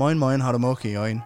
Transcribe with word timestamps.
Moin, 0.00 0.18
moin, 0.18 0.40
har 0.40 0.52
du 0.52 0.58
mukke 0.58 0.90
i 0.90 0.94
øjnene. 0.94 1.22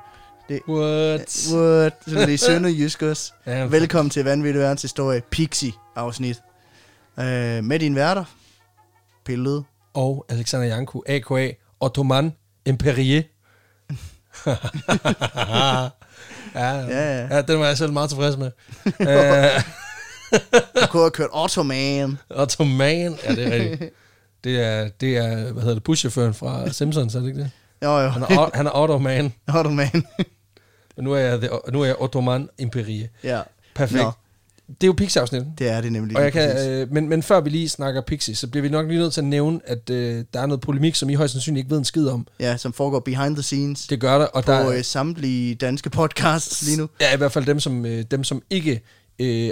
What? 0.50 1.48
What? 1.54 1.92
Så 2.06 2.14
det 2.26 2.34
er 2.34 2.38
sønderjysk 2.38 3.02
også. 3.02 3.32
Ja, 3.46 3.64
Velkommen 3.64 4.10
til 4.10 4.24
Vanvittig 4.24 4.60
Verdens 4.62 4.82
Historie, 4.82 5.22
Pixie-afsnit. 5.30 6.42
Øh, 7.20 7.64
med 7.64 7.78
dine 7.78 7.96
værter, 7.96 8.24
Pille 9.24 9.62
Og 9.94 10.26
Alexander 10.28 10.66
Janku, 10.66 11.02
a.k.a. 11.06 11.50
Ottoman 11.80 12.32
Imperier. 12.66 13.22
ja, 14.46 14.56
ja, 15.36 15.90
Ja, 16.54 16.70
ja. 16.80 17.26
ja, 17.36 17.42
den 17.42 17.58
var 17.60 17.66
jeg 17.66 17.78
selv 17.78 17.92
meget 17.92 18.10
tilfreds 18.10 18.36
med. 18.36 18.50
uh, 18.86 19.62
Du 20.82 20.86
kunne 20.90 21.02
have 21.02 21.10
kørt 21.10 21.30
Ottoman. 21.32 22.18
Ottoman, 22.30 23.18
ja, 23.24 23.34
det 23.34 23.46
er 23.46 23.50
rigtigt. 23.70 23.92
Det 24.44 24.60
er, 24.60 24.88
det 25.00 25.16
er, 25.16 25.52
hvad 25.52 25.62
hedder 25.62 25.74
det, 25.74 25.82
buschaufføren 25.84 26.34
fra 26.34 26.70
Simpsons, 26.70 27.14
er 27.14 27.20
det 27.20 27.26
ikke 27.28 27.40
det? 27.40 27.50
Jo, 27.82 27.98
jo. 27.98 28.08
Han 28.08 28.22
er, 28.22 28.50
han 28.56 28.66
er 28.66 28.70
Ottoman, 28.74 29.32
Ottoman. 29.58 30.04
nu 30.96 31.12
er 31.12 31.18
jeg, 31.18 31.38
the, 31.38 31.48
nu 31.72 31.80
er 31.80 31.84
jeg 31.84 31.96
Ottoman 31.98 32.48
Imperier. 32.58 33.06
ja, 33.24 33.40
Perfekt. 33.74 34.02
Nå. 34.02 34.10
Det 34.68 34.82
er 34.82 34.86
jo 34.86 34.92
Pixie-afsnittet. 34.92 35.52
det 35.58 35.68
er 35.68 35.80
det 35.80 35.92
nemlig. 35.92 36.16
Og 36.16 36.22
jeg 36.22 36.32
kan, 36.32 36.68
øh, 36.70 36.92
men, 36.92 37.08
men 37.08 37.22
før 37.22 37.40
vi 37.40 37.50
lige 37.50 37.68
snakker 37.68 38.00
Pixie, 38.00 38.34
så 38.34 38.46
bliver 38.46 38.62
vi 38.62 38.68
nok 38.68 38.86
lige 38.88 38.98
nødt 38.98 39.12
til 39.14 39.20
at 39.20 39.24
nævne, 39.24 39.60
at 39.64 39.90
øh, 39.90 40.24
der 40.34 40.40
er 40.40 40.46
noget 40.46 40.60
polemik, 40.60 40.94
som 40.94 41.10
I 41.10 41.14
højst 41.14 41.32
sandsynligt 41.32 41.60
ikke 41.64 41.70
ved 41.70 41.78
en 41.78 41.84
skid 41.84 42.06
om. 42.08 42.26
Ja, 42.40 42.56
som 42.56 42.72
foregår 42.72 43.00
behind 43.00 43.36
the 43.36 43.42
scenes. 43.42 43.86
Det 43.86 44.00
gør 44.00 44.18
der, 44.18 44.26
og 44.26 44.44
på 44.44 44.52
der 44.52 44.68
øh, 44.70 44.84
samtlige 44.84 45.54
danske 45.54 45.90
podcasts 45.90 46.62
lige 46.62 46.76
nu. 46.76 46.88
Ja, 47.00 47.14
i 47.14 47.16
hvert 47.16 47.32
fald 47.32 47.44
dem, 47.46 47.60
som, 47.60 47.86
øh, 47.86 48.04
dem, 48.10 48.24
som 48.24 48.42
ikke 48.50 48.80
øh, 49.18 49.50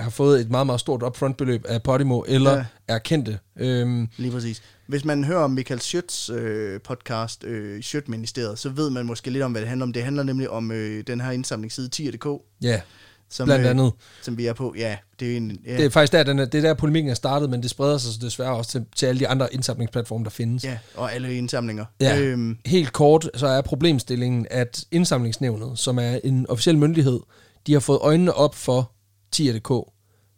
har 0.00 0.10
fået 0.10 0.40
et 0.40 0.50
meget, 0.50 0.66
meget 0.66 0.80
stort 0.80 1.02
upfront-beløb 1.02 1.64
af 1.68 1.82
Podimo, 1.82 2.22
eller 2.28 2.56
Ja. 2.56 2.64
er 2.88 2.98
kendte. 2.98 3.38
Øhm, 3.58 4.08
Lige 4.16 4.30
præcis. 4.32 4.62
Hvis 4.86 5.04
man 5.04 5.24
hører 5.24 5.40
om 5.44 5.50
Michael 5.50 5.80
Schøtz 5.80 6.30
øh, 6.30 6.80
podcast, 6.80 7.44
øh, 7.44 7.82
Schødt-ministeriet, 7.82 8.58
så 8.58 8.68
ved 8.68 8.90
man 8.90 9.06
måske 9.06 9.30
lidt 9.30 9.44
om, 9.44 9.52
hvad 9.52 9.60
det 9.62 9.68
handler 9.68 9.86
om. 9.86 9.92
Det 9.92 10.02
handler 10.02 10.22
nemlig 10.22 10.50
om 10.50 10.72
øh, 10.72 11.04
den 11.06 11.20
her 11.20 11.30
indsamlingsside 11.30 11.88
tier.dk, 11.88 12.26
ja, 12.62 12.80
som, 13.30 13.46
blandt 13.46 13.64
øh, 13.64 13.70
andet. 13.70 13.92
som 14.22 14.38
vi 14.38 14.46
er 14.46 14.52
på. 14.52 14.74
Ja, 14.78 14.96
det 15.20 15.32
er 15.32 15.36
en... 15.36 15.58
Ja, 15.66 15.76
Det 15.76 15.84
er 15.84 15.90
faktisk 15.90 16.12
der, 16.12 16.22
den 16.22 16.38
er, 16.38 16.44
det 16.44 16.58
er 16.58 16.62
der 16.62 16.74
polemikken 16.74 17.10
er 17.10 17.14
startet, 17.14 17.50
men 17.50 17.62
det 17.62 17.70
spreder 17.70 17.98
sig 17.98 18.12
så 18.12 18.18
desværre 18.22 18.56
også 18.56 18.70
til, 18.70 18.84
til 18.96 19.06
alle 19.06 19.18
de 19.20 19.28
andre 19.28 19.54
indsamlingsplatforme, 19.54 20.24
der 20.24 20.30
findes. 20.30 20.64
ja, 20.64 20.78
og 20.94 21.14
alle 21.14 21.34
indsamlinger. 21.34 21.84
Ja. 22.00 22.20
Øhm, 22.20 22.58
Helt 22.66 22.92
kort, 22.92 23.30
så 23.34 23.46
er 23.46 23.60
problemstillingen, 23.60 24.46
at 24.50 24.84
indsamlingsnævnet, 24.90 25.78
som 25.78 25.98
er 25.98 26.18
en 26.24 26.46
officiel 26.48 26.78
myndighed, 26.78 27.20
de 27.66 27.72
har 27.72 27.80
fået 27.80 27.98
øjnene 28.02 28.34
op 28.34 28.54
for 28.54 28.90
tier.dk. 29.34 29.90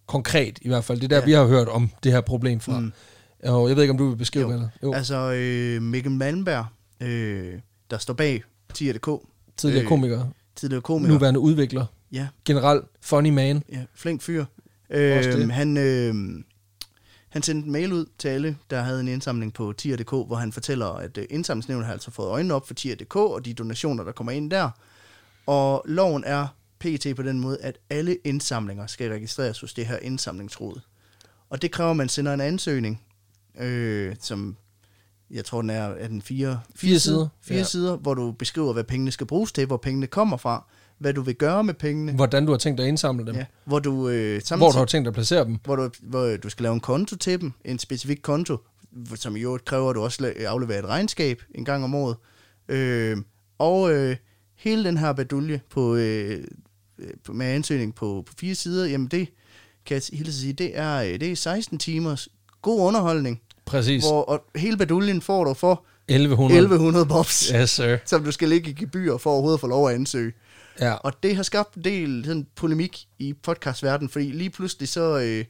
Konkret 0.06 0.58
i 0.62 0.69
hvert 0.69 0.84
fald. 0.84 0.98
Det 1.00 1.05
er 1.05 1.08
der, 1.08 1.16
Ja. 1.19 1.25
vi 1.25 1.33
har 1.33 1.47
hørt 1.47 1.69
om 1.69 1.91
det 2.02 2.12
her 2.12 2.20
problem 2.20 2.61
fra. 2.61 2.80
Mm. 2.80 2.92
Og 3.44 3.69
jeg 3.69 3.77
ved 3.77 3.83
ikke, 3.83 3.91
om 3.92 3.98
du 3.98 4.08
vil 4.08 4.16
beskrive 4.16 4.47
Jo. 4.50 4.53
det 4.53 4.62
er. 4.62 4.69
Jo. 4.83 4.92
altså, 4.92 5.33
øh, 5.33 5.83
Mikkel 5.83 6.12
Malmberg, 6.12 6.66
øh, 7.00 7.55
der 7.91 7.98
står 7.98 8.14
bag 8.14 8.42
tier.dk, 8.75 9.08
Tidligere 9.56 9.83
øh, 9.83 9.88
komiker, 9.88 10.25
tidligere 10.56 10.83
komiker. 10.83 11.12
nuværende 11.14 11.41
udvikler, 11.41 11.86
Ja, 12.12 12.28
generelt 12.44 12.84
funny 13.00 13.28
man. 13.30 13.62
ja, 13.72 13.84
flink 13.94 14.22
fyr. 14.22 14.44
Øh, 14.91 15.48
han, 15.50 15.77
øh, 15.77 16.14
han 17.28 17.42
sendte 17.42 17.66
en 17.66 17.72
mail 17.72 17.92
ud 17.92 18.06
til 18.19 18.28
alle, 18.28 18.56
der 18.70 18.81
havde 18.83 19.00
en 19.00 19.08
indsamling 19.08 19.55
på 19.55 19.72
tier.dk, 19.78 20.10
hvor 20.10 20.34
han 20.34 20.53
fortæller, 20.53 20.86
at 20.86 21.19
øh, 21.19 21.25
indsamlingsnævnet 21.31 21.86
har 21.86 21.92
altså 21.92 22.10
fået 22.10 22.28
øjnene 22.28 22.55
op 22.55 22.66
for 22.66 22.75
tier.dk 22.75 23.16
og 23.16 23.44
de 23.44 23.55
donationer, 23.55 24.05
der 24.05 24.12
kommer 24.12 24.33
ind 24.33 24.50
der. 24.50 24.70
Og 25.47 25.84
loven 25.88 26.25
er 26.27 26.47
pt. 26.78 27.06
på 27.16 27.22
den 27.22 27.41
måde, 27.41 27.58
at 27.60 27.78
alle 27.91 28.16
indsamlinger 28.24 28.86
skal 28.86 29.10
registreres 29.10 29.60
hos 29.60 29.74
det 29.74 29.86
her 29.86 29.98
indsamlingsråd. 29.98 30.80
Og 31.50 31.62
det 31.62 31.70
kræver, 31.72 31.91
at 31.91 31.96
man 31.96 32.08
sender 32.08 32.34
en 32.34 32.41
ansøgning, 32.41 33.02
øh, 33.60 34.16
som 34.20 34.56
jeg 35.30 35.44
tror, 35.44 35.60
den 35.60 35.70
er, 35.70 35.82
er 35.82 36.09
den 36.09 36.22
fire, 36.22 36.60
Fire 36.76 36.98
sider. 36.98 37.28
Fire 37.41 37.59
Ja. 37.59 37.64
sider, 37.64 37.97
hvor 37.97 38.14
du 38.14 38.32
beskriver, 38.32 38.72
hvad 38.72 38.84
pengene 38.84 39.10
skal 39.10 39.26
bruges 39.26 39.53
til, 39.53 39.66
hvor 39.66 39.76
pengene 39.76 40.06
kommer 40.06 40.37
fra, 40.37 40.66
hvad 40.98 41.14
du 41.14 41.22
vil 41.22 41.34
gøre 41.34 41.64
med 41.64 41.75
pengene, 41.75 42.12
Hvordan 42.12 42.47
du 42.47 42.53
har 42.53 42.59
tænkt 42.59 42.78
dig 42.78 42.84
at 42.84 42.88
indsamle 42.88 43.26
dem. 43.26 43.34
ja, 43.34 43.47
hvor 43.64 43.78
du 43.78 44.08
øh, 44.08 44.41
samtidig, 44.43 44.58
Hvor 44.58 44.70
du 44.72 44.78
har 44.78 44.84
tænkt 44.84 45.04
dig 45.04 45.10
at 45.10 45.14
placere 45.14 45.44
dem. 45.44 45.58
hvor 45.64 45.76
du, 45.76 45.91
hvor 46.03 46.37
du 46.37 46.48
skal 46.48 46.62
lave 46.62 46.75
en 46.75 46.81
konto 46.81 47.16
til 47.16 47.41
dem, 47.41 47.53
en 47.64 47.78
specifik 47.78 48.19
konto, 48.22 48.56
som 49.14 49.37
i 49.37 49.41
øvrigt 49.41 49.64
kræver, 49.64 49.91
at 49.91 49.94
du 49.97 50.00
også 50.00 50.32
afleverer 50.47 50.78
et 50.78 50.84
regnskab 50.88 51.43
en 51.54 51.64
gang 51.64 51.84
om 51.84 51.94
året. 51.94 52.16
Øh, 52.69 53.16
og 53.58 53.93
øh, 53.93 54.16
hele 54.54 54.84
den 54.84 54.97
her 54.97 55.12
badulje 55.12 55.60
på, 55.70 55.94
øh, 55.97 56.44
på- 56.44 56.48
med 57.28 57.46
ansøgning 57.46 57.94
på, 57.94 58.22
på 58.26 58.32
fire 58.40 58.54
sider, 58.54 58.86
jamen 58.86 59.06
det 59.08 59.28
kan 59.86 59.94
jeg 59.94 60.18
hilse 60.18 60.40
sige, 60.40 60.52
det 60.52 60.78
er, 60.78 60.96
øh, 60.96 61.20
det 61.20 61.22
er 61.32 61.36
16 61.36 61.78
timers 61.78 62.28
god 62.62 62.80
underholdning, 62.80 63.40
Præcis. 63.66 64.04
hvor 64.04 64.22
og 64.22 64.42
hele 64.56 64.76
baduljen 64.76 65.20
får 65.22 65.44
du 65.44 65.54
for 65.54 65.84
1100. 66.08 66.58
1100 66.60 67.06
bobs, 67.06 67.48
Yes, 67.54 67.70
sir. 67.70 67.96
som 68.04 68.24
du 68.24 68.32
skal 68.32 68.48
lægge 68.48 68.70
i 68.70 68.74
gebyr 68.74 69.16
for 69.16 69.30
overhovedet 69.30 69.56
at 69.56 69.60
få 69.60 69.66
lov 69.66 69.88
at 69.88 69.94
ansøge. 69.94 70.32
Ja. 70.80 70.92
Og 70.92 71.12
det 71.22 71.36
har 71.36 71.42
skabt 71.42 71.74
en 71.74 71.84
del 71.84 72.22
sådan, 72.24 72.46
polemik 72.56 73.06
i 73.18 73.32
podcastverdenen, 73.42 74.08
fordi 74.10 74.24
lige 74.24 74.50
pludselig 74.50 74.88
så... 74.88 75.18
Øh, 75.18 75.44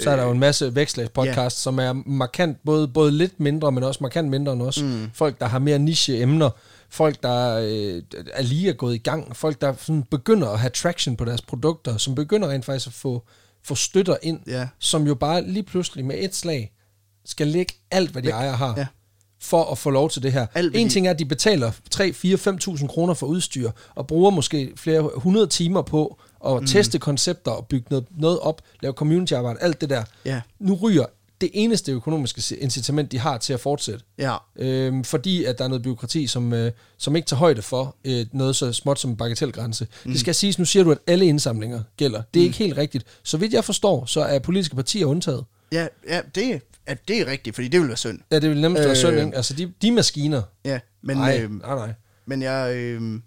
Så 0.00 0.10
er 0.10 0.16
der 0.16 0.24
jo 0.24 0.30
en 0.30 0.38
masse 0.38 0.74
vekslagspodcasts, 0.74 1.60
som 1.62 1.78
er 1.78 1.92
markant, 2.06 2.58
både, 2.64 2.88
både 2.88 3.12
lidt 3.12 3.40
mindre, 3.40 3.72
men 3.72 3.82
også 3.84 3.98
markant 4.02 4.28
mindre 4.28 4.52
end 4.52 4.62
os. 4.62 4.82
Mm. 4.82 5.10
Folk, 5.14 5.40
der 5.40 5.46
har 5.46 5.58
mere 5.58 5.78
niche-emner. 5.78 6.50
Folk, 6.90 7.22
der 7.22 7.58
øh, 7.58 8.02
er 8.32 8.42
lige 8.42 8.68
er 8.68 8.72
gået 8.72 8.94
i 8.94 8.98
gang. 8.98 9.36
Folk, 9.36 9.60
der 9.60 9.74
sådan 9.78 10.02
begynder 10.02 10.48
at 10.48 10.58
have 10.58 10.70
traction 10.70 11.16
på 11.16 11.24
deres 11.24 11.42
produkter. 11.42 11.96
Som 11.96 12.14
begynder 12.14 12.48
rent 12.48 12.64
faktisk 12.64 12.86
at 12.86 12.92
få, 12.92 13.22
få 13.62 13.74
støtter 13.74 14.16
ind. 14.22 14.40
Ja. 14.46 14.68
Som 14.78 15.06
jo 15.06 15.14
bare 15.14 15.42
lige 15.42 15.62
pludselig 15.62 16.04
med 16.04 16.16
et 16.18 16.34
slag 16.34 16.72
skal 17.24 17.46
lægge 17.46 17.74
alt, 17.90 18.10
hvad 18.10 18.22
de 18.22 18.26
Væk. 18.26 18.34
ejer 18.34 18.52
har. 18.52 18.74
Ja. 18.76 18.86
For 19.40 19.72
at 19.72 19.78
få 19.78 19.90
lov 19.90 20.10
til 20.10 20.22
det 20.22 20.32
her. 20.32 20.46
Alt, 20.54 20.76
en 20.76 20.88
ting 20.88 21.06
er, 21.06 21.10
at 21.10 21.18
de 21.18 21.24
betaler 21.24 21.72
3, 21.90 22.12
4, 22.12 22.36
5.000 22.36 22.86
kroner 22.86 23.14
for 23.14 23.26
udstyr, 23.26 23.70
og 23.94 24.06
bruger 24.06 24.30
måske 24.30 24.72
flere 24.76 25.10
hundrede 25.14 25.46
timer 25.46 25.82
på 25.82 26.18
at 26.46 26.60
mm. 26.60 26.66
teste 26.66 26.98
koncepter 26.98 27.50
og 27.50 27.66
bygge 27.66 27.86
noget, 27.90 28.06
noget 28.10 28.40
op, 28.40 28.62
lave 28.80 28.92
community-arbejde, 28.92 29.60
alt 29.60 29.80
det 29.80 29.90
der. 29.90 30.04
Ja. 30.24 30.40
Nu 30.58 30.74
ryger 30.74 31.04
det 31.40 31.50
eneste 31.52 31.92
økonomiske 31.92 32.56
incitament, 32.56 33.12
de 33.12 33.18
har 33.18 33.38
til 33.38 33.52
at 33.52 33.60
fortsætte. 33.60 34.04
Ja, 34.18 34.36
Øhm, 34.56 35.04
fordi 35.04 35.44
at 35.44 35.58
der 35.58 35.64
er 35.64 35.68
noget 35.68 35.82
byråkrati, 35.82 36.26
som, 36.26 36.52
øh, 36.52 36.72
som 36.98 37.16
ikke 37.16 37.26
tager 37.26 37.38
højde 37.38 37.62
for 37.62 37.96
øh, 38.04 38.26
noget 38.32 38.56
så 38.56 38.72
småt 38.72 38.98
som 38.98 39.10
en 39.10 39.16
bagatelgrænse. 39.16 39.86
Mm. 40.04 40.10
Det 40.10 40.20
skal 40.20 40.34
siges, 40.34 40.58
nu 40.58 40.64
siger 40.64 40.84
du, 40.84 40.90
at 40.90 40.98
alle 41.06 41.26
indsamlinger 41.26 41.82
gælder. 41.96 42.22
Det 42.34 42.40
er 42.40 42.44
mm. 42.44 42.46
ikke 42.46 42.58
helt 42.58 42.76
rigtigt. 42.76 43.04
Så 43.22 43.36
vidt 43.36 43.52
jeg 43.52 43.64
forstår, 43.64 44.04
så 44.06 44.20
er 44.20 44.38
politiske 44.38 44.76
partier 44.76 45.06
undtaget. 45.06 45.44
ja, 45.72 45.86
ja 46.08 46.20
det, 46.34 46.60
er, 46.86 46.94
det 47.08 47.20
er 47.20 47.26
rigtigt, 47.26 47.54
fordi 47.56 47.68
det 47.68 47.80
vil 47.80 47.88
være 47.88 47.96
synd. 47.96 48.18
Ja, 48.30 48.38
det 48.38 48.50
vil 48.50 48.62
være 48.62 48.90
Øh. 48.90 48.96
synd, 48.96 49.16
ikke? 49.18 49.36
Altså, 49.36 49.54
de, 49.54 49.72
de 49.82 49.92
maskiner. 49.92 50.42
Ja, 50.64 50.80
men, 51.02 51.16
nej, 51.16 51.40
øh, 51.42 51.50
nej, 51.60 51.74
nej. 51.76 51.92
men 52.26 52.42
jeg... 52.42 52.74
Øh, 52.76 53.00
det, 53.00 53.20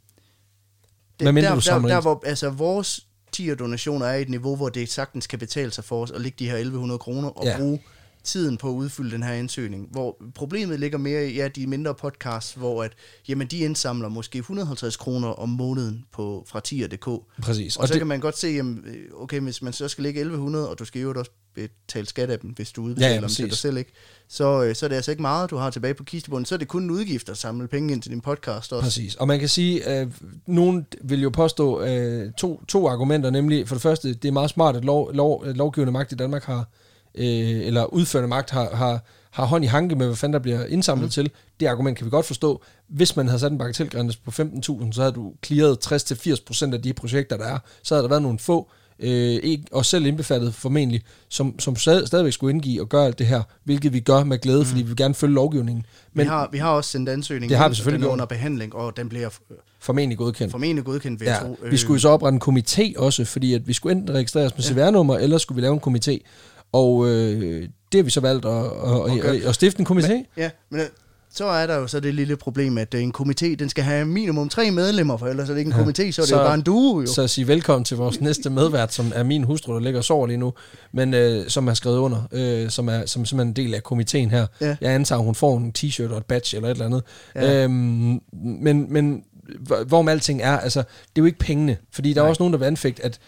Hvad 1.25 1.31
mindre 1.31 1.49
der, 1.49 1.55
du 1.55 1.61
der, 1.87 1.87
der, 1.95 2.01
hvor, 2.01 2.23
altså, 2.25 2.49
vores 2.49 3.05
tier-donationer 3.31 4.05
er 4.05 4.13
i 4.15 4.21
et 4.21 4.29
niveau, 4.29 4.55
hvor 4.55 4.69
det 4.69 4.89
sagtens 4.91 5.27
kan 5.27 5.39
betale 5.39 5.71
sig 5.71 5.83
for 5.83 6.03
os 6.03 6.11
at 6.11 6.21
lægge 6.21 6.35
de 6.39 6.49
her 6.49 6.55
1100 6.55 6.99
kroner 6.99 7.29
og 7.29 7.45
Ja. 7.45 7.57
bruge 7.57 7.79
tiden 8.23 8.57
på 8.57 8.69
at 8.69 8.73
udfylde 8.73 9.11
den 9.11 9.23
her 9.23 9.33
ansøgning. 9.33 9.87
Hvor 9.91 10.17
problemet 10.35 10.79
ligger 10.79 10.97
mere 10.97 11.29
i 11.29 11.35
ja, 11.35 11.47
de 11.47 11.67
mindre 11.67 11.95
podcasts, 11.95 12.53
hvor 12.53 12.83
at, 12.83 12.93
jamen, 13.27 13.47
de 13.47 13.57
indsamler 13.57 14.09
måske 14.09 14.37
150 14.37 14.97
kroner 14.97 15.27
om 15.27 15.49
måneden 15.49 16.05
på, 16.11 16.45
fra 16.47 16.59
tier.dk. 16.59 17.07
Præcis. 17.41 17.75
Og, 17.75 17.81
og 17.81 17.87
så 17.87 17.93
det, 17.93 17.99
kan 17.99 18.07
man 18.07 18.19
godt 18.19 18.37
se, 18.37 18.47
jamen, 18.47 18.83
øh, 18.87 19.21
okay, 19.21 19.39
hvis 19.39 19.61
man 19.61 19.73
så 19.73 19.87
skal 19.87 20.03
lægge 20.03 20.19
1100, 20.19 20.69
og 20.69 20.79
du 20.79 20.85
skal 20.85 21.01
jo 21.01 21.13
også 21.17 21.31
betale 21.55 22.07
skat 22.07 22.29
af 22.29 22.39
dem, 22.39 22.49
hvis 22.49 22.71
du 22.71 22.81
udbetaler 22.81 23.07
Ja, 23.07 23.15
ja, 23.15 23.21
dem 23.21 23.29
til 23.29 23.49
dig 23.49 23.57
selv, 23.57 23.77
ikke? 23.77 23.91
Så, 24.27 24.63
øh, 24.63 24.75
så 24.75 24.85
er 24.85 24.87
det 24.87 24.95
altså 24.95 25.11
ikke 25.11 25.21
meget, 25.21 25.49
du 25.49 25.57
har 25.57 25.69
tilbage 25.69 25.93
på 25.93 26.03
kistebunden. 26.03 26.45
Så 26.45 26.55
er 26.55 26.59
det 26.59 26.67
kun 26.67 26.83
en 26.83 26.91
udgift 26.91 27.29
at 27.29 27.37
samle 27.37 27.67
penge 27.67 27.93
ind 27.93 28.01
til 28.01 28.11
din 28.11 28.21
podcast 28.21 28.73
også. 28.73 28.83
Præcis. 28.83 29.15
Og 29.15 29.27
man 29.27 29.39
kan 29.39 29.49
sige, 29.49 29.85
at 29.85 30.07
øh, 30.07 30.13
nogen 30.45 30.85
vil 31.03 31.21
jo 31.21 31.29
påstå 31.29 31.81
øh, 31.81 32.31
to, 32.33 32.63
to 32.67 32.87
argumenter, 32.87 33.29
nemlig 33.29 33.67
for 33.67 33.75
det 33.75 33.81
første, 33.81 34.13
det 34.13 34.27
er 34.27 34.31
meget 34.31 34.49
smart, 34.49 34.75
at 34.75 34.85
lov, 34.85 35.13
lov, 35.13 35.45
lovgivende 35.45 35.91
magt 35.91 36.11
i 36.11 36.15
Danmark 36.15 36.43
har, 36.43 36.69
øh, 37.15 37.67
eller 37.67 37.85
udførende 37.85 38.27
magt 38.27 38.49
har, 38.49 38.75
har, 38.75 39.03
har 39.31 39.45
hånd 39.45 39.63
i 39.63 39.67
hanke 39.67 39.95
med, 39.95 40.05
hvad 40.05 40.15
fanden 40.15 40.33
der 40.33 40.39
bliver 40.39 40.65
indsamlet 40.65 41.05
mm. 41.05 41.09
til. 41.09 41.31
Det 41.59 41.65
argument 41.65 41.97
kan 41.97 42.05
vi 42.05 42.09
godt 42.09 42.25
forstå. 42.25 42.61
Hvis 42.87 43.15
man 43.15 43.27
havde 43.27 43.39
sat 43.39 43.51
en 43.51 43.57
bagatelgrænse 43.57 44.19
på 44.25 44.31
15.000, 44.31 44.91
så 44.91 45.01
havde 45.01 45.13
du 45.13 45.33
clearet 45.45 45.91
60-80% 46.71 46.73
af 46.73 46.81
de 46.81 46.93
projekter, 46.93 47.37
der 47.37 47.45
er. 47.45 47.59
Så 47.83 47.95
havde 47.95 48.03
der 48.03 48.09
været 48.09 48.21
nogle 48.21 48.39
få, 48.39 48.69
øh, 49.01 49.39
ikke, 49.43 49.63
og 49.71 49.85
selv 49.85 50.05
indbefattet 50.05 50.53
formentlig, 50.53 51.01
som, 51.29 51.59
som 51.59 51.75
stad, 51.75 52.07
stadigvæk 52.07 52.33
skulle 52.33 52.53
indgive 52.53 52.81
og 52.81 52.89
gøre 52.89 53.05
alt 53.05 53.19
det 53.19 53.27
her, 53.27 53.43
hvilket 53.63 53.93
vi 53.93 53.99
gør 53.99 54.23
med 54.23 54.37
glæde, 54.37 54.59
mm. 54.59 54.65
fordi 54.65 54.81
vi 54.81 54.87
vil 54.87 54.97
gerne 54.97 55.13
følge 55.13 55.33
lovgivningen. 55.33 55.85
Men, 56.13 56.23
vi, 56.23 56.27
har, 56.27 56.49
vi 56.51 56.57
har 56.57 56.69
også 56.69 56.89
sendt 56.89 57.09
ansøgning, 57.09 57.49
Det 57.49 57.57
har 57.57 57.69
vi 57.69 57.75
selvfølgelig 57.75 58.01
den 58.01 58.09
er 58.09 58.13
under 58.13 58.25
behandling, 58.25 58.75
og 58.75 58.97
den 58.97 59.09
bliver 59.09 59.29
øh, 59.51 59.57
formentlig 59.79 60.17
godkendt. 60.17 60.51
formentlig 60.51 60.85
godkendt, 60.85 61.19
vil 61.19 61.25
Ja, 61.25 61.37
tro. 61.41 61.57
Øh, 61.63 61.71
vi 61.71 61.77
skulle 61.77 61.95
jo 61.95 62.01
så 62.01 62.09
oprette 62.09 62.35
en 62.35 62.41
komité 62.57 62.99
også, 62.99 63.25
fordi 63.25 63.53
at 63.53 63.67
vi 63.67 63.73
skulle 63.73 63.97
enten 63.97 64.15
registreres 64.15 64.57
med 64.57 64.63
CVR-nummer, 64.63 65.17
eller 65.17 65.37
skulle 65.37 65.55
vi 65.55 65.61
lave 65.61 65.73
en 65.73 65.95
komité. 65.95 66.17
Og 66.73 67.07
øh, 67.07 67.61
det 67.91 67.97
har 67.97 68.03
vi 68.03 68.09
så 68.09 68.19
valgt 68.19 68.45
at, 68.45 68.51
at, 68.51 68.63
at, 68.65 69.21
gøre. 69.21 69.35
at, 69.35 69.43
at 69.45 69.55
stifte 69.55 69.79
en 69.79 69.87
komité. 69.87 70.23
Ja, 70.37 70.49
men 70.69 70.79
øh, 70.81 70.87
Så 71.33 71.45
er 71.45 71.67
der 71.67 71.75
jo 71.75 71.87
så 71.87 71.99
det 71.99 72.13
lille 72.13 72.35
problem, 72.35 72.77
at 72.77 72.93
øh, 72.93 73.01
en 73.03 73.13
komité, 73.17 73.55
den 73.55 73.69
skal 73.69 73.83
have 73.83 74.05
minimum 74.05 74.49
tre 74.49 74.71
medlemmer, 74.71 75.17
for 75.17 75.27
ellers 75.27 75.49
er 75.49 75.53
det 75.53 75.59
ikke 75.59 75.71
en 75.71 75.77
Ja. 75.77 75.83
komité, 75.83 76.11
så 76.11 76.21
er 76.21 76.23
det 76.23 76.29
Så- 76.29 76.37
jo 76.37 76.43
bare 76.43 76.53
en 76.53 76.61
duo 76.61 77.01
jo. 77.01 77.07
Så 77.07 77.27
sig 77.27 77.47
velkommen 77.47 77.85
til 77.85 77.97
vores 77.97 78.21
næste 78.21 78.49
medvært, 78.49 78.93
som 78.93 79.11
er 79.15 79.23
min 79.23 79.43
hustru, 79.43 79.73
der 79.73 79.79
ligger 79.79 79.99
og 79.99 80.03
sover 80.03 80.27
lige 80.27 80.37
nu, 80.37 80.53
men 80.93 81.13
øh, 81.13 81.47
som 81.49 81.67
er 81.67 81.73
skrevet 81.73 81.97
under, 81.97 82.21
øh, 82.31 82.69
som 82.69 82.87
er 82.89 83.05
som 83.05 83.25
simpelthen 83.25 83.47
en 83.47 83.55
del 83.67 83.73
af 83.75 83.83
komiteen 83.83 84.29
her. 84.31 84.47
Ja. 84.61 84.75
Jeg 84.81 84.91
antager, 84.91 85.19
hun 85.21 85.35
får 85.35 85.57
en 85.57 85.73
t-shirt 85.77 86.11
og 86.11 86.17
et 86.17 86.25
badge 86.25 86.55
eller 86.57 86.69
et 86.69 86.71
eller 86.71 86.85
andet. 86.85 87.03
Ja. 87.35 87.63
Øhm, 87.63 88.19
men, 88.61 88.93
men 88.93 89.23
hvor- 89.59 89.83
hvorom 89.83 90.07
alting 90.07 90.41
er, 90.41 90.57
altså, 90.59 90.79
det 90.79 90.87
er 91.15 91.21
jo 91.21 91.25
ikke 91.25 91.39
pengene, 91.39 91.77
fordi 91.91 92.13
der 92.13 92.19
er 92.19 92.23
Nej. 92.23 92.29
også 92.29 92.41
nogen, 92.43 92.53
der 92.53 92.59
vil 92.59 92.65
anfægte, 92.65 93.05
at 93.05 93.19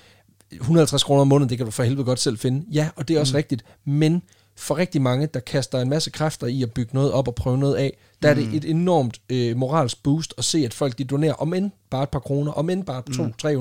150 0.55 1.03
kroner 1.03 1.21
om 1.21 1.27
måneden, 1.27 1.50
det 1.50 1.57
kan 1.57 1.65
du 1.65 1.71
for 1.71 1.83
helvede 1.83 2.05
godt 2.05 2.19
selv 2.19 2.38
finde. 2.38 2.65
Ja, 2.71 2.89
og 2.95 3.07
det 3.07 3.15
er 3.15 3.19
også 3.19 3.33
mm. 3.33 3.38
rigtigt, 3.38 3.63
men 3.85 4.21
for 4.55 4.77
rigtig 4.77 5.01
mange, 5.01 5.27
der 5.27 5.39
kaster 5.39 5.79
en 5.79 5.89
masse 5.89 6.09
kræfter 6.09 6.47
i 6.47 6.63
at 6.63 6.71
bygge 6.71 6.94
noget 6.94 7.11
op 7.11 7.27
og 7.27 7.35
prøve 7.35 7.57
noget 7.57 7.75
af, 7.75 7.97
der 8.21 8.29
er 8.29 8.33
det 8.33 8.53
et 8.53 8.65
enormt 8.65 9.21
øh, 9.29 9.57
moralsk 9.57 10.03
boost 10.03 10.33
at 10.38 10.44
se, 10.44 10.65
at 10.65 10.73
folk 10.73 10.97
de 10.97 11.03
donerer 11.03 11.33
om 11.33 11.53
end 11.53 11.71
bare 11.89 12.03
et 12.03 12.09
par 12.09 12.19
kroner, 12.19 12.51
om 12.51 12.69
end 12.69 12.83
bare 12.83 13.03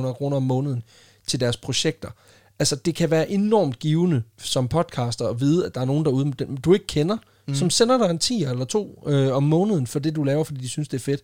200-300 0.08 0.12
kroner 0.12 0.36
om 0.36 0.42
måneden 0.42 0.82
til 1.26 1.40
deres 1.40 1.56
projekter. 1.56 2.08
Altså, 2.58 2.76
det 2.76 2.94
kan 2.94 3.10
være 3.10 3.30
enormt 3.30 3.78
givende 3.78 4.22
som 4.38 4.68
podcaster 4.68 5.28
at 5.28 5.40
vide, 5.40 5.66
at 5.66 5.74
der 5.74 5.80
er 5.80 5.84
nogen 5.84 6.04
derude, 6.04 6.32
du 6.64 6.72
ikke 6.72 6.86
kender, 6.86 7.16
mm. 7.46 7.54
som 7.54 7.70
sender 7.70 7.98
dig 7.98 8.10
en 8.10 8.18
10 8.18 8.44
eller 8.44 8.64
to 8.64 9.04
øh, 9.06 9.36
om 9.36 9.42
måneden 9.42 9.86
for 9.86 9.98
det, 9.98 10.16
du 10.16 10.22
laver, 10.22 10.44
fordi 10.44 10.60
de 10.60 10.68
synes, 10.68 10.88
det 10.88 10.96
er 10.96 11.02
fedt. 11.02 11.20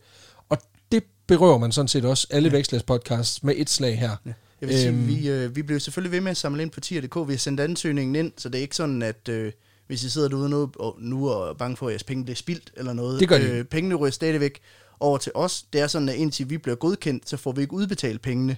Og 0.49 0.59
det 0.93 1.03
berører 1.27 1.59
man 1.59 1.73
sådan 1.73 1.89
set 1.89 2.05
også 2.05 2.27
alle 2.31 2.65
ja. 2.73 2.79
Podcasts 2.87 3.43
med 3.43 3.55
et 3.57 3.71
slag 3.71 3.99
her. 3.99 4.17
Ja. 4.27 4.33
Jeg 4.61 4.69
vil 4.69 4.79
sige, 4.79 4.89
Øhm. 4.89 5.07
vi, 5.09 5.29
øh, 5.29 5.57
vi 5.57 5.63
bliver 5.63 5.79
selvfølgelig 5.79 6.13
ved 6.13 6.21
med 6.21 6.31
at 6.31 6.37
samle 6.37 6.63
ind 6.63 6.71
på 6.71 6.81
tier.dk. 6.81 7.29
Vi 7.29 7.33
har 7.33 7.39
sendt 7.39 7.61
ansøgningen 7.61 8.17
ind, 8.17 8.33
så 8.37 8.49
det 8.49 8.59
er 8.59 8.63
ikke 8.63 8.77
sådan, 8.77 9.03
at 9.03 9.29
øh, 9.29 9.53
hvis 9.87 10.05
I 10.05 10.11
sidder 10.11 10.29
derude 10.29 10.49
nu 10.49 10.71
og, 10.79 10.97
nu 11.01 11.29
og 11.31 11.49
er 11.49 11.55
bange 11.55 11.77
for, 11.77 11.87
at 11.87 11.91
jeres 11.93 12.05
penge 12.05 12.25
bliver 12.25 12.37
spildt 12.37 12.73
eller 12.77 12.93
noget. 12.93 13.21
Det 13.21 13.29
gør 13.29 13.39
de 13.39 13.45
øh, 13.51 13.65
Pengene 13.65 13.95
ryger 13.95 14.11
stadigvæk 14.11 14.61
over 15.01 15.19
til 15.19 15.33
os. 15.35 15.65
Det 15.73 15.81
er 15.81 15.87
sådan, 15.87 16.09
at 16.09 16.15
indtil 16.15 16.51
vi 16.51 16.59
bliver 16.59 16.77
godkendt, 16.77 17.29
så 17.29 17.37
får 17.37 17.53
vi 17.53 17.61
ikke 17.61 17.73
udbetalt 17.75 18.23
pengene. 18.23 18.57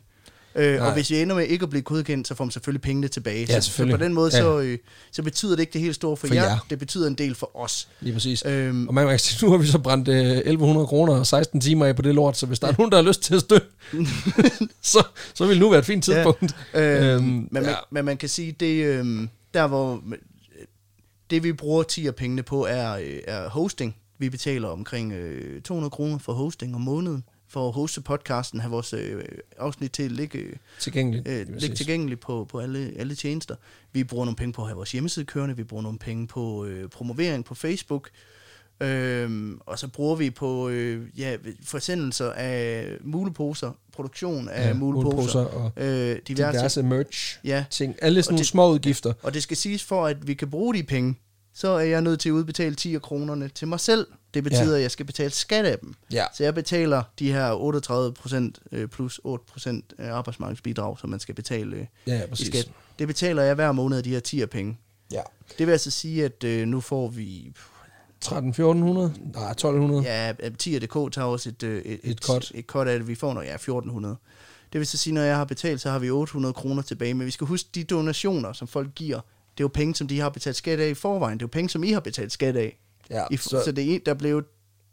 Øh, 0.54 0.74
Nej. 0.76 0.86
og 0.86 0.92
hvis 0.92 1.10
vi 1.10 1.20
ender 1.22 1.36
med 1.36 1.44
ikke 1.46 1.62
at 1.62 1.70
blive 1.70 1.82
godkendt, 1.82 2.28
så 2.28 2.34
får 2.34 2.44
man 2.44 2.50
selvfølgelig 2.50 2.82
pengene 2.82 3.08
tilbage. 3.08 3.46
Ja, 3.48 3.60
så, 3.60 3.70
så 3.70 3.86
på 3.90 3.96
den 3.96 4.14
måde, 4.14 4.30
Ja. 4.36 4.40
så, 4.42 4.60
øh, 4.60 4.78
så 5.12 5.22
betyder 5.22 5.50
det 5.56 5.60
ikke 5.60 5.72
det 5.72 5.80
helt 5.80 5.94
store 5.94 6.16
for, 6.16 6.26
For 6.26 6.34
jer. 6.34 6.44
jer. 6.44 6.66
Det 6.70 6.78
betyder 6.78 7.06
en 7.06 7.14
del 7.14 7.34
for 7.34 7.56
os. 7.56 7.88
Lige 8.00 8.12
præcis. 8.14 8.42
Øhm, 8.46 8.88
Og 8.88 8.94
man 8.94 9.08
kan 9.08 9.18
sige, 9.18 9.46
nu 9.46 9.50
har 9.52 9.58
vi 9.58 9.66
så 9.66 9.78
brændt 9.78 10.08
øh, 10.08 10.16
1100 10.36 10.86
kroner 10.86 11.14
og 11.14 11.26
16 11.26 11.60
timer 11.60 11.86
af 11.86 11.96
på 11.96 12.02
det 12.02 12.14
lort, 12.14 12.36
så 12.36 12.46
hvis 12.46 12.58
der 12.58 12.68
er 12.68 12.74
nogen, 12.78 12.90
der 12.92 12.98
har 12.98 13.04
lyst 13.04 13.22
til 13.22 13.34
at 13.34 13.40
støtte, 13.40 13.66
så, 14.82 15.04
så 15.34 15.46
vil 15.46 15.58
nu 15.60 15.70
være 15.70 15.78
et 15.78 15.86
fint 15.86 16.04
tidspunkt. 16.04 16.42
Øhm, 16.74 16.84
Øhm, 16.84 17.22
men, 17.24 17.48
man, 17.50 17.64
ja. 17.64 17.74
men 17.90 18.04
man 18.04 18.16
kan 18.16 18.28
sige, 18.28 18.52
det 18.60 18.84
øhm, 18.84 19.28
der 19.54 19.66
hvor 19.66 20.02
det 21.30 21.42
vi 21.42 21.52
bruger 21.52 21.82
10 21.82 22.10
pengene 22.10 22.42
på 22.42 22.66
er, 22.66 22.92
øh, 22.92 23.18
er 23.26 23.48
hosting. 23.48 23.96
Vi 24.18 24.28
betaler 24.30 24.68
omkring 24.68 25.12
øh, 25.12 25.62
200 25.62 25.90
kroner 25.90 26.18
for 26.18 26.32
hosting 26.32 26.74
om 26.74 26.80
måneden 26.80 27.24
for 27.50 27.68
at 27.68 27.74
hoste 27.74 28.00
podcasten, 28.00 28.60
have 28.60 28.70
vores 28.70 28.92
øh, 28.92 29.24
afsnit 29.58 29.92
til 29.92 30.02
at 30.02 30.12
ligge, 30.12 30.58
Tilgængeligt. 30.78 31.28
øh, 31.28 31.46
ligge 31.58 31.76
tilgængeligt 31.76 32.20
på, 32.20 32.44
på 32.50 32.58
alle, 32.60 32.92
alle 32.96 33.14
tjenester. 33.14 33.54
Vi 33.92 34.04
bruger 34.04 34.24
nogle 34.24 34.36
penge 34.36 34.52
på 34.52 34.62
at 34.62 34.68
have 34.68 34.76
vores 34.76 34.92
hjemmeside 34.92 35.26
kørende, 35.26 35.56
vi 35.56 35.64
bruger 35.64 35.82
nogle 35.82 35.98
penge 35.98 36.26
på 36.26 36.64
øh, 36.64 36.88
promovering 36.88 37.44
på 37.44 37.54
Facebook, 37.54 38.10
Øhm, 38.82 39.60
og 39.66 39.78
så 39.78 39.88
bruger 39.88 40.16
vi 40.16 40.30
på 40.30 40.68
øh, 40.68 41.06
ja, 41.18 41.36
forsendelser 41.64 42.32
af 42.32 42.86
muleposer, 43.00 43.70
produktion 43.92 44.48
af 44.48 44.68
Ja, 44.68 44.74
muleposer, 44.74 45.14
muleposer 45.16 45.40
og 45.44 45.72
øh, 45.76 46.18
diverse, 46.28 46.58
diverse, 46.58 46.82
merch 46.82 47.38
Ja, 47.44 47.64
ting. 47.70 47.94
Alle 48.02 48.22
sådan 48.22 48.32
Og 48.32 48.36
nogle 48.36 48.44
små 48.46 48.70
udgifter. 48.72 49.12
og 49.22 49.34
det 49.34 49.42
skal 49.42 49.56
siges 49.56 49.84
for, 49.84 50.06
at 50.06 50.26
vi 50.26 50.34
kan 50.34 50.50
bruge 50.50 50.74
de 50.74 50.82
penge, 50.82 51.14
så 51.60 51.68
er 51.68 51.80
jeg 51.80 52.00
nødt 52.02 52.20
til 52.20 52.28
at 52.28 52.32
udbetale 52.32 52.74
10 52.74 52.94
af 52.94 53.02
kronerne 53.02 53.48
til 53.48 53.68
mig 53.68 53.80
selv. 53.80 54.06
Det 54.34 54.44
betyder, 54.44 54.70
Ja. 54.70 54.76
at 54.76 54.82
jeg 54.82 54.90
skal 54.90 55.06
betale 55.06 55.30
skat 55.30 55.64
af 55.64 55.78
dem. 55.78 55.94
Ja. 56.12 56.24
Så 56.34 56.44
jeg 56.44 56.54
betaler 56.54 57.02
de 57.18 57.32
her 57.32 57.52
38 57.52 58.12
procent 58.12 58.58
plus 58.90 59.20
8 59.24 59.44
procent 59.52 59.92
arbejdsmarkedsbidrag, 59.98 60.98
som 60.98 61.10
man 61.10 61.20
skal 61.20 61.34
betale 61.34 61.76
øh, 61.76 61.86
Ja, 62.06 62.14
ja, 62.18 62.22
i 62.40 62.44
skat. 62.44 62.70
Det 62.98 63.06
betaler 63.06 63.42
jeg 63.42 63.54
hver 63.54 63.72
måned 63.72 63.96
af 63.98 64.04
de 64.04 64.10
her 64.10 64.20
10 64.20 64.46
penge. 64.46 64.78
Ja. 65.12 65.20
Det 65.58 65.66
vil 65.66 65.72
altså 65.72 65.90
sige, 65.90 66.24
at 66.24 66.44
øh, 66.44 66.66
nu 66.68 66.80
får 66.80 67.08
vi... 67.08 67.52
1300 68.18 69.12
Nej, 69.34 69.50
1200. 69.50 70.02
Ja. 70.02 70.26
Ja, 70.26 70.32
10.dk 70.62 71.12
tager 71.12 71.26
også 71.26 71.48
et, 71.48 71.62
øh, 71.62 71.82
et, 71.82 72.00
Et 72.02 72.18
cut. 72.18 72.52
et 72.54 72.64
cut 72.66 72.88
af 72.88 72.98
det. 72.98 73.08
Vi 73.08 73.14
får 73.14 73.34
når 73.34 73.42
ja, 73.42 73.54
1400. 73.54 74.16
Det 74.72 74.78
vil 74.78 74.86
så 74.86 74.98
sige, 74.98 75.14
når 75.14 75.22
jeg 75.22 75.36
har 75.36 75.44
betalt, 75.44 75.80
så 75.80 75.90
har 75.90 75.98
vi 75.98 76.10
800 76.10 76.52
kroner 76.52 76.82
tilbage. 76.82 77.14
Men 77.14 77.26
vi 77.26 77.30
skal 77.30 77.46
huske, 77.46 77.68
de 77.74 77.84
donationer, 77.84 78.52
som 78.52 78.68
folk 78.68 78.94
giver, 78.94 79.20
det 79.60 79.64
er 79.64 79.68
jo 79.68 79.70
penge, 79.74 79.94
som 79.94 80.08
de 80.08 80.20
har 80.20 80.28
betalt 80.28 80.56
skat 80.56 80.80
af 80.80 80.88
i 80.88 80.94
forvejen. 80.94 81.38
Det 81.38 81.42
er 81.42 81.46
jo 81.46 81.50
penge, 81.52 81.68
som 81.68 81.84
I 81.84 81.92
har 81.92 82.00
betalt 82.00 82.32
skat 82.32 82.56
af. 82.56 82.78
Ja, 83.10 83.22
I, 83.30 83.36
så, 83.36 83.62
så 83.64 83.72
det 83.72 83.94
er, 83.94 83.98
der 84.06 84.14
blev 84.14 84.42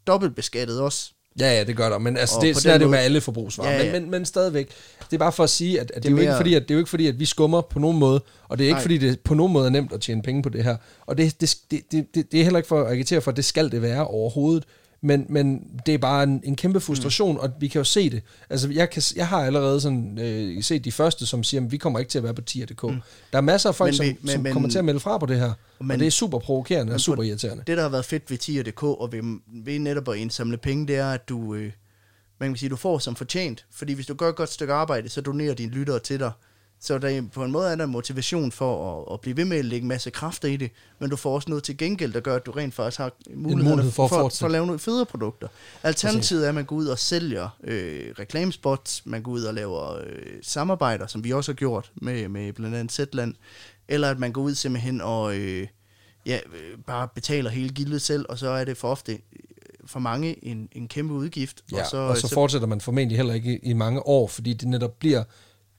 dobbelt 0.07 0.35
beskattet 0.35 0.81
også. 0.81 1.11
Ja, 1.39 1.57
ja, 1.57 1.63
det 1.63 1.77
gør 1.77 1.89
der. 1.89 1.97
Men 1.97 2.17
altså, 2.17 2.35
Og 2.35 2.41
det, 2.41 2.57
sådan 2.57 2.73
er 2.73 2.77
det 2.77 2.85
jo 2.85 2.89
med 2.89 2.99
alle 2.99 3.21
forbrugsvarer. 3.21 3.71
Ja, 3.71 3.77
Ja. 3.85 3.91
Men, 3.91 4.01
men, 4.01 4.11
men 4.11 4.25
stadigvæk, 4.25 4.69
det 4.99 5.13
er 5.13 5.17
bare 5.17 5.31
for 5.31 5.43
at 5.43 5.49
sige, 5.49 5.79
at, 5.79 5.91
at 5.91 5.95
det, 5.95 6.03
Det 6.03 6.09
er 6.09 6.11
jo 6.11 6.21
ikke 6.21 6.33
fordi, 6.37 6.53
at 6.53 6.61
det 6.61 6.71
er 6.71 6.75
jo 6.75 6.79
ikke 6.79 6.89
fordi, 6.89 7.07
at 7.07 7.19
vi 7.19 7.25
skummer 7.25 7.61
på 7.61 7.79
nogen 7.79 7.99
måde, 7.99 8.21
og 8.47 8.57
det 8.57 8.63
er 8.63 8.67
ikke 8.67 8.73
Nej. 8.75 8.81
fordi, 8.81 8.97
det 8.97 9.19
på 9.19 9.33
nogen 9.33 9.53
måde 9.53 9.65
er 9.65 9.69
nemt 9.69 9.93
at 9.93 10.01
tjene 10.01 10.21
penge 10.21 10.41
på 10.43 10.49
det 10.49 10.63
her. 10.63 10.77
Og 11.05 11.17
det, 11.17 11.41
det, 11.41 11.57
det, 11.71 11.91
det, 11.91 12.15
det, 12.15 12.31
det 12.31 12.39
er 12.39 12.43
heller 12.43 12.57
ikke 12.59 12.67
for 12.67 12.81
at 12.83 12.91
agitere 12.91 13.21
for, 13.21 13.31
at 13.31 13.37
det 13.37 13.45
skal 13.45 13.71
det 13.71 13.81
være 13.81 14.07
overhovedet. 14.07 14.63
Men, 15.01 15.25
men 15.29 15.67
det 15.85 15.93
er 15.93 15.97
bare 15.97 16.23
en, 16.23 16.41
en 16.43 16.55
kæmpe 16.55 16.79
frustration, 16.79 17.31
mm. 17.33 17.39
og 17.39 17.49
vi 17.59 17.67
kan 17.67 17.79
jo 17.79 17.83
se 17.83 18.09
det. 18.09 18.21
Altså, 18.49 18.69
jeg, 18.71 18.89
kan, 18.89 19.01
jeg 19.15 19.27
har 19.27 19.45
allerede 19.45 19.81
sådan, 19.81 20.19
øh, 20.21 20.63
set 20.63 20.85
de 20.85 20.91
første, 20.91 21.25
som 21.25 21.43
siger, 21.43 21.61
at 21.61 21.71
vi 21.71 21.77
kommer 21.77 21.99
ikke 21.99 22.09
til 22.09 22.17
at 22.17 22.23
være 22.23 22.33
på 22.33 22.41
tier.dk. 22.41 22.83
Mm. 22.83 23.01
Der 23.31 23.37
er 23.37 23.41
masser 23.41 23.69
af 23.69 23.75
folk, 23.75 23.89
Men 23.89 23.93
som, 23.95 24.05
men- 24.05 24.27
som 24.31 24.41
men- 24.41 24.53
kommer 24.53 24.69
til 24.69 24.77
at 24.77 24.85
melde 24.85 24.99
fra 24.99 25.17
på 25.17 25.25
det 25.25 25.39
her. 25.39 25.53
Men- 25.79 25.91
og 25.91 25.99
det 25.99 26.07
er 26.07 26.11
super 26.11 26.39
provokerende 26.39 26.91
og 26.91 26.93
Men 26.93 26.99
super 26.99 27.15
på- 27.15 27.21
irriterende. 27.21 27.63
Det, 27.67 27.77
der 27.77 27.83
har 27.83 27.89
været 27.89 28.05
fedt 28.05 28.31
ved 28.31 28.37
tier.dk 28.37 28.83
og 28.83 29.11
ved, 29.11 29.39
ved 29.63 29.79
netop 29.79 30.09
at 30.09 30.17
indsamle 30.17 30.57
penge, 30.57 30.87
det 30.87 30.95
er, 30.95 31.11
at 31.11 31.29
du, 31.29 31.53
øh, 31.55 31.71
man 32.39 32.49
kan 32.49 32.57
sige, 32.57 32.69
du 32.69 32.75
får 32.75 32.99
som 32.99 33.15
fortjent. 33.15 33.65
Fordi 33.71 33.93
hvis 33.93 34.05
du 34.05 34.13
gør 34.13 34.29
et 34.29 34.35
godt 34.35 34.49
stykke 34.51 34.73
arbejde, 34.73 35.09
så 35.09 35.21
donerer 35.21 35.53
dine 35.53 35.71
lyttere 35.71 35.99
til 35.99 36.19
dig. 36.19 36.31
Så 36.79 36.97
der, 36.97 37.07
er- 37.09 37.21
på 37.33 37.43
en 37.43 37.51
måde 37.51 37.71
er 37.71 37.75
der 37.75 37.83
en 37.83 37.89
motivation 37.91 38.51
for 38.51 39.01
at, 39.01 39.13
at 39.13 39.21
blive 39.21 39.37
ved 39.37 39.45
med 39.45 39.57
at 39.57 39.65
lægge 39.65 39.87
masse 39.87 40.09
kræfter 40.09 40.47
i 40.47 40.57
det, 40.57 40.71
men 40.99 41.09
du 41.09 41.15
får 41.15 41.35
også 41.35 41.49
noget 41.49 41.63
til 41.63 41.77
gengæld, 41.77 42.13
der 42.13 42.19
gør, 42.19 42.35
at 42.35 42.45
du 42.45 42.51
rent 42.51 42.73
faktisk 42.73 42.97
har 42.97 43.11
mulighed 43.35 43.69
mulighed 43.71 43.91
for 43.91 44.03
at 44.03 44.09
for, 44.09 44.15
fortsætte. 44.19 44.39
for 44.39 44.45
at 44.45 44.51
lave 44.51 44.65
nogle 44.65 44.79
federe 44.79 45.05
produkter. 45.05 45.47
Alternativet 45.83 46.45
er, 46.45 46.49
at 46.49 46.55
man 46.55 46.65
går 46.65 46.75
ud 46.75 46.85
og 46.87 46.99
sælger 46.99 47.57
øh, 47.63 48.13
reklamespots, 48.19 49.01
man 49.05 49.21
går 49.23 49.31
ud 49.31 49.43
og 49.43 49.53
laver 49.53 49.95
øh, 49.97 50.05
samarbejder, 50.41 51.07
som 51.07 51.23
vi 51.23 51.33
også 51.33 51.51
har 51.51 51.55
gjort 51.55 51.91
med, 51.95 52.27
med 52.27 52.53
blandt 52.53 52.75
andet 52.75 52.93
Zetland, 52.93 53.33
eller 53.87 54.09
at 54.11 54.19
man 54.19 54.31
går 54.31 54.41
ud 54.41 54.55
simpelthen 54.55 55.01
og 55.01 55.35
øh, 55.37 55.67
ja, 56.25 56.35
øh, 56.45 56.77
bare 56.87 57.07
betaler 57.15 57.49
hele 57.49 57.69
gildet 57.69 58.01
selv, 58.01 58.25
og 58.29 58.37
så 58.37 58.49
er 58.49 58.65
det 58.65 58.77
for 58.77 58.87
ofte 58.91 59.11
øh, 59.11 59.19
for 59.85 59.99
mange 59.99 60.45
en, 60.45 60.69
en 60.71 60.87
kæmpe 60.87 61.13
udgift. 61.13 61.61
Ja, 61.71 61.81
og 61.81 61.87
så, 61.91 61.97
og 61.97 62.17
så 62.17 62.29
fortsætter 62.33 62.67
man 62.67 62.81
formentlig 62.81 63.17
heller 63.17 63.33
ikke 63.33 63.53
i, 63.63 63.69
i 63.69 63.73
mange 63.73 64.07
år, 64.07 64.27
fordi 64.27 64.53
det 64.53 64.67
netop 64.67 64.99
bliver 64.99 65.23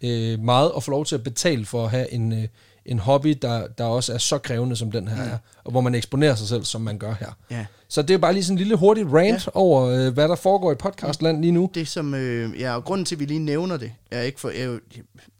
øh, 0.04 0.40
meget 0.40 0.72
at 0.76 0.82
få 0.82 0.90
lov 0.90 1.04
til 1.04 1.14
at 1.14 1.22
betale 1.22 1.64
for 1.66 1.84
at 1.84 1.90
have 1.90 2.12
en, 2.12 2.32
øh, 2.32 2.48
en 2.86 2.98
hobby, 2.98 3.38
der, 3.42 3.66
der 3.66 3.84
også 3.84 4.14
er 4.14 4.18
så 4.18 4.38
krævende, 4.38 4.76
som 4.76 4.90
den 4.90 5.08
her 5.08 5.22
Ja. 5.24 5.28
er, 5.30 5.38
og 5.64 5.70
hvor 5.70 5.80
man 5.80 5.94
eksponerer 5.94 6.34
sig 6.34 6.48
selv, 6.48 6.64
som 6.64 6.80
man 6.80 6.98
gør 6.98 7.14
her. 7.20 7.32
Ja. 7.50 7.66
Så 7.88 8.02
det 8.02 8.14
er 8.14 8.18
bare 8.18 8.32
lige 8.32 8.44
sådan 8.44 8.54
en 8.54 8.58
lille 8.58 8.76
hurtig 8.76 9.12
rant 9.12 9.46
Ja. 9.46 9.50
over, 9.54 9.82
øh, 9.86 10.12
hvad 10.14 10.28
der 10.28 10.34
foregår 10.36 10.72
i 10.72 10.74
podcastland 10.74 11.40
lige 11.40 11.52
nu. 11.52 11.70
Det 11.74 11.88
som, 11.88 12.14
øh, 12.14 12.60
ja, 12.60 12.74
og 12.74 12.84
grunden 12.84 13.04
til, 13.04 13.14
at 13.16 13.20
vi 13.20 13.24
lige 13.24 13.40
nævner 13.40 13.76
det, 13.76 13.92
er 14.10 14.22
ikke 14.22 14.40
for, 14.40 14.48
er 14.48 14.64
jo, 14.64 14.80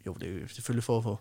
jo, 0.07 0.15
det 0.21 0.29
er 0.29 0.33
jo 0.33 0.49
selvfølgelig 0.49 0.85
for 0.85 0.99
at 0.99 1.03
få 1.05 1.19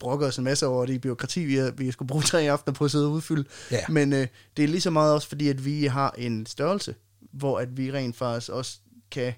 brokker 0.00 0.26
os 0.26 0.38
en 0.38 0.44
masse 0.44 0.66
over 0.66 0.86
det 0.86 1.00
byråkrati, 1.00 1.44
vi, 1.44 1.56
har, 1.56 1.70
vi 1.70 1.90
skulle 1.90 2.08
bruge 2.08 2.22
tre 2.32 2.50
aftener 2.50 2.74
på 2.74 2.84
at 2.84 2.90
sidde 2.90 3.06
og 3.06 3.12
udfylde. 3.12 3.44
Ja. 3.70 3.78
Men 3.88 4.12
øh, 4.12 4.26
det 4.56 4.62
er 4.62 4.68
lige 4.68 4.80
så 4.80 4.90
meget 4.90 5.14
også 5.14 5.28
fordi, 5.28 5.48
at 5.48 5.64
vi 5.64 5.84
har 5.84 6.14
en 6.18 6.46
størrelse, 6.46 6.94
hvor 7.32 7.58
at 7.58 7.76
vi 7.76 7.92
rent 7.92 8.16
faktisk 8.16 8.50
også 8.52 8.78
kan, 9.10 9.32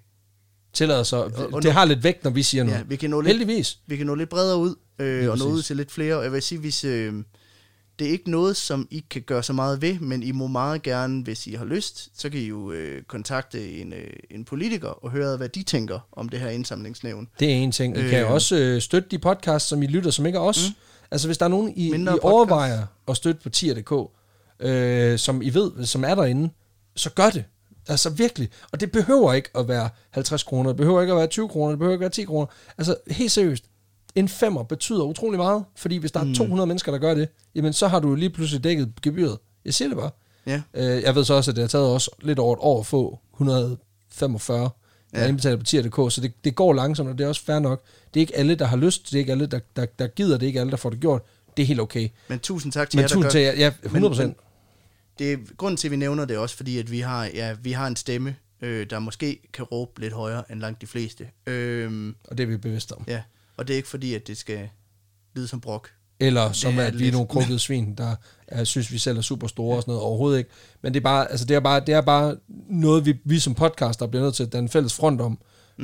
Tillader 0.74 1.02
sig. 1.02 1.18
Og- 1.24 1.62
Det 1.62 1.72
har 1.72 1.84
lidt 1.84 2.04
vægt, 2.04 2.24
når 2.24 2.30
vi 2.30 2.42
siger 2.42 2.64
ja, 2.64 2.70
noget. 2.70 2.90
vi 2.90 2.96
kan 2.96 3.10
nå 3.10 3.20
lidt, 3.20 3.28
Heldigvis. 3.36 3.78
vi 3.86 3.96
kan 3.96 4.06
nå 4.06 4.14
lidt 4.14 4.28
bredere 4.28 4.58
ud, 4.58 4.74
øh, 4.98 5.30
og 5.30 5.38
nå 5.38 5.44
ud 5.44 5.62
til 5.62 5.76
lidt 5.76 5.92
flere. 5.92 6.16
Og 6.16 6.24
jeg 6.24 6.32
vil 6.32 6.42
sige, 6.42 6.58
hvis, 6.58 6.84
øh, 6.84 7.14
det 7.98 8.06
er 8.06 8.10
ikke 8.10 8.30
noget, 8.30 8.56
som 8.56 8.88
I 8.90 9.04
kan 9.10 9.22
gøre 9.22 9.42
så 9.42 9.52
meget 9.52 9.82
ved, 9.82 9.98
men 9.98 10.22
I 10.22 10.30
må 10.32 10.46
meget 10.46 10.82
gerne, 10.82 11.22
hvis 11.22 11.46
I 11.46 11.52
har 11.54 11.64
lyst, 11.64 12.08
så 12.20 12.30
kan 12.30 12.40
I 12.40 12.44
jo 12.46 12.72
øh, 12.72 13.02
kontakte 13.02 13.72
en, 13.80 13.92
øh, 13.92 14.10
en 14.30 14.44
politiker 14.44 14.88
og 14.88 15.10
høre, 15.10 15.36
hvad 15.36 15.48
de 15.48 15.62
tænker 15.62 16.08
om 16.12 16.28
det 16.28 16.40
her 16.40 16.48
indsamlingsnævn. 16.48 17.28
Det 17.40 17.50
er 17.50 17.54
en 17.54 17.72
ting. 17.72 17.96
I 17.96 18.00
Øh. 18.00 18.10
kan 18.10 18.20
jo 18.20 18.34
også 18.34 18.56
øh, 18.56 18.80
støtte 18.80 19.08
de 19.10 19.18
podcasts, 19.18 19.68
som 19.68 19.82
I 19.82 19.86
lytter, 19.86 20.10
som 20.10 20.26
ikke 20.26 20.36
er 20.36 20.42
os. 20.42 20.68
Mm. 20.68 20.74
Altså 21.10 21.28
hvis 21.28 21.38
der 21.38 21.44
er 21.44 21.48
nogen, 21.48 21.72
I, 21.76 21.86
I 21.86 21.90
podcast. 21.90 22.18
overvejer 22.22 22.86
at 23.08 23.16
støtte 23.16 23.40
på 23.42 23.48
tier.dk, 23.50 23.92
øh, 24.60 25.18
som 25.18 25.42
I 25.42 25.50
ved, 25.54 25.84
som 25.86 26.04
er 26.04 26.14
derinde, 26.14 26.50
så 26.96 27.10
gør 27.10 27.30
det. 27.30 27.44
Altså 27.88 28.10
virkelig. 28.10 28.48
Og 28.72 28.80
det 28.80 28.92
behøver 28.92 29.32
ikke 29.32 29.48
at 29.54 29.68
være 29.68 29.88
50 30.10 30.42
kroner, 30.42 30.70
det 30.70 30.76
behøver 30.76 31.00
ikke 31.00 31.12
at 31.12 31.16
være 31.18 31.26
20 31.26 31.48
kroner, 31.48 31.70
det 31.70 31.78
behøver 31.78 31.92
ikke 31.94 32.04
at 32.04 32.10
være 32.10 32.10
10 32.10 32.24
kroner. 32.24 32.46
Altså 32.78 32.96
helt 33.10 33.32
seriøst. 33.32 33.64
En 34.14 34.28
femmer 34.28 34.62
betyder 34.62 35.02
utrolig 35.02 35.38
meget, 35.38 35.64
fordi 35.76 35.96
hvis 35.96 36.12
der 36.12 36.20
er 36.20 36.34
200 36.34 36.66
mennesker, 36.66 36.92
der 36.92 36.98
gør 36.98 37.14
det, 37.14 37.28
jamen 37.54 37.72
så 37.72 37.88
har 37.88 38.00
du 38.00 38.14
lige 38.14 38.30
pludselig 38.30 38.64
dækket 38.64 38.92
gebyret. 39.02 39.38
Jeg 39.64 39.74
siger 39.74 39.88
det 39.88 39.96
bare. 39.96 40.10
Ja. 40.46 40.62
Øh, 40.74 41.02
jeg 41.02 41.14
ved 41.14 41.24
så 41.24 41.34
også, 41.34 41.50
at 41.50 41.56
det 41.56 41.62
har 41.62 41.68
taget 41.68 41.86
også 41.86 42.10
lidt 42.22 42.38
over 42.38 42.52
et 42.56 42.58
år 42.62 42.80
at 42.80 42.86
få 42.86 43.18
145 43.34 44.70
ja. 45.14 45.20
Ja. 45.20 45.28
indbetalt 45.28 45.58
på 45.58 45.64
tier.dk, 45.64 46.12
så 46.12 46.20
det, 46.20 46.44
det 46.44 46.54
går 46.54 46.72
langsomt, 46.72 47.08
og 47.08 47.18
det 47.18 47.24
er 47.24 47.28
også 47.28 47.44
fair 47.44 47.58
nok. 47.58 47.82
Det 48.14 48.20
er 48.20 48.22
ikke 48.22 48.36
alle, 48.36 48.54
der 48.54 48.64
har 48.64 48.76
lyst, 48.76 49.06
det 49.06 49.14
er 49.14 49.18
ikke 49.18 49.32
alle, 49.32 49.46
der, 49.46 49.58
der, 49.76 49.86
der 49.98 50.06
gider, 50.06 50.38
det 50.38 50.42
er 50.42 50.46
ikke 50.46 50.60
alle, 50.60 50.70
der 50.70 50.76
får 50.76 50.90
det 50.90 51.00
gjort. 51.00 51.22
Det 51.56 51.62
er 51.62 51.66
helt 51.66 51.80
okay. 51.80 52.08
Men 52.28 52.38
tusind 52.38 52.72
tak 52.72 52.90
til 52.90 52.98
Men 52.98 53.02
jer, 53.02 53.08
der 53.08 53.14
tusind 53.14 53.22
gør 53.24 53.30
til 53.30 53.40
jer, 53.40 53.52
ja, 53.52 53.72
100 53.84 54.14
Men- 54.16 54.26
men- 54.26 54.36
det 55.18 55.32
er 55.32 55.36
grunden 55.56 55.76
til, 55.76 55.88
at 55.88 55.92
vi 55.92 55.96
nævner 55.96 56.24
det 56.24 56.38
også, 56.38 56.56
fordi 56.56 56.78
at 56.78 56.90
vi 56.90 57.00
har, 57.00 57.24
ja, 57.24 57.56
vi 57.62 57.72
har 57.72 57.86
en 57.86 57.96
stemme, 57.96 58.36
øh, 58.60 58.90
der 58.90 58.98
måske 58.98 59.38
kan 59.52 59.64
råbe 59.64 60.00
lidt 60.00 60.12
højere 60.12 60.52
end 60.52 60.60
langt 60.60 60.80
de 60.80 60.86
fleste. 60.86 61.28
Øh, 61.46 62.14
Og 62.24 62.38
det 62.38 62.44
er 62.44 62.48
vi 62.48 62.56
bevidste 62.56 62.92
om. 62.92 63.04
ja, 63.08 63.22
og 63.56 63.68
det 63.68 63.74
er 63.74 63.76
ikke 63.76 63.88
fordi, 63.88 64.14
at 64.14 64.26
det 64.26 64.36
skal 64.38 64.68
lyde 65.36 65.48
som 65.48 65.60
brok. 65.60 65.90
Eller 66.20 66.52
som 66.52 66.78
at 66.78 66.98
vi 66.98 67.08
er 67.08 67.12
nogle 67.12 67.28
krukkede 67.28 67.58
svin, 67.68 67.94
der 67.94 68.16
er, 68.48 68.64
synes, 68.64 68.92
vi 68.92 68.98
selv 68.98 69.18
er 69.18 69.22
super 69.22 69.46
store 69.46 69.76
og 69.76 69.82
sådan 69.82 69.92
noget. 69.92 70.02
Overhovedet 70.02 70.38
ikke. 70.38 70.50
Men 70.82 70.94
det 70.94 71.00
er 71.00 71.04
bare, 71.04 71.30
altså, 71.30 71.46
det 71.46 71.56
er 71.56 71.60
bare, 71.60 71.80
det 71.80 71.94
er 71.94 72.00
bare 72.00 72.36
noget, 72.70 73.06
vi, 73.06 73.14
vi 73.24 73.38
som 73.38 73.54
podcaster 73.54 74.06
bliver 74.06 74.22
nødt 74.22 74.34
til 74.34 74.42
at 74.42 74.52
danne 74.52 74.68
fælles 74.68 74.94
front 74.94 75.20
om, 75.20 75.38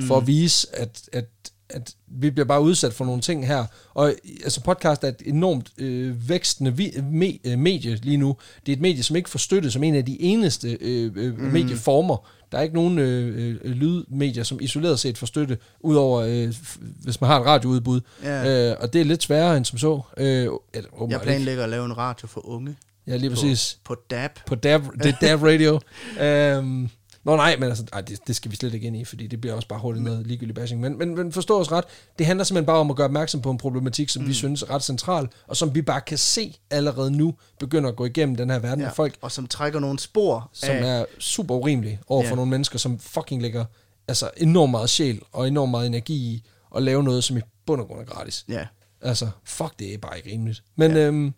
for 0.07 0.17
at 0.17 0.27
vise, 0.27 0.67
at, 0.77 1.09
at, 1.13 1.29
at 1.75 1.95
vi 2.07 2.31
bliver 2.31 2.47
bare 2.47 2.63
udsat 2.63 2.93
for 2.93 3.05
nogle 3.05 3.21
ting 3.21 3.47
her. 3.47 3.65
Og 3.95 4.15
altså 4.45 4.61
podcast 4.61 5.05
er 5.05 5.09
et 5.09 5.23
enormt 5.27 5.71
øh, 5.79 6.29
vækstende 6.29 6.77
vi, 6.77 6.93
me, 7.03 7.39
øh, 7.45 7.59
medie 7.59 7.95
lige 7.95 8.17
nu. 8.17 8.37
Det 8.67 8.73
er 8.73 8.77
et 8.77 8.83
medie, 8.83 9.03
som 9.03 9.17
ikke 9.17 9.31
får 9.31 9.39
støtte 9.39 9.71
som 9.71 9.83
en 9.83 9.95
af 9.95 10.05
de 10.05 10.23
eneste 10.23 10.79
øh, 10.81 11.13
øh, 11.17 11.39
mm. 11.39 11.45
medieformer. 11.45 12.29
Der 12.53 12.59
er 12.59 12.63
ikke 12.63 12.75
nogen 12.75 12.99
øh, 12.99 13.59
øh, 13.65 13.71
lydmedier, 13.71 14.43
som 14.43 14.59
isoleret 14.61 15.01
set 15.01 15.19
får 15.19 15.27
støtte, 15.27 15.59
udover 15.81 16.21
øh, 16.21 16.55
hvis 16.81 17.21
man 17.21 17.31
har 17.31 17.41
et 17.41 17.47
radioudbud. 17.47 18.01
Ja. 18.23 18.71
Øh, 18.71 18.77
og 18.81 18.93
det 18.93 19.01
er 19.01 19.05
lidt 19.05 19.23
sværere 19.23 19.57
end 19.57 19.65
som 19.65 19.79
så. 19.79 20.01
Øh, 20.17 20.27
eller, 20.27 20.51
Jeg 20.75 20.87
ikke. 21.05 21.19
planlægger 21.23 21.65
at 21.65 21.71
lave 21.71 21.85
en 21.85 21.97
radio 21.97 22.29
for 22.29 22.49
unge. 22.49 22.77
Ja, 23.07 23.17
lige 23.17 23.31
på, 23.31 23.35
præcis. 23.35 23.79
På 23.85 23.97
DAB. 24.11 24.39
På 24.47 24.55
Dab, 24.55 24.83
det 25.03 25.07
er 25.07 25.17
Dab 25.21 25.43
Radio. 25.43 25.81
øhm, 26.27 26.91
Nå 27.31 27.37
nej, 27.37 27.57
men 27.57 27.69
altså, 27.69 27.85
ej, 27.93 28.01
det, 28.01 28.19
det 28.27 28.37
skal 28.37 28.51
vi 28.51 28.57
slet 28.57 28.75
ikke 28.75 28.87
ind 28.87 28.97
i, 28.97 29.05
fordi 29.05 29.27
det 29.27 29.41
bliver 29.41 29.55
også 29.55 29.69
bare 29.69 29.79
hurtigt 29.79 30.05
noget 30.05 30.27
ligegyldigt 30.27 30.59
bashing. 30.59 30.81
Men, 30.81 30.99
men, 30.99 31.15
men 31.15 31.33
forstå 31.33 31.61
os 31.61 31.73
ret, 31.73 31.85
det 32.19 32.27
handler 32.27 32.45
simpelthen 32.45 32.67
bare 32.67 32.77
om 32.79 32.91
at 32.91 32.97
gøre 32.97 33.05
opmærksom 33.05 33.43
på 33.43 33.51
en 33.51 33.59
problematik, 33.59 34.09
som 34.09 34.23
mm. 34.23 34.29
vi 34.29 34.35
synes 34.35 34.63
er 34.63 34.71
ret 34.71 34.83
central, 34.83 35.29
og 35.47 35.57
som 35.57 35.75
vi 35.75 35.83
bare 35.83 36.01
kan 36.01 36.19
se 36.19 36.57
allerede 36.71 37.11
nu 37.11 37.35
begynder 37.59 37.89
at 37.91 37.97
gå 37.97 38.05
igennem 38.05 38.37
den 38.37 38.51
her 38.51 38.59
verden 38.59 38.81
ja. 38.81 38.87
af 38.89 38.95
folk, 38.95 39.17
Og 39.21 39.33
som 39.33 39.47
trækker 39.47 39.81
nogle 39.81 39.99
spor 39.99 40.51
som 40.53 40.71
af, 40.77 41.01
er 41.01 41.05
super 41.19 41.55
urimelige 41.55 42.01
over 42.07 42.23
for 42.23 42.29
Ja. 42.29 42.35
nogle 42.35 42.51
mennesker, 42.51 42.79
som 42.79 42.99
fucking 42.99 43.43
lægger 43.43 43.65
altså, 44.09 44.31
enormt 44.37 44.71
meget 44.71 44.91
sjæl 44.91 45.21
og 45.33 45.49
enormt 45.49 45.71
meget 45.71 45.87
energi 45.87 46.15
i 46.15 46.45
at 46.77 46.83
lave 46.83 47.03
noget, 47.03 47.25
som 47.25 47.37
i 47.37 47.41
bund 47.67 47.81
og 47.81 47.87
grund 47.87 48.01
er 48.01 48.05
gratis. 48.05 48.45
Ja, 48.49 48.67
Altså, 49.03 49.29
fuck, 49.45 49.79
det 49.79 49.95
er 49.95 49.99
bare 49.99 50.17
ikke 50.17 50.31
rimeligt. 50.31 50.63
Men 50.77 50.91
ja. 50.91 50.99
øhm, 50.99 51.35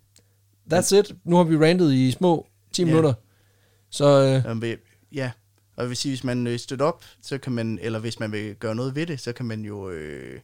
that's 0.73 0.97
it. 0.97 1.13
Nu 1.25 1.37
har 1.37 1.45
vi 1.45 1.57
randet 1.57 1.93
i 1.93 2.11
små 2.11 2.47
10 2.73 2.83
Ja. 2.83 2.87
minutter. 2.87 3.13
Så 3.91 4.23
øh, 4.23 4.43
Jamen, 4.49 4.77
ja. 5.15 5.31
Og 5.77 5.89
vil 5.89 5.97
sige, 5.97 6.11
hvis 6.13 6.25
man 6.25 6.47
øh, 6.47 6.59
støtter 6.59 6.87
op, 6.87 7.05
så 7.23 7.39
kan 7.39 7.53
man, 7.53 7.79
eller 7.83 7.99
hvis 7.99 8.21
man 8.21 8.33
vil 8.33 8.55
gøre 8.55 8.75
noget 8.75 8.95
ved 8.95 9.07
det, 9.07 9.21
så 9.21 9.33
kan 9.33 9.47
man 9.47 9.65
jo 9.65 9.91
øh, 9.91 10.41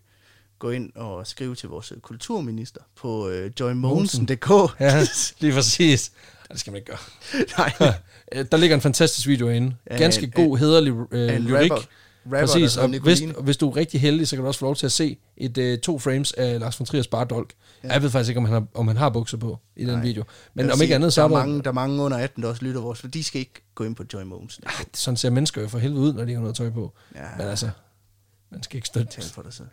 gå 0.58 0.70
ind 0.70 0.92
og 0.94 1.26
skrive 1.26 1.54
til 1.54 1.68
vores 1.68 1.92
øh, 1.92 1.98
kulturminister 1.98 2.80
på 2.96 3.28
øh, 3.28 3.50
joymogensen.dk. 3.60 4.50
ja, 4.80 5.06
lige 5.40 5.52
præcis. 5.52 6.12
Ja, 6.48 6.52
det 6.52 6.60
skal 6.60 6.70
man 6.72 6.76
ikke 6.80 6.90
gøre. 6.90 7.44
Nej, 7.58 7.92
Der 8.52 8.56
ligger 8.56 8.76
en 8.76 8.80
fantastisk 8.82 9.26
video 9.28 9.48
inde. 9.48 9.74
Ganske 9.98 10.24
en- 10.24 10.30
god, 10.30 10.58
hederlig 10.58 10.92
øh, 11.10 11.36
en 11.36 11.42
lyrik. 11.42 11.70
rapper, 11.72 11.86
rapper 12.32 12.38
Præcis, 12.46 12.76
og 12.76 12.88
hvis, 12.88 13.22
hvis 13.40 13.56
du 13.56 13.70
er 13.70 13.76
rigtig 13.76 14.00
heldig, 14.00 14.28
så 14.28 14.36
kan 14.36 14.42
du 14.42 14.46
også 14.48 14.60
få 14.60 14.66
lov 14.66 14.76
til 14.76 14.86
at 14.86 14.92
se 14.92 15.18
et 15.36 15.58
øh, 15.58 15.78
to 15.78 15.98
frames 15.98 16.32
af 16.32 16.60
Lars 16.60 16.80
von 16.80 16.86
Triers 16.86 17.06
Bardolk. 17.06 17.52
Ja. 17.84 17.92
Jeg 17.92 18.02
ved 18.02 18.10
faktisk 18.10 18.28
ikke, 18.28 18.38
om 18.38 18.44
han 18.44 18.52
har, 18.54 18.64
om 18.74 18.88
han 18.88 18.96
har 18.96 19.08
bukser 19.10 19.36
på 19.36 19.58
i 19.76 19.84
den 19.84 19.94
Nej. 19.94 20.02
video. 20.02 20.20
Jeg 20.26 20.50
Men 20.54 20.64
om 20.64 20.70
ikke 20.70 20.84
sige, 20.86 20.94
andet, 20.94 21.12
så 21.12 21.20
der 21.20 21.24
er 21.24 21.28
der... 21.30 21.36
mange, 21.38 21.62
der 21.62 21.68
er 21.68 21.74
mange 21.74 22.02
under 22.02 22.18
18, 22.18 22.42
der 22.42 22.48
også 22.48 22.64
lytter 22.64 22.80
vores, 22.80 23.00
for 23.00 23.08
de 23.08 23.24
skal 23.24 23.38
ikke 23.40 23.64
gå 23.74 23.84
ind 23.84 23.96
på 23.96 24.04
Joy 24.14 24.22
Mogensen. 24.22 24.64
Ah, 24.66 24.72
sådan 24.94 25.16
ser 25.16 25.30
mennesker 25.30 25.62
jo 25.62 25.68
for 25.68 25.78
helvede 25.78 26.00
ud, 26.00 26.12
når 26.12 26.24
de 26.24 26.32
har 26.32 26.40
noget 26.40 26.56
tøj 26.56 26.70
på. 26.70 26.92
Ja. 27.14 27.20
Men 27.38 27.46
altså, 27.46 27.70
man 28.52 28.62
skal 28.62 28.76
ikke 28.76 28.86
støtte 28.86 29.12
Tal 29.12 29.24
for 29.24 29.42
dig 29.42 29.52
selv. 29.52 29.68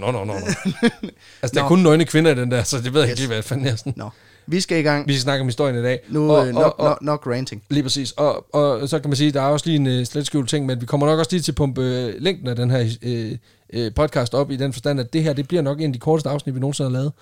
Nå, 0.00 0.10
nå, 0.10 0.10
nå, 0.12 0.24
nå. 0.24 0.32
Altså, 1.42 1.54
der 1.54 1.62
er 1.64 1.68
kun 1.68 1.78
nøgne 1.78 2.04
kvinder 2.04 2.30
i 2.30 2.34
den 2.34 2.50
der, 2.50 2.62
så 2.62 2.80
det 2.80 2.94
ved 2.94 3.00
jeg 3.00 3.10
Yes. 3.10 3.10
ikke 3.10 3.20
lige, 3.20 3.34
hvad 3.34 3.42
fanden 3.42 3.66
er 3.66 3.76
sådan. 3.76 3.92
Nå, 3.96 4.10
vi 4.46 4.60
skal 4.60 4.78
i 4.78 4.82
gang. 4.82 5.08
Vi 5.08 5.12
skal 5.12 5.22
snakke 5.22 5.40
om 5.40 5.48
historien 5.48 5.78
i 5.78 5.82
dag. 5.82 6.00
Nu 6.08 6.30
og, 6.32 6.38
og, 6.38 6.46
nok, 6.46 6.62
og, 6.62 6.80
og, 6.80 6.84
nok, 6.84 7.02
nok 7.02 7.26
ranting. 7.26 7.62
Lige 7.70 7.82
præcis. 7.82 8.12
Og, 8.12 8.54
og 8.54 8.88
så 8.88 8.98
kan 8.98 9.10
man 9.10 9.16
sige, 9.16 9.30
der 9.30 9.40
er 9.40 9.46
også 9.46 9.66
lige 9.66 9.76
en 9.76 10.00
uh, 10.00 10.04
slet 10.04 10.26
skjult 10.26 10.48
ting, 10.48 10.66
men 10.66 10.80
vi 10.80 10.86
kommer 10.86 11.06
nok 11.06 11.18
også 11.18 11.30
lige 11.32 11.42
til 11.42 11.52
at 11.52 11.56
pumpe 11.56 11.82
øh, 11.82 12.14
længden 12.18 12.48
af 12.48 12.56
den 12.56 12.70
her 12.70 12.90
øh, 13.02 13.36
øh, 13.72 13.94
podcast 13.94 14.34
op 14.34 14.50
i 14.50 14.56
den 14.56 14.72
forstand, 14.72 15.00
at 15.00 15.12
det 15.12 15.22
her, 15.22 15.32
det 15.32 15.48
bliver 15.48 15.62
nok 15.62 15.80
en 15.80 15.86
af 15.86 15.92
de 15.92 15.98
korteste 15.98 16.30
afsnit, 16.30 16.54
vi 16.54 16.60
nogensinde 16.60 16.90
har 16.90 16.98
lavet. 16.98 17.12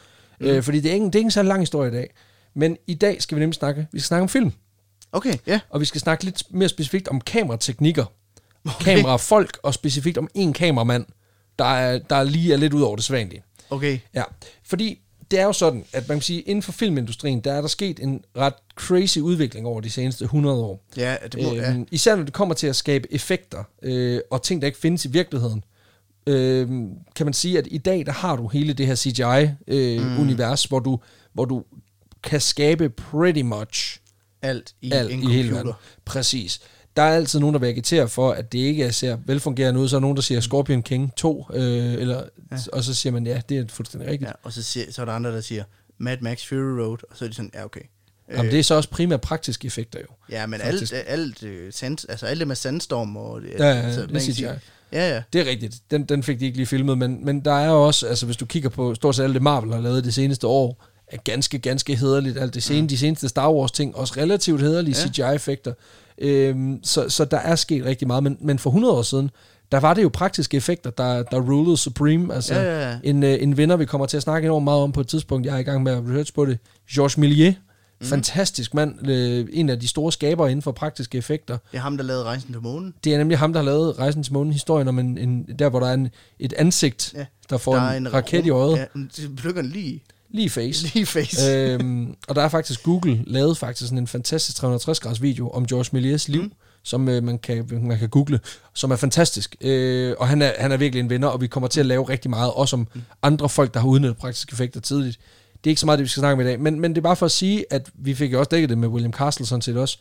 Mm. 0.41 0.47
Øh, 0.47 0.62
fordi 0.62 0.81
det 0.81 0.91
er, 0.91 0.95
ikke, 0.95 1.07
det 1.07 1.14
er 1.14 1.19
ikke 1.19 1.26
en 1.26 1.31
så 1.31 1.43
lang 1.43 1.61
historie 1.61 1.91
i 1.91 1.95
dag. 1.95 2.14
Men 2.55 2.76
i 2.87 2.95
dag 2.95 3.23
skal 3.23 3.37
vi 3.37 3.41
nemlig 3.41 3.55
snakke, 3.55 3.87
vi 3.93 3.99
skal 4.00 4.07
snakke 4.07 4.23
om 4.23 4.29
film, 4.29 4.52
Okay, 5.12 5.35
ja. 5.47 5.61
og 5.71 5.81
vi 5.81 5.85
skal 5.85 6.00
snakke 6.00 6.25
lidt 6.25 6.43
mere 6.50 6.69
specifikt 6.69 7.09
om 7.09 7.21
kamerateknikker, 7.21 8.05
okay. 8.64 8.85
kamerafolk, 8.85 9.59
og 9.62 9.75
specifikt 9.75 10.19
om 10.19 10.29
en 10.35 10.52
kameramand, 10.52 11.07
der, 11.59 11.64
er, 11.64 11.99
der 11.99 12.23
lige 12.23 12.52
er 12.52 12.57
lidt 12.57 12.73
ud 12.73 12.83
over 12.83 12.97
det 12.97 13.05
sædvanlige. 13.05 13.43
Okay. 13.71 13.99
Ja, 14.14 14.23
fordi 14.64 14.99
det 15.33 15.41
er 15.41 15.45
jo 15.45 15.53
sådan, 15.53 15.85
at 15.93 16.09
man 16.09 16.19
kan 16.19 16.23
sige, 16.23 16.41
inden 16.41 16.62
for 16.62 16.73
filmindustrien, 16.73 17.41
der 17.41 17.53
er 17.53 17.61
der 17.61 17.69
sket 17.69 18.01
en 18.01 18.25
ret 18.37 18.55
crazy 18.75 19.19
udvikling 19.19 19.67
over 19.67 19.81
de 19.81 19.91
seneste 19.91 20.25
100 20.25 20.57
år. 20.57 20.85
Ja, 20.97 21.17
det 21.33 21.43
må, 21.43 21.55
ja. 21.55 21.71
Øhm, 21.71 21.89
især 21.91 22.17
når 22.17 22.23
det 22.23 22.33
kommer 22.33 22.55
til 22.55 22.67
at 22.67 22.77
skabe 22.77 23.15
effekter 23.15 23.65
øh, 23.83 24.21
og 24.31 24.43
ting, 24.43 24.62
der 24.62 24.67
ikke 24.67 24.79
findes 24.79 25.05
i 25.05 25.09
virkeligheden. 25.09 25.65
Øh, 26.27 26.69
kan 27.17 27.27
man 27.27 27.33
sige, 27.33 27.59
at 27.59 27.69
i 27.71 27.79
dag, 27.79 28.07
der 28.07 28.12
har 28.12 28.37
du 28.37 28.49
hele 28.49 28.73
det 28.73 28.87
her 28.87 28.95
CGI-univers, 28.95 30.65
øh, 30.65 30.69
mm. 30.69 30.69
hvor, 30.69 30.81
du, 30.81 30.99
hvor 31.33 31.45
du 31.45 31.65
kan 32.23 32.41
skabe 32.41 32.89
pretty 32.89 33.43
much 33.43 33.99
alt 34.43 34.75
i 34.83 34.93
alt 34.93 35.12
en 35.12 35.23
i 35.23 35.33
hele 35.33 35.49
computer. 35.49 35.55
verden. 35.55 35.73
Præcis. 36.05 36.61
Der 36.97 37.03
er 37.03 37.15
altid 37.17 37.41
nogen, 37.41 37.55
der 37.55 37.61
vil 37.61 37.67
agitere 37.67 38.09
for, 38.09 38.31
at 38.33 38.53
det 38.53 38.59
ikke 38.59 38.93
ser 38.93 39.19
velfungerende 39.27 39.81
ud. 39.81 39.89
Så 39.89 39.97
er 39.97 40.01
nogen, 40.01 40.17
der 40.17 40.23
siger 40.23 40.41
Scorpion 40.41 40.83
King 40.83 41.15
2, 41.17 41.47
øh, 41.55 41.93
eller, 41.93 42.23
ja. 42.53 42.57
og 42.73 42.85
så 42.85 42.95
siger 42.95 43.13
man, 43.13 43.27
ja, 43.27 43.41
det 43.49 43.59
er 43.59 43.65
fuldstændig 43.69 44.11
rigtigt. 44.11 44.29
Ja, 44.29 44.33
og 44.43 44.53
så, 44.53 44.63
siger, 44.63 44.93
så 44.93 45.01
er 45.03 45.05
der 45.07 45.13
andre, 45.13 45.33
der 45.33 45.41
siger 45.41 45.65
Mad 45.99 46.17
Max 46.21 46.47
Fury 46.49 46.57
Road, 46.59 46.99
og 47.11 47.17
så 47.17 47.25
er 47.25 47.29
de 47.29 47.35
sådan, 47.35 47.51
ja, 47.55 47.65
okay. 47.65 47.81
Jamen, 48.33 48.51
det 48.53 48.59
er 48.59 48.63
så 48.63 48.75
også 48.75 48.89
primært 48.91 49.21
praktiske 49.21 49.67
effekter 49.67 49.99
jo. 50.01 50.07
Ja, 50.31 50.47
men 50.47 50.61
faktisk. 50.61 50.93
alt, 50.93 51.05
alt, 51.07 51.43
øh, 51.43 51.73
sand, 51.73 51.99
altså 52.09 52.27
alt 52.27 52.39
det 52.41 52.49
med 52.49 52.57
sandstorm 52.57 53.17
og... 53.17 53.41
Det, 53.41 53.51
Ja, 53.59 53.65
ja, 53.69 53.75
altså, 53.81 54.01
det 54.01 54.09
er 54.09 54.13
man 54.13 54.23
kan 54.23 54.33
CGI. 54.33 54.33
sige- 54.35 54.61
Ja, 54.93 55.15
ja. 55.15 55.23
Det 55.33 55.41
er 55.41 55.51
rigtigt. 55.51 55.75
Den, 55.91 56.05
den 56.05 56.23
fik 56.23 56.41
de 56.41 56.45
ikke 56.45 56.57
lige 56.57 56.67
filmet, 56.67 56.99
men, 56.99 57.25
men 57.25 57.41
der 57.41 57.53
er 57.53 57.71
også, 57.71 58.07
altså 58.07 58.27
hvis 58.27 58.37
du 58.37 58.47
kigger 58.47 58.69
på 58.69 58.95
stort 58.95 59.17
set 59.17 59.25
alt 59.25 59.35
det 59.35 59.43
Marvel 59.43 59.73
har 59.73 59.81
lavet 59.81 60.05
det 60.05 60.15
seneste 60.15 60.47
år, 60.47 60.85
er 61.07 61.17
ganske, 61.17 61.59
ganske 61.59 61.97
hederligt. 61.97 62.39
Alt 62.39 62.55
det 62.55 62.63
sene, 62.63 62.89
de 62.89 62.99
seneste 62.99 63.29
Star 63.29 63.53
Wars 63.53 63.73
ting, 63.73 63.97
også 63.97 64.15
relativt 64.17 64.61
hederlige 64.61 64.97
Ja. 64.99 65.09
CGI-effekter. 65.09 65.73
Øhm, 66.23 66.81
så, 66.83 67.09
så 67.09 67.25
der 67.25 67.37
er 67.38 67.55
sket 67.57 67.85
rigtig 67.85 68.07
meget, 68.07 68.23
men, 68.23 68.37
men 68.41 68.59
for 68.59 68.71
100 68.71 68.95
år 68.95 69.02
siden, 69.02 69.31
der 69.73 69.81
var 69.81 69.95
det 69.95 70.02
jo 70.02 70.09
praktiske 70.12 70.57
effekter, 70.57 70.91
der, 70.91 71.23
der 71.23 71.41
rulede 71.41 71.76
supreme. 71.76 72.35
Altså 72.35 72.55
Ja, 72.55 72.62
ja, 72.62 72.91
ja. 72.91 72.99
En, 73.05 73.23
øh, 73.23 73.37
en 73.41 73.57
vinder, 73.57 73.76
vi 73.76 73.85
kommer 73.85 74.07
til 74.07 74.17
at 74.17 74.23
snakke 74.23 74.47
enormt 74.47 74.64
meget 74.64 74.83
om 74.83 74.93
på 74.93 75.00
et 75.00 75.07
tidspunkt, 75.09 75.47
jeg 75.47 75.55
er 75.55 75.59
i 75.59 75.62
gang 75.62 75.83
med 75.83 75.93
at 75.93 76.02
research 76.09 76.35
på 76.35 76.45
det, 76.47 76.59
Georges 76.95 77.19
Millier. 77.19 77.52
Mm. 78.00 78.07
Fantastisk 78.07 78.75
mand, 78.75 79.09
øh, 79.09 79.47
en 79.52 79.69
af 79.71 79.81
de 79.81 79.88
store 79.88 80.12
skabere 80.12 80.50
inden 80.50 80.62
for 80.62 80.73
praktiske 80.73 81.19
effekter. 81.19 81.59
Det 81.73 81.79
er 81.79 81.83
ham, 81.83 81.97
der 81.97 82.05
lavede 82.05 82.25
Rejsen 82.25 82.52
til 82.52 82.62
månen. 82.62 82.95
Det 83.05 83.14
er 83.14 83.19
nemlig 83.19 83.38
ham, 83.38 83.52
der 83.52 83.61
har 83.61 83.64
lavet 83.64 83.99
Rejsen 83.99 84.23
til 84.23 84.33
månen, 84.33 84.52
historien 84.52 84.88
om 84.88 84.99
en, 84.99 85.19
en, 85.19 85.45
der, 85.59 85.69
hvor 85.69 85.81
der 85.81 85.87
er 85.87 85.95
en, 85.95 86.09
et 86.38 86.52
ansigt, 86.52 87.12
Ja. 87.17 87.25
der 87.50 87.59
får 87.59 87.75
der 87.75 87.91
en, 87.91 88.12
raket 88.14 88.47
i 88.47 88.50
øjet. 88.50 88.76
Ja, 88.79 88.85
det 89.17 89.37
plukker 89.37 89.62
lige, 89.62 90.02
lige 90.33 90.51
face. 90.51 90.87
lige 90.95 91.07
face. 91.07 91.53
øhm, 91.53 92.15
og 92.29 92.35
der 92.35 92.43
er 92.43 92.49
faktisk 92.49 92.83
Google 92.83 93.25
lavet 93.27 93.59
faktisk 93.59 93.89
sådan 93.89 93.99
en 93.99 94.07
fantastisk 94.07 94.57
360 94.57 95.01
graders 95.01 95.23
video 95.23 95.51
om 95.51 95.67
George 95.67 95.89
Milliers 95.93 96.29
liv, 96.29 96.43
mm. 96.43 96.53
som 96.83 97.09
øh, 97.09 97.23
man, 97.23 97.39
kan, 97.39 97.69
man 97.83 97.99
kan 97.99 98.09
google, 98.09 98.41
som 98.75 98.91
er 98.91 98.97
fantastisk. 98.97 99.57
Øh, 99.61 100.15
og 100.19 100.29
han 100.29 100.43
er, 100.43 100.53
han 100.59 100.73
er 100.73 100.77
virkelig 100.77 101.01
en 101.01 101.11
vinder, 101.11 101.29
og 101.29 101.41
vi 101.41 101.47
kommer 101.47 101.69
til 101.69 101.81
at 101.81 101.87
lave 101.87 102.09
rigtig 102.09 102.31
meget, 102.31 102.53
også 102.53 102.77
om 102.77 102.89
mm. 102.95 103.01
andre 103.23 103.49
folk, 103.49 103.75
der 103.75 103.81
har 103.81 103.89
udnyttet 103.89 104.17
praktiske 104.17 104.53
effekter 104.53 104.81
tidligt. 104.81 105.19
Det 105.53 105.71
er 105.71 105.71
ikke 105.71 105.81
så 105.81 105.87
meget 105.87 105.99
det, 105.99 106.05
vi 106.05 106.09
skal 106.09 106.21
snakke 106.21 106.33
om 106.35 106.41
i 106.41 106.45
dag, 106.45 106.61
men, 106.61 106.81
men 106.81 106.91
det 106.91 106.99
er 106.99 107.03
bare 107.03 107.17
for 107.17 107.27
at 107.27 107.33
sige, 107.33 107.65
at 107.71 107.91
vi 107.95 108.15
fik 108.15 108.33
jo 108.33 108.39
også 108.39 108.49
dækket 108.49 108.71
det 108.71 108.79
med 108.79 108.89
William 108.89 109.12
Castle 109.12 109.47
sådan 109.47 109.62
set 109.62 109.77
også, 109.77 109.99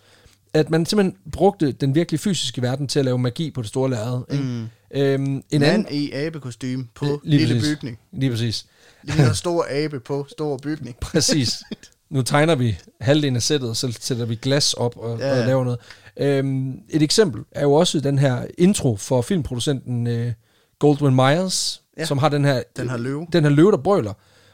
at 0.54 0.70
man 0.70 0.86
simpelthen 0.86 1.18
brugte 1.32 1.72
den 1.72 1.96
virkelig 1.96 2.20
fysiske 2.20 2.62
verden 2.62 2.88
til 2.88 3.00
at 3.00 3.06
lave 3.06 3.18
magi 3.20 3.52
på 3.52 3.62
det 3.62 3.70
store 3.70 3.90
lærred. 3.90 4.22
Mm. 4.30 4.68
Øhm, 4.94 5.24
en 5.26 5.44
En 5.52 5.64
anden, 5.64 5.84
mand 5.84 5.96
i 5.96 6.12
abekostyme 6.12 6.88
på 6.96 7.22
Lige 7.24 7.40
lille 7.40 7.56
præcis. 7.56 7.78
bygning. 7.78 8.00
Lige 8.12 8.30
præcis. 8.32 8.66
Lige 9.04 9.28
en 9.28 9.36
stor 9.36 9.66
abe 9.70 10.00
på 10.00 10.26
stor 10.30 10.58
bygning. 10.58 10.96
Præcis. 11.12 11.64
Nu 12.10 12.22
tegner 12.22 12.56
vi 12.56 12.78
halvdelen 13.02 13.36
af 13.36 13.42
sættet, 13.42 13.70
og 13.70 13.76
så 13.76 13.98
sætter 14.00 14.26
vi 14.26 14.36
glas 14.36 14.74
op 14.74 14.98
og, 14.98 15.20
ja. 15.20 15.40
Og 15.40 15.46
laver 15.48 15.64
noget. 15.64 15.80
Øhm, 16.18 16.72
et 16.90 17.02
eksempel 17.02 17.42
er 17.52 17.62
jo 17.62 17.74
også 17.74 18.00
den 18.00 18.20
her 18.20 18.46
intro 18.58 18.98
for 18.98 19.22
filmproducenten 19.22 20.08
øh, 20.08 20.34
Goldwyn 20.80 21.16
Myers. 21.16 21.82
Ja. 21.98 22.06
som 22.06 22.18
har 22.18 22.30
den 22.30 22.46
her, 22.46 22.64
Den 22.78 22.90
her 22.90 22.98
løve. 22.98 23.28
den 23.34 23.44
her 23.44 23.52
løve, 23.52 23.72
der 23.72 23.78
brøler. 23.78 24.14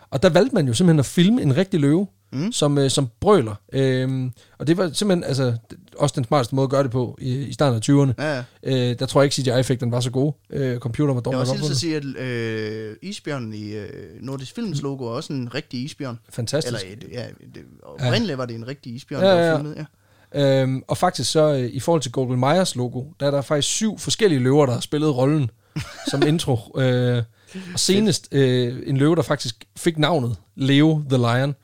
Og 0.10 0.24
der 0.24 0.30
valgte 0.30 0.56
man 0.56 0.68
jo 0.68 0.74
simpelthen 0.74 1.00
at 1.00 1.06
filme 1.06 1.42
en 1.42 1.58
rigtig 1.58 1.80
løve, 1.80 2.08
mm. 2.34 2.52
som, 2.52 2.78
øh, 2.78 2.90
som 2.90 3.10
brøler. 3.20 3.56
Øhm, 3.74 4.32
og 4.58 4.68
det 4.68 4.78
var 4.78 4.90
simpelthen 4.94 5.24
altså, 5.24 5.58
også 5.98 6.14
den 6.16 6.24
smarteste 6.24 6.56
måde 6.56 6.64
at 6.64 6.70
gøre 6.70 6.84
det 6.84 6.92
på 6.92 7.18
i, 7.22 7.36
i 7.36 7.54
starten 7.54 7.76
af 7.76 7.90
20'erne. 7.90 8.24
Ja, 8.24 8.36
ja. 8.36 8.44
Øh, 8.92 9.00
der 9.00 9.06
tror 9.06 9.22
jeg 9.22 9.26
ikke, 9.26 9.36
CGI-effekterne 9.36 9.92
var 9.92 10.00
så 10.00 10.12
gode. 10.12 10.36
Øh, 10.50 10.80
computer 10.80 11.14
var 11.14 11.22
Jeg 11.32 11.40
vil 11.40 11.50
også 11.50 11.76
sige, 11.76 11.96
at 11.96 12.06
øh, 12.06 12.96
isbjørnen 13.02 13.54
i 13.54 13.72
øh, 13.72 13.90
Nordisk 14.22 14.56
Films 14.56 14.82
logo 14.82 15.06
er 15.06 15.10
også 15.10 15.34
en 15.34 15.54
rigtig 15.54 15.84
isbjørn. 15.84 16.20
Fantastisk. 16.30 16.86
Eller 16.86 16.98
et, 16.98 17.12
ja, 17.12 17.26
det, 17.56 17.64
oprindeligt 17.84 18.38
var 18.38 18.46
det 18.46 18.56
en 18.56 18.68
rigtig 18.68 18.96
isbjørn, 18.96 19.24
Ja, 19.24 19.30
der 19.30 19.36
ja, 19.36 19.46
ja. 19.46 19.52
var 19.52 19.58
filmet. 19.58 19.76
Ja. 19.76 19.86
Øhm, 20.34 20.84
og 20.88 20.98
faktisk 20.98 21.32
så, 21.32 21.54
øh, 21.54 21.60
i 21.60 21.80
forhold 21.80 22.02
til 22.02 22.12
Goldwyn 22.12 22.40
Mayers 22.40 22.76
logo, 22.76 23.04
der 23.20 23.28
er 23.28 23.32
der 23.32 23.42
faktisk 23.42 23.68
syv 23.68 24.00
forskellige 24.00 24.40
løver, 24.40 24.66
der 24.66 24.74
har 24.74 24.80
spillet 24.80 25.16
rollen 25.16 25.52
som 26.12 26.28
intro. 26.28 26.58
Øh, 26.78 27.24
og 27.74 27.80
senest 27.80 28.28
øh, 28.32 28.76
en 28.86 28.98
løve, 28.98 29.16
der 29.16 29.22
faktisk 29.22 29.66
fik 29.76 29.98
navnet 29.98 30.36
Leo 30.56 31.04
the 31.10 31.18
Lion. 31.18 31.56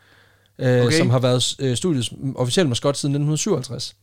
Øh, 0.60 0.68
Okay. 0.68 0.86
okay. 0.86 0.98
som 0.98 1.10
har 1.10 1.20
været 1.20 1.56
øh, 1.60 1.78
studiets 1.78 2.14
officielle 2.36 2.70
maskot 2.70 2.98
siden 2.98 3.16
1957. 3.16 3.96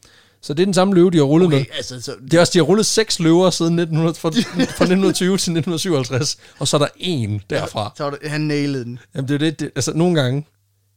Så 0.42 0.54
det 0.54 0.62
er 0.62 0.66
den 0.66 0.75
samme 0.75 0.95
løve, 0.95 1.11
de 1.11 1.16
har 1.16 1.25
rullet 1.25 1.47
okay. 1.47 1.57
med. 1.59 1.64
Altså, 1.76 2.00
så, 2.00 2.14
Det 2.25 2.35
er 2.35 2.40
også, 2.40 2.50
de 2.54 2.59
har 2.59 2.62
rullet 2.64 2.87
seks 2.87 3.21
løver 3.21 3.50
siden 3.50 3.78
1900, 3.78 4.14
fra, 4.14 4.28
fra 4.78 4.85
1920 4.85 5.28
til 5.28 5.35
1957, 5.35 6.37
og 6.59 6.69
så 6.69 6.76
er 6.76 6.78
der 6.78 6.88
en 6.97 7.40
derfra. 7.50 7.92
så 7.97 8.11
det, 8.23 8.30
han 8.30 8.40
nailede 8.40 8.85
den. 8.85 8.99
Jamen 9.14 9.28
det 9.28 9.35
er 9.35 9.38
det, 9.38 9.61
det, 9.61 9.71
altså 9.76 9.92
nogle 9.95 10.23
gange, 10.23 10.47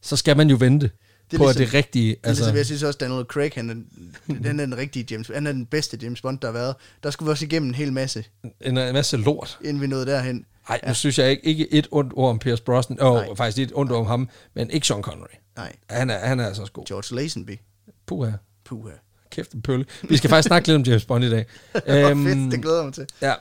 så 0.02 0.16
skal 0.16 0.38
man 0.38 0.50
jo 0.50 0.56
vente 0.60 0.90
Det 1.32 1.34
er 1.34 1.38
på, 1.38 1.44
at 1.48 1.56
ligesom- 1.56 1.66
det 1.66 1.74
rigtige, 1.74 2.10
Altså, 2.12 2.28
altså, 2.30 2.44
ligesom, 2.44 2.58
jeg 2.58 2.66
synes 2.66 2.84
også, 2.84 2.98
Daniel 2.98 3.26
Craig, 3.26 3.52
han 3.56 3.70
er, 3.70 3.76
han 4.48 4.60
er 4.60 4.66
den 4.66 4.78
rigtige 4.78 5.06
James 5.12 5.28
Han 5.34 5.48
er 5.48 5.52
den 5.52 5.66
bedste 5.66 5.98
James 6.04 6.22
Bond, 6.22 6.40
der 6.40 6.48
har 6.48 6.54
været. 6.54 6.76
Der 7.04 7.12
skulle 7.12 7.28
vi 7.28 7.32
også 7.32 7.46
igennem 7.46 7.70
en 7.70 7.76
hel 7.76 7.94
masse, 7.94 8.24
en, 8.62 8.78
en 8.78 8.94
masse 8.94 9.18
lort. 9.18 9.58
inden 9.64 9.82
vi 9.82 9.88
nåede 9.88 10.06
derhen. 10.06 10.46
Nej, 10.70 10.80
nu 10.88 10.94
synes 10.94 11.20
jeg 11.20 11.30
ikke, 11.32 11.44
ikke 11.44 11.74
et 11.74 11.88
ondt 11.92 12.14
ord 12.16 12.30
om 12.30 12.40
Pierce 12.40 12.64
Brosnan, 12.64 12.98
Nej. 13.02 13.28
oh, 13.30 13.38
faktisk 13.38 13.58
et 13.58 13.72
ondt 13.76 13.92
ord 13.92 14.00
om 14.00 14.06
ham, 14.06 14.30
men 14.56 14.70
ikke 14.70 14.88
Sean 14.88 15.02
Connery. 15.02 15.28
Nej, 15.58 15.76
Han 15.90 16.10
er, 16.10 16.18
han 16.18 16.40
er 16.40 16.46
altså 16.46 16.62
også 16.62 16.74
god. 16.74 16.86
George 16.86 17.16
Lazenby. 17.16 17.60
Puha. 18.06 18.32
Puha. 18.66 18.92
Kæft 19.30 19.52
en 19.52 19.62
pølle. 19.62 19.86
Vi 20.04 20.18
skal 20.18 20.30
faktisk 20.30 20.48
snakke 20.48 20.68
lidt 20.68 20.76
om 20.76 20.84
James 20.84 21.06
Bond 21.06 21.24
i 21.24 21.30
dag. 21.30 21.46
Øhm, 21.88 22.26
fedt, 22.26 22.52
det 22.52 22.62
glæder 22.62 22.78
jeg 22.78 22.86
mig 22.86 22.94
til. 22.94 23.06
Ja. 23.22 23.34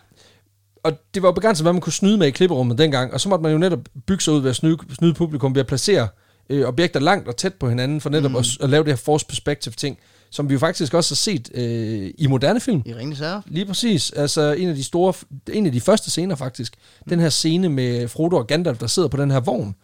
Og 0.83 0.93
det 1.15 1.23
var 1.23 1.29
jo 1.29 1.33
begrænset, 1.33 1.65
hvad 1.65 1.73
man 1.73 1.81
kunne 1.81 1.93
snyde 1.93 2.19
med 2.19 2.27
i 2.27 2.31
klipperummet 2.31 2.79
dengang, 2.79 3.13
og 3.13 3.21
så 3.21 3.29
måtte 3.29 3.43
man 3.43 3.53
jo 3.53 3.59
netop 3.59 3.81
bygge 4.07 4.23
sig 4.23 4.33
ud 4.33 4.41
ved 4.41 4.51
at 4.51 4.57
snyde, 4.57 4.79
snyde 4.95 5.15
publikum 5.15 5.55
ved 5.55 5.61
at 5.61 5.67
placere 5.67 6.09
øh, 6.49 6.69
objekter 6.69 7.01
langt 7.01 7.29
og 7.29 7.37
tæt 7.37 7.55
på 7.55 7.69
hinanden, 7.69 8.01
for 8.01 8.11
netop 8.11 8.31
mm. 8.31 8.37
at, 8.37 8.47
at 8.61 8.71
lave 8.71 8.85
det 8.85 8.93
her 8.93 8.97
force 8.97 9.27
perspective 9.27 9.75
ting, 9.75 9.99
som 10.31 10.49
vi 10.49 10.53
jo 10.53 10.59
faktisk 10.59 10.95
også 10.95 11.11
har 11.11 11.17
set 11.17 11.51
øh, 11.55 12.11
i 12.19 12.27
moderne 12.27 12.61
film. 12.61 12.83
I 12.87 12.95
Ringens 12.95 13.19
Herre. 13.19 13.43
Lige 13.47 13.67
præcis. 13.67 14.11
Altså 14.11 14.53
en 14.53 14.69
af 14.69 14.75
de 14.75 14.85
store, 14.85 15.15
en 15.53 15.67
af 15.67 15.73
de 15.73 15.81
første 15.81 16.11
scener 16.11 16.35
faktisk. 16.35 16.75
Den 17.09 17.21
her 17.21 17.29
scene 17.29 17.69
med 17.69 18.09
Frodo 18.09 18.37
og 18.37 18.47
Gandalf, 18.47 18.79
der 18.79 18.87
sidder 18.87 19.09
på 19.09 19.17
den 19.17 19.31
her 19.31 19.41
vogn. 19.41 19.75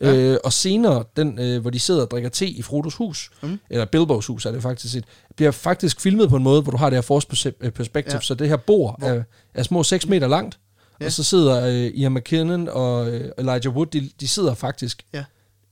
Ja. 0.00 0.14
Øh, 0.16 0.38
og 0.44 0.52
senere, 0.52 1.04
den, 1.16 1.38
øh, 1.38 1.60
hvor 1.60 1.70
de 1.70 1.78
sidder 1.78 2.02
og 2.02 2.10
drikker 2.10 2.28
te 2.30 2.46
i 2.46 2.62
Frodos 2.62 2.94
hus, 2.94 3.30
mm. 3.42 3.58
eller 3.70 3.84
Bilbos 3.84 4.26
hus 4.26 4.46
er 4.46 4.50
det 4.52 4.62
faktisk 4.62 4.92
set, 4.92 5.04
bliver 5.36 5.50
faktisk 5.50 6.00
filmet 6.00 6.28
på 6.28 6.36
en 6.36 6.42
måde, 6.42 6.62
hvor 6.62 6.70
du 6.70 6.76
har 6.76 6.90
det 6.90 6.96
her 6.96 7.02
force 7.02 7.26
perse- 7.32 7.70
perspective, 7.70 8.14
Ja. 8.14 8.20
så 8.20 8.34
det 8.34 8.48
her 8.48 8.56
bord 8.56 8.98
er, 9.02 9.22
er 9.54 9.62
små 9.62 9.82
6 9.82 10.06
meter 10.08 10.28
langt, 10.28 10.58
Ja. 11.00 11.06
og 11.06 11.12
så 11.12 11.22
sidder 11.22 11.66
øh, 11.66 11.90
Ian 11.94 12.12
McKinnon 12.14 12.68
og 12.68 13.08
øh, 13.10 13.30
Elijah 13.38 13.76
Wood, 13.76 13.86
de, 13.86 14.10
de 14.20 14.28
sidder 14.28 14.54
faktisk, 14.54 15.02
Ja. 15.14 15.24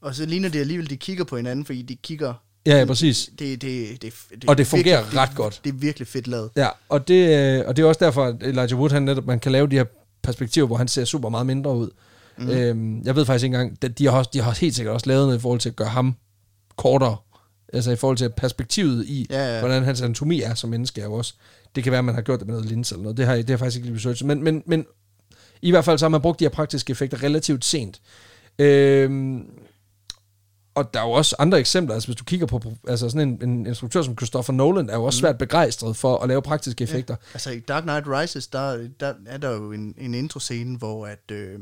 Og 0.02 0.14
så 0.14 0.26
ligner 0.26 0.48
det 0.48 0.60
alligevel, 0.60 0.90
de 0.90 0.96
kigger 0.96 1.24
på 1.24 1.36
hinanden, 1.36 1.64
fordi 1.64 1.82
de 1.82 1.96
kigger... 1.96 2.34
ja, 2.66 2.78
ja 2.78 2.84
præcis, 2.84 3.30
Det, 3.38 3.62
det, 3.62 4.02
det, 4.02 4.12
det, 4.30 4.44
Og 4.48 4.58
det 4.58 4.66
fungerer 4.66 5.00
virkelig, 5.00 5.20
ret 5.20 5.28
det, 5.28 5.36
godt. 5.36 5.60
Det 5.64 5.70
er 5.70 5.74
virkelig 5.76 6.08
fedt 6.08 6.26
lavet. 6.28 6.50
Ja, 6.56 6.68
og 6.88 7.08
det, 7.08 7.38
øh, 7.58 7.64
og 7.66 7.76
det 7.76 7.82
er 7.82 7.86
også 7.86 8.04
derfor, 8.04 8.24
at 8.24 8.34
Elijah 8.40 8.78
Wood, 8.78 8.90
han 8.90 9.02
netop, 9.02 9.26
man 9.26 9.40
kan 9.40 9.52
lave 9.52 9.66
de 9.66 9.76
her 9.76 9.84
perspektiver, 10.22 10.66
hvor 10.66 10.76
han 10.76 10.88
ser 10.88 11.04
super 11.04 11.28
meget 11.28 11.46
mindre 11.46 11.76
ud. 11.76 11.90
Mm. 12.38 12.48
Øhm, 12.50 13.02
jeg 13.04 13.16
ved 13.16 13.24
faktisk 13.26 13.44
ikke 13.44 13.54
engang, 13.56 13.82
de- 13.82 13.88
de 13.88 14.04
har, 14.06 14.18
også, 14.18 14.30
de 14.32 14.40
har 14.40 14.50
helt 14.60 14.74
sikkert 14.74 14.94
også 14.94 15.06
lavet 15.06 15.26
noget 15.26 15.38
i 15.38 15.40
forhold 15.40 15.60
til 15.60 15.68
at 15.68 15.76
gøre 15.76 15.88
ham 15.88 16.16
kortere. 16.76 17.16
Altså 17.72 17.90
i 17.90 17.96
forhold 17.96 18.16
til 18.16 18.30
perspektivet 18.36 19.06
i, 19.06 19.26
Ja, 19.30 19.54
ja. 19.54 19.60
hvordan 19.60 19.84
hans 19.84 20.02
anatomi 20.02 20.42
er 20.42 20.54
som 20.54 20.70
menneske 20.70 21.00
er 21.00 21.04
jo 21.04 21.12
også. 21.12 21.34
Det 21.74 21.82
kan 21.84 21.90
være, 21.90 21.98
at 21.98 22.04
man 22.04 22.14
har 22.14 22.22
gjort 22.22 22.38
det 22.40 22.46
med 22.48 22.54
noget 22.54 22.68
linse 22.70 22.94
eller 22.94 23.02
noget. 23.02 23.16
Det 23.16 23.26
har, 23.26 23.36
det 23.36 23.50
har 23.50 23.56
faktisk 23.56 23.76
ikke 23.76 23.86
lige 23.88 23.96
researchet. 23.96 24.26
Men, 24.26 24.44
men, 24.44 24.62
men 24.66 24.86
i 25.62 25.70
hvert 25.70 25.84
fald 25.84 25.98
så 25.98 26.04
har 26.04 26.08
man 26.10 26.20
brugt 26.20 26.40
de 26.40 26.44
her 26.44 26.50
praktiske 26.50 26.90
effekter 26.90 27.22
relativt 27.22 27.64
sent. 27.64 28.00
Øhm, 28.58 29.46
og 30.74 30.94
der 30.94 31.00
er 31.00 31.04
jo 31.04 31.10
også 31.12 31.36
andre 31.38 31.58
eksempler, 31.60 31.94
altså 31.94 32.08
hvis 32.08 32.16
du 32.16 32.24
kigger 32.24 32.46
på 32.46 32.60
altså 32.88 33.10
sådan 33.10 33.28
en, 33.28 33.50
en 33.50 33.66
instruktør 33.66 34.02
som 34.02 34.16
Christopher 34.16 34.54
Nolan, 34.54 34.90
er 34.90 34.94
jo 34.94 35.04
også 35.04 35.18
svært 35.18 35.38
begejstret 35.38 35.96
for 35.96 36.16
at 36.18 36.28
lave 36.28 36.42
praktiske 36.42 36.84
effekter. 36.84 37.16
Altså 37.34 37.50
i 37.50 37.60
Dark 37.60 37.82
Knight 37.82 38.06
Rises, 38.06 38.46
der, 38.46 38.88
der 39.00 39.12
er 39.26 39.36
der 39.38 39.50
jo 39.50 39.72
en, 39.72 39.94
en 39.98 40.14
introscene, 40.14 40.76
hvor 40.78 41.06
at... 41.06 41.30
Øh, 41.32 41.58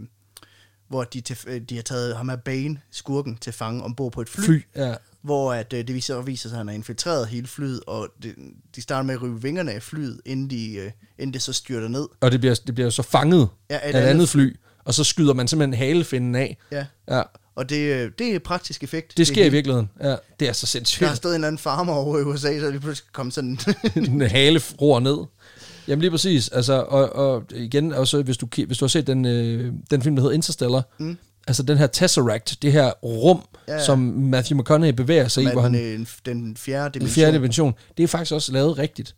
hvor 0.92 1.04
de, 1.04 1.20
til, 1.20 1.38
øh, 1.46 1.61
de 1.61 1.75
har 1.76 1.82
taget 1.82 2.16
ham 2.16 2.30
af 2.30 2.40
Bane, 2.40 2.80
skurken, 2.90 3.37
til 3.40 3.52
fange 3.52 3.82
ombord 3.82 4.12
på 4.12 4.20
et 4.20 4.28
fly, 4.28 4.42
Fly, 4.44 4.61
ja. 4.76 4.94
hvor 5.22 5.52
at, 5.52 5.72
øh, 5.72 5.87
det 5.87 5.94
viser, 5.94 6.22
viser 6.22 6.49
sig, 6.49 6.56
at 6.56 6.58
han 6.58 6.68
har 6.68 6.75
infiltreret 6.75 7.28
hele 7.28 7.46
flyet, 7.46 7.80
og 7.87 8.08
det, 8.22 8.34
de 8.76 8.82
starter 8.82 9.02
med 9.02 9.14
at 9.14 9.22
rive 9.22 9.42
vingerne 9.42 9.72
af 9.72 9.82
flyet, 9.82 10.20
inden, 10.25 10.50
de, 10.50 10.75
øh, 10.75 10.90
inden 11.18 11.34
det 11.34 11.42
så 11.42 11.52
styrter 11.52 11.88
ned. 11.88 12.06
Og 12.20 12.32
det 12.32 12.40
bliver, 12.40 12.54
det 12.66 12.75
bliver 12.75 12.87
jo 12.87 12.90
så 12.90 13.02
fanget 13.02 13.49
Ja, 13.70 13.75
ja, 13.75 13.80
af 13.80 14.02
et 14.02 14.06
andet 14.06 14.28
fly, 14.28 14.56
og 14.84 14.94
så 14.94 15.04
skyder 15.04 15.34
man 15.34 15.49
simpelthen 15.49 15.75
halefinden 15.87 16.34
af. 16.34 16.56
Ja. 16.72 16.87
Ja, 17.08 17.22
Og 17.54 17.68
det, 17.68 18.18
det 18.18 18.34
er 18.34 18.38
praktisk 18.38 18.82
effekt. 18.82 19.16
det 19.16 19.26
sker 19.26 19.37
i 19.40 19.42
helt- 19.42 19.52
virkeligheden. 19.52 19.90
Ja, 20.00 20.16
det 20.40 20.49
er 20.49 20.52
så 20.52 20.61
Der 20.61 20.66
sindssygt. 20.66 21.09
har 21.09 21.14
stået 21.14 21.33
en 21.33 21.35
eller 21.35 21.48
anden 21.48 21.59
farmer 21.59 21.92
over 21.92 22.18
i 22.18 22.22
USA, 22.22 22.61
så 22.61 22.70
lige 22.70 22.81
pludselig 22.81 23.12
kommet 23.12 23.35
sådan... 23.35 23.59
en 23.96 24.20
hale 24.20 24.61
ror 24.81 25.00
ned. 25.00 25.16
Jamen 25.88 26.01
lige 26.01 26.11
præcis. 26.11 26.49
Altså, 26.49 26.73
og, 26.73 27.16
og 27.16 27.45
igen, 27.55 27.92
også, 27.92 28.23
hvis, 28.23 28.37
du, 28.37 28.47
hvis 28.66 28.79
du 28.79 28.85
har 28.85 28.88
set 28.88 29.07
den, 29.07 29.27
øh, 29.27 29.73
den 29.90 30.03
film, 30.03 30.16
der 30.16 30.23
hedder 30.23 30.35
Interstellar, 30.35 30.83
mm. 30.99 31.18
altså 31.47 31.62
den 31.62 31.79
her 31.79 31.87
Tesseract, 31.87 32.62
det 32.62 32.73
her 32.73 32.90
rum, 32.90 33.42
Ja, 33.68 33.73
ja, 33.73 33.85
som 33.85 33.99
Matthew 33.99 34.59
McConaughey 34.59 34.92
bevæger 34.92 35.29
sig 35.29 35.42
i, 35.42 35.47
hvor 35.53 35.62
han, 35.62 35.75
den, 35.75 36.01
øh, 36.01 36.07
den 36.27 36.57
fjerde 36.57 36.85
den 36.85 36.92
dimension. 36.92 37.14
fjerde 37.14 37.37
dimension, 37.37 37.75
det 37.97 38.03
er 38.03 38.09
faktisk 38.09 38.33
også 38.33 38.53
lavet 38.53 38.79
rigtigt. 38.79 39.14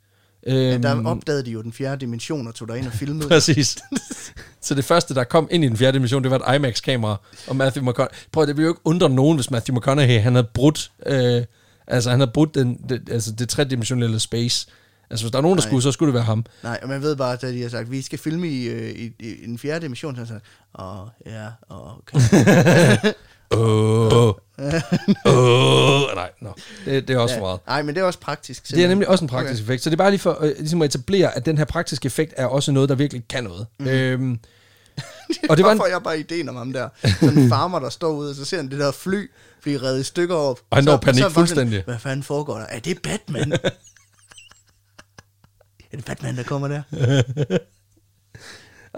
Ja, 0.46 0.72
Øhm, 0.72 0.82
der 0.82 1.04
opdagede 1.04 1.44
de 1.44 1.50
jo 1.50 1.62
den 1.62 1.72
fjerde 1.72 2.00
dimension 2.00 2.46
og 2.46 2.54
tog 2.54 2.68
derind 2.68 2.86
og 2.86 2.92
filmede. 2.92 3.28
Præcis. 3.34 3.78
så 4.60 4.74
det 4.74 4.84
første, 4.84 5.14
der 5.14 5.24
kom 5.24 5.48
ind 5.50 5.64
i 5.64 5.68
den 5.68 5.76
fjerde 5.76 5.92
dimension, 5.92 6.22
det 6.22 6.30
var 6.30 6.38
et 6.38 6.56
IMAX-kamera, 6.56 7.20
og 7.46 7.56
Matthew 7.56 7.84
McConaughey... 7.84 8.16
Prøv, 8.32 8.46
det 8.46 8.56
ville 8.56 8.66
jo 8.66 8.72
ikke 8.72 8.80
undre 8.84 9.10
nogen, 9.10 9.36
hvis 9.36 9.50
Matthew 9.50 9.76
McConaughey, 9.76 10.20
han 10.20 10.34
havde 10.34 10.48
brudt, 10.54 10.92
øh, 11.06 11.42
altså 11.86 12.10
han 12.10 12.20
havde 12.20 12.30
brudt 12.34 12.54
den, 12.54 12.80
det, 12.88 13.08
altså 13.10 13.32
det 13.32 13.48
tredimensionelle 13.48 14.20
space. 14.20 14.66
Altså 15.10 15.24
hvis 15.24 15.30
der 15.30 15.38
er 15.38 15.42
nogen, 15.42 15.58
der 15.58 15.64
Nej. 15.64 15.68
skulle, 15.68 15.82
så 15.82 15.92
skulle 15.92 16.08
det 16.08 16.14
være 16.14 16.24
ham. 16.24 16.44
Nej, 16.62 16.78
og 16.82 16.88
man 16.88 17.02
ved 17.02 17.16
bare, 17.16 17.32
at 17.32 17.42
de 17.42 17.62
har 17.62 17.68
sagt, 17.68 17.90
vi 17.90 18.02
skal 18.02 18.18
filme 18.18 18.48
i, 18.48 18.64
øh, 18.68 18.90
i, 18.90 19.12
i, 19.18 19.46
den 19.46 19.58
fjerde 19.58 19.80
dimension. 19.80 20.14
Så 20.14 20.20
har 20.20 20.26
sagt, 20.26 20.44
åh, 20.78 21.08
ja, 21.26 21.46
åh, 21.70 21.98
okay. 21.98 23.12
Åh. 23.50 24.34
Åh. 25.26 26.14
Nej, 26.14 26.30
no. 26.40 26.50
det, 26.84 27.08
det 27.08 27.16
er 27.16 27.18
også 27.18 27.34
for 27.34 27.40
meget. 27.40 27.60
Nej, 27.66 27.82
men 27.82 27.94
det 27.94 28.00
er 28.00 28.04
også 28.04 28.18
praktisk. 28.18 28.70
Det 28.70 28.84
er 28.84 28.88
nemlig 28.88 29.08
også 29.08 29.24
en 29.24 29.28
praktisk 29.28 29.62
okay. 29.62 29.62
effekt. 29.62 29.82
Så 29.82 29.90
det 29.90 29.94
er 29.94 29.98
bare 29.98 30.10
lige 30.10 30.20
for 30.20 30.38
øh, 30.40 30.52
ligesom 30.58 30.82
at 30.82 30.94
etablere, 30.94 31.36
at 31.36 31.46
den 31.46 31.58
her 31.58 31.64
praktiske 31.64 32.06
effekt 32.06 32.34
er 32.36 32.46
også 32.46 32.72
noget, 32.72 32.88
der 32.88 32.94
virkelig 32.94 33.22
kan 33.28 33.44
noget. 33.44 33.66
Mm. 33.78 33.86
Øhm, 33.94 34.38
og 35.48 35.56
det 35.56 35.64
var 35.64 35.72
en, 35.72 35.80
jeg 35.90 36.00
bare 36.04 36.18
ideen 36.18 36.48
om 36.48 36.56
ham 36.56 36.72
der. 36.72 36.88
Sådan 37.20 37.38
en 37.38 37.48
farmer, 37.48 37.78
der 37.78 37.90
står 37.90 38.12
ude, 38.12 38.30
og 38.30 38.36
så 38.36 38.44
ser 38.44 38.56
han 38.56 38.70
det 38.70 38.78
der 38.78 38.92
fly 38.92 39.30
blive 39.62 39.82
reddet 39.82 40.00
i 40.00 40.04
stykker 40.04 40.34
op. 40.34 40.60
Og 40.70 40.76
han 40.76 40.84
når 40.84 40.96
panik 40.96 41.18
så 41.18 41.22
bare 41.22 41.30
sådan, 41.30 41.34
fuldstændig. 41.34 41.82
Hvad 41.84 41.98
fanden 41.98 42.22
foregår 42.22 42.58
der? 42.58 42.66
Er 42.66 42.78
det 42.78 43.02
Batman? 43.02 43.52
er 45.94 45.96
det 45.96 46.04
Batman, 46.04 46.36
der 46.36 46.42
kommer 46.42 46.68
der? 46.68 46.82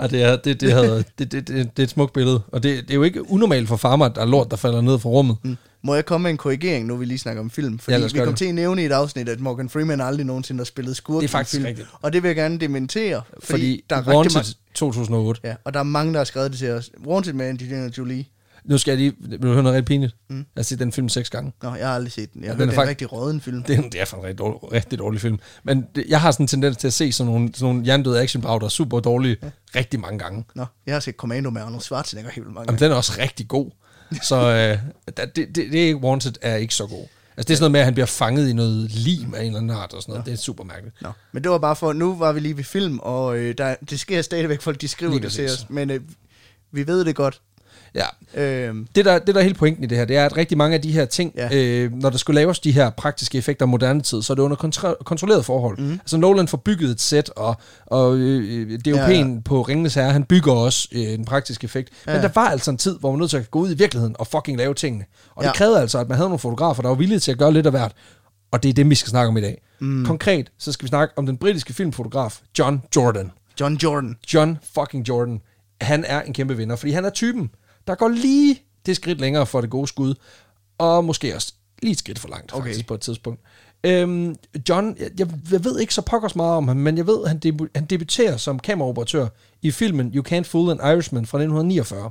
Ja, 0.00 0.06
det 0.11 0.22
er, 0.22 0.37
det, 0.37 0.61
det, 0.61 0.72
havde, 0.72 1.04
det, 1.18 1.32
det, 1.32 1.48
det, 1.48 1.56
det 1.76 1.78
er 1.78 1.82
et 1.82 1.90
smukt 1.90 2.12
billede. 2.12 2.42
Og 2.52 2.62
det, 2.62 2.82
det 2.82 2.90
er 2.90 2.94
jo 2.94 3.02
ikke 3.02 3.30
unormalt 3.30 3.68
for 3.68 3.76
farmer, 3.76 4.04
at 4.06 4.12
der 4.14 4.20
er 4.20 4.26
lort, 4.26 4.50
der 4.50 4.56
falder 4.56 4.80
ned 4.80 4.98
fra 4.98 5.09
rummet. 5.09 5.37
Mm. 5.42 5.56
Må 5.82 5.94
jeg 5.94 6.06
komme 6.06 6.22
med 6.22 6.30
en 6.30 6.37
korrigering, 6.37 6.87
nu 6.87 6.96
vi 6.96 7.04
lige 7.04 7.18
snakker 7.18 7.42
om 7.42 7.50
film? 7.50 7.78
Fordi 7.78 7.96
Ja, 7.96 8.02
vi 8.12 8.18
kom 8.18 8.26
det. 8.28 8.37
til 8.37 8.44
at 8.44 8.54
nævne 8.54 8.82
i 8.82 8.87
et 8.87 8.92
afsnit, 8.92 9.28
at 9.28 9.40
Morgan 9.40 9.68
Freeman 9.68 10.00
aldrig 10.00 10.26
nogensinde 10.26 10.61
har 10.61 10.64
spillet 10.64 10.96
skurk 10.96 11.14
Det 11.14 11.24
er 11.24 11.28
en 11.28 11.28
faktisk 11.28 11.54
film. 11.54 11.66
rigtigt. 11.66 11.88
Og 12.02 12.12
det 12.12 12.22
vil 12.22 12.28
jeg 12.28 12.37
gerne 12.37 12.59
dementere. 12.59 13.22
Fordi, 13.32 13.46
Fordi 13.46 13.85
der 13.90 13.96
er 13.96 14.00
rigtig 14.00 14.16
Wanted 14.16 14.35
mange, 14.35 14.54
2008. 14.74 15.40
ja, 15.44 15.54
og 15.64 15.74
der 15.74 15.78
er 15.80 15.85
mange, 15.85 16.12
der 16.12 16.18
har 16.18 16.24
skrevet 16.24 16.50
det 16.50 16.59
til 16.59 16.70
os. 16.70 16.90
Wanted 17.06 17.32
med 17.32 17.46
Angelina 17.46 17.90
Jolie. 17.98 18.24
Nu 18.68 18.79
skal 18.79 18.92
jeg 18.92 18.98
lige... 18.98 19.12
Vil 19.18 19.42
du 19.42 19.52
høre 19.52 19.62
noget 19.62 19.76
rigtig 19.76 19.87
pinligt? 19.87 20.16
Mm. 20.29 20.37
Jeg 20.37 20.44
har 20.57 20.62
set 20.62 20.79
den 20.79 20.92
film 20.92 21.09
seks 21.09 21.31
gange. 21.31 21.52
Nå, 21.62 21.74
jeg 21.74 21.87
har 21.88 21.94
aldrig 21.94 22.12
set 22.12 22.35
den. 22.35 22.44
Jeg 22.44 22.50
har 22.50 22.59
den 22.59 22.68
hørt, 22.68 22.74
er 22.74 22.81
er 22.81 22.83
en 22.83 22.88
rigtig 22.88 23.12
råden 23.12 23.40
film. 23.40 23.62
Det 23.62 23.79
er, 23.79 23.83
det 23.83 24.00
er 24.00 24.05
for 24.05 24.16
en 24.16 24.22
rigtig 24.22 24.38
dårlig, 24.38 24.72
rigtig 24.72 24.98
dårlig 24.98 25.20
film. 25.20 25.38
Men 25.64 25.87
det, 25.94 26.05
jeg 26.09 26.20
har 26.20 26.31
sådan 26.31 26.44
en 26.44 26.48
tendens 26.48 26.76
til 26.76 26.87
at 26.87 26.92
se 26.92 27.12
sådan 27.12 27.33
nogle, 27.33 27.50
sådan 27.55 27.64
nogle 27.66 27.85
hjernedøde 27.85 28.20
actionbrag, 28.20 28.61
der 28.61 28.66
er 28.66 28.70
super 28.70 29.00
dårlige 29.00 29.37
ja. 29.42 29.48
rigtig 29.76 30.00
mange 30.00 30.18
gange. 30.18 30.44
Nå, 30.55 30.64
jeg 30.87 30.94
har 30.94 31.00
set 31.00 31.14
Commando 31.14 31.50
med 31.50 31.62
Arnold 31.62 31.83
Schwarzenegger 31.83 32.31
helt 32.31 32.46
mange 32.46 32.61
Jamen, 32.61 32.66
gange. 32.66 32.85
den 32.85 32.92
er 32.92 32.96
også 32.96 33.12
rigtig 33.18 33.48
god. 33.48 33.70
Så 34.22 34.37
øh, 34.37 34.79
det, 35.16 35.37
det, 35.37 35.57
det, 35.72 35.90
er 35.90 35.94
Wanted 35.94 36.33
er 36.42 36.57
ikke 36.57 36.74
så 36.74 36.87
god. 36.87 37.07
Altså, 37.37 37.48
det 37.48 37.50
er 37.50 37.57
sådan 37.57 37.61
noget 37.61 37.72
med, 37.72 37.81
at 37.81 37.85
han 37.85 37.94
bliver 37.94 38.07
fanget 38.07 38.48
i 38.48 38.52
noget 38.52 38.90
lim 38.90 39.35
af 39.35 39.40
en 39.40 39.46
eller 39.46 39.59
anden 39.59 39.76
art 39.76 39.92
og 39.92 40.02
sådan 40.02 40.12
noget. 40.12 40.26
Det 40.26 40.33
er 40.33 40.37
super 40.37 40.64
mærkeligt. 40.64 41.02
Nå, 41.02 41.11
men 41.33 41.42
det 41.42 41.50
var 41.50 41.59
bare 41.59 41.76
for, 41.76 41.92
nu 41.92 42.16
var 42.16 42.33
vi 42.33 42.40
lige 42.40 42.57
ved 42.57 42.64
film, 42.64 42.98
og 42.98 43.38
øh, 43.38 43.59
der, 43.59 43.74
det 43.90 44.00
sker 44.00 44.22
stadigvæk, 44.22 44.61
folk 44.61 44.81
de 44.81 44.88
skriver 44.88 45.12
Lige 45.12 45.22
det 45.22 45.33
til 45.33 45.44
os, 45.44 45.66
men 45.70 45.90
øh, 45.90 46.00
vi 46.72 46.87
ved 46.87 47.05
det 47.05 47.16
godt. 47.16 47.40
Ja, 47.96 48.06
Øh, 48.35 48.74
det 48.94 49.04
der, 49.04 49.18
det 49.18 49.35
der 49.35 49.40
er 49.40 49.42
hele 49.42 49.54
pointen 49.54 49.85
i 49.85 49.87
det 49.87 49.98
her, 49.98 50.04
det 50.04 50.16
er, 50.16 50.26
at 50.26 50.37
rigtig 50.37 50.59
mange 50.59 50.74
af 50.74 50.82
de 50.82 50.92
her 50.92 51.04
ting, 51.04 51.32
Ja. 51.37 51.48
øh, 51.52 51.92
når 51.92 52.11
der 52.11 52.18
skulle 52.18 52.35
laves 52.35 52.59
de 52.61 52.72
her 52.72 52.90
praktiske 52.90 53.38
effekter 53.38 53.66
i 53.66 53.68
moderne 53.68 54.00
tid, 54.00 54.22
så 54.22 54.32
er 54.32 54.35
det 54.35 54.42
under 54.42 54.56
kontro- 54.56 55.02
kontrolleret 55.04 55.44
forhold. 55.44 55.78
Mm. 55.78 55.92
Altså 55.92 56.16
Nolan 56.16 56.48
får 56.48 56.56
bygget 56.59 56.90
et 56.90 57.00
sæt, 57.00 57.30
og, 57.37 57.56
og 57.87 58.16
øh, 58.16 58.78
DOP'en 58.88 58.90
Ja, 58.90 58.96
ja, 58.96 59.11
ja. 59.11 59.18
ja. 59.26 59.40
på 59.44 59.62
Ringenes 59.62 59.94
Herre, 59.94 60.12
han 60.12 60.24
bygger 60.24 60.52
også 60.52 60.88
øh, 60.92 61.00
en 61.02 61.24
praktisk 61.24 61.64
effekt. 61.64 61.90
Ja. 62.06 62.12
Men 62.12 62.22
der 62.22 62.28
var 62.35 62.48
altså 62.48 62.70
en 62.70 62.76
tid, 62.78 62.98
hvor 62.98 63.11
man 63.11 63.18
nødt 63.18 63.30
til 63.30 63.37
at 63.37 63.50
gå 63.50 63.59
ud 63.59 63.70
i 63.70 63.74
virkeligheden 63.74 64.16
og 64.18 64.26
fucking 64.26 64.59
lave 64.59 64.74
tingene. 64.74 65.04
Og 65.35 65.42
det 65.42 65.48
Ja. 65.48 65.52
krævede 65.54 65.80
altså, 65.80 65.98
at 65.98 66.09
man 66.09 66.16
havde 66.16 66.28
nogle 66.28 66.38
fotografer, 66.38 66.82
der 66.82 66.88
var 66.88 66.96
villige 66.96 67.18
til 67.18 67.32
at 67.32 67.38
gøre 67.38 67.52
lidt 67.52 67.66
af 67.66 67.72
hvert. 67.72 67.92
Og 68.50 68.62
det 68.62 68.68
er 68.68 68.72
det, 68.72 68.90
vi 68.90 68.94
skal 68.94 69.11
snakke 69.11 69.28
om 69.28 69.37
i 69.37 69.40
dag. 69.40 69.62
Mm. 69.80 70.04
Konkret, 70.06 70.50
så 70.59 70.72
skal 70.72 70.85
vi 70.85 70.88
snakke 70.88 71.14
om 71.18 71.26
den 71.26 71.37
britiske 71.37 71.72
filmfotograf 71.72 72.40
John 72.59 72.82
Jordan. 72.96 73.30
John 73.61 73.74
Jordan. 73.82 74.16
John 74.35 74.59
fucking 74.74 75.09
Jordan, 75.09 75.40
han 75.80 76.04
er 76.09 76.22
en 76.22 76.32
kæmpe 76.32 76.56
vinder, 76.56 76.76
fordi 76.76 76.92
han 76.92 77.04
er 77.04 77.11
typen, 77.11 77.50
der 77.87 77.94
går 77.94 78.09
lige 78.09 78.62
det 78.87 78.96
skridt 78.96 79.20
længere 79.20 79.46
for 79.46 79.61
det 79.61 79.70
gode 79.70 79.88
skud, 79.88 80.14
og 80.79 81.05
måske 81.05 81.35
også 81.35 81.53
lige 81.83 81.92
et 81.92 81.99
skridt 81.99 82.18
for 82.18 82.29
langt, 82.29 82.53
Okay. 82.55 82.66
faktisk 82.66 82.87
på 82.87 82.94
et 82.94 83.01
tidspunkt. 83.01 83.40
Øhm, 83.85 84.37
John, 84.68 84.96
jeg, 84.99 85.11
jeg, 85.53 85.64
ved 85.64 85.79
ikke 85.81 85.94
så 85.94 86.03
pokkers 86.03 86.37
meget 86.37 86.53
om 86.57 86.68
ham, 86.68 86.77
men 86.77 86.96
jeg 86.99 87.07
ved, 87.07 87.18
at 87.25 87.29
han, 87.29 87.40
debu- 87.46 87.68
han 87.75 87.85
debuterer 87.87 88.37
som 88.37 88.59
kameraoperatør 88.59 89.27
i 89.62 89.70
filmen 89.70 90.12
You 90.14 90.25
Can't 90.29 90.42
Fool 90.42 90.70
an 90.70 90.77
Irishman 90.96 91.27
fra 91.27 91.38
1949. 91.38 92.11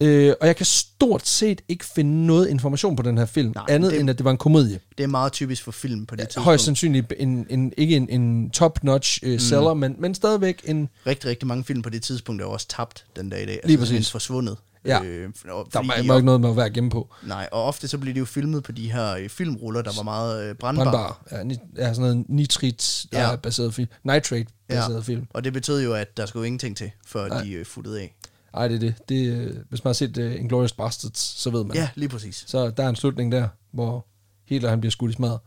Øh, 0.00 0.34
og 0.40 0.46
jeg 0.46 0.56
kan 0.56 0.66
stort 0.66 1.26
set 1.26 1.62
ikke 1.68 1.84
finde 1.84 2.26
noget 2.26 2.48
information 2.48 2.96
på 2.96 3.02
den 3.02 3.18
her 3.18 3.26
film, 3.26 3.52
Nej, 3.54 3.64
andet 3.68 3.92
det- 3.92 4.00
end 4.00 4.10
at 4.10 4.18
det 4.18 4.24
var 4.24 4.30
en 4.30 4.36
komedie. 4.36 4.80
Det 4.98 5.04
er 5.04 5.08
meget 5.08 5.32
typisk 5.32 5.62
for 5.64 5.72
film 5.72 6.06
på 6.06 6.16
det 6.16 6.28
tidspunkt. 6.28 6.44
Højst 6.44 6.64
sandsynligt 6.64 7.12
en, 7.18 7.46
en, 7.50 7.72
ikke 7.76 7.96
en, 7.96 8.08
en 8.10 8.50
top-notch 8.50 9.18
øh, 9.22 9.40
seller, 9.40 9.74
men, 9.74 9.96
men 9.98 10.14
stadigvæk 10.14 10.60
en... 10.64 10.88
Rigtig, 11.06 11.30
rigtig 11.30 11.46
mange 11.48 11.64
film 11.64 11.82
på 11.82 11.90
det 11.90 12.02
tidspunkt 12.02 12.42
er 12.42 12.46
også 12.46 12.66
tabt 12.68 13.04
den 13.16 13.30
dag 13.30 13.42
i 13.42 13.46
dag. 13.46 13.54
Altså, 13.54 13.66
Lige 13.66 13.78
præcis. 13.78 13.88
simpelthen 13.88 14.10
forsvundet. 14.12 14.56
Ja. 14.86 15.02
Øh, 15.04 15.30
og, 15.48 15.68
Der 15.72 15.78
var, 15.86 15.94
de 16.02 16.08
var 16.08 16.14
ikke 16.14 16.26
noget 16.26 16.40
med 16.40 16.50
at 16.50 16.56
være 16.56 16.70
gemme 16.70 16.90
på. 16.90 17.14
Nej, 17.22 17.48
og 17.52 17.64
ofte 17.64 17.88
så 17.88 17.98
bliver 17.98 18.14
de 18.14 18.18
jo 18.18 18.24
filmet 18.24 18.62
på 18.64 18.72
de 18.72 18.92
her 18.92 19.14
øh, 19.14 19.28
filmruller, 19.28 19.82
der 19.82 19.90
var 19.96 20.02
meget 20.02 20.44
øh, 20.50 20.54
brandbare. 20.54 20.84
Brandbar. 20.84 21.22
Ja, 21.32 21.42
ni, 21.42 21.56
ja, 21.76 21.94
sådan 21.94 22.00
noget 22.10 22.24
nitrit 22.28 23.06
Ja. 23.12 23.36
baseret 23.36 23.74
film. 23.74 23.88
Nitrate-baseret 24.04 24.88
Ja. 24.90 24.94
ja. 24.94 25.00
film. 25.00 25.26
Og 25.30 25.44
det 25.44 25.52
betød 25.52 25.82
jo, 25.84 25.94
at 25.94 26.16
der 26.16 26.26
skulle 26.26 26.46
ingenting 26.46 26.76
til, 26.76 26.90
før 27.06 27.28
Nej. 27.28 27.42
de 27.42 27.52
øh, 27.52 27.66
futtede 27.66 28.00
af. 28.00 28.14
Ej, 28.54 28.68
det 28.68 28.74
er 28.74 28.78
det. 28.80 28.94
det 29.08 29.32
øh, 29.32 29.56
hvis 29.68 29.84
man 29.84 29.88
har 29.88 29.92
set 29.94 30.18
uh, 30.18 30.34
Inglourious 30.40 30.72
Bastards, 30.72 31.18
så 31.18 31.50
ved 31.50 31.64
man. 31.64 31.76
Ja, 31.76 31.88
lige 31.94 32.08
præcis. 32.08 32.44
Så 32.46 32.70
der 32.70 32.84
er 32.84 32.88
en 32.88 32.96
slutning 32.96 33.32
der, 33.32 33.48
hvor 33.72 34.06
Hitler 34.48 34.70
han 34.70 34.80
bliver 34.80 34.90
skudt 34.90 35.10
i 35.10 35.14
smadret. 35.14 35.38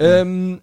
Mm. 0.00 0.06
Øhm, 0.06 0.60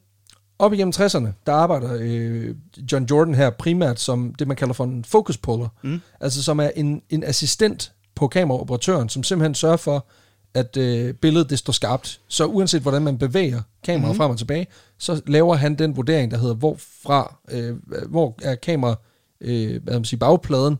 op 0.60 0.74
igennem 0.74 0.94
60'erne, 0.96 1.28
der 1.46 1.54
arbejder 1.54 1.98
øh, 2.00 2.56
John 2.92 3.06
Jordan 3.06 3.36
her 3.36 3.50
primært 3.50 4.00
som 4.00 4.36
det, 4.40 4.48
man 4.48 4.58
kalder 4.58 4.74
for 4.74 4.84
en 4.84 5.06
focus 5.06 5.38
puller. 5.38 5.68
Mm. 5.82 6.02
Altså 6.20 6.44
som 6.44 6.60
er 6.60 6.70
en, 6.76 7.02
en 7.10 7.24
assistent 7.24 7.94
på 8.16 8.28
kameraoperatøren, 8.28 9.10
som 9.10 9.24
simpelthen 9.24 9.56
sørger 9.56 9.78
for, 9.78 10.06
at 10.54 10.78
øh, 10.78 11.14
billedet 11.14 11.50
det 11.50 11.60
står 11.60 11.74
skarpt. 11.74 12.20
Så 12.28 12.46
uanset 12.46 12.82
hvordan 12.82 13.02
man 13.02 13.18
bevæger 13.18 13.62
kameraet 13.84 14.16
mm. 14.16 14.18
frem 14.18 14.32
og 14.32 14.38
tilbage, 14.38 14.68
så 14.98 15.22
laver 15.28 15.56
han 15.56 15.76
den 15.76 15.96
vurdering, 15.96 16.32
der 16.32 16.38
hedder, 16.38 16.56
hvorfra, 16.56 17.36
øh, 17.52 17.76
hvor 18.10 18.36
er 18.42 18.56
kamera, 18.56 18.96
øh, 19.42 19.84
hvad 19.84 19.94
man 19.94 20.06
siger, 20.06 20.20
bagpladen, 20.20 20.78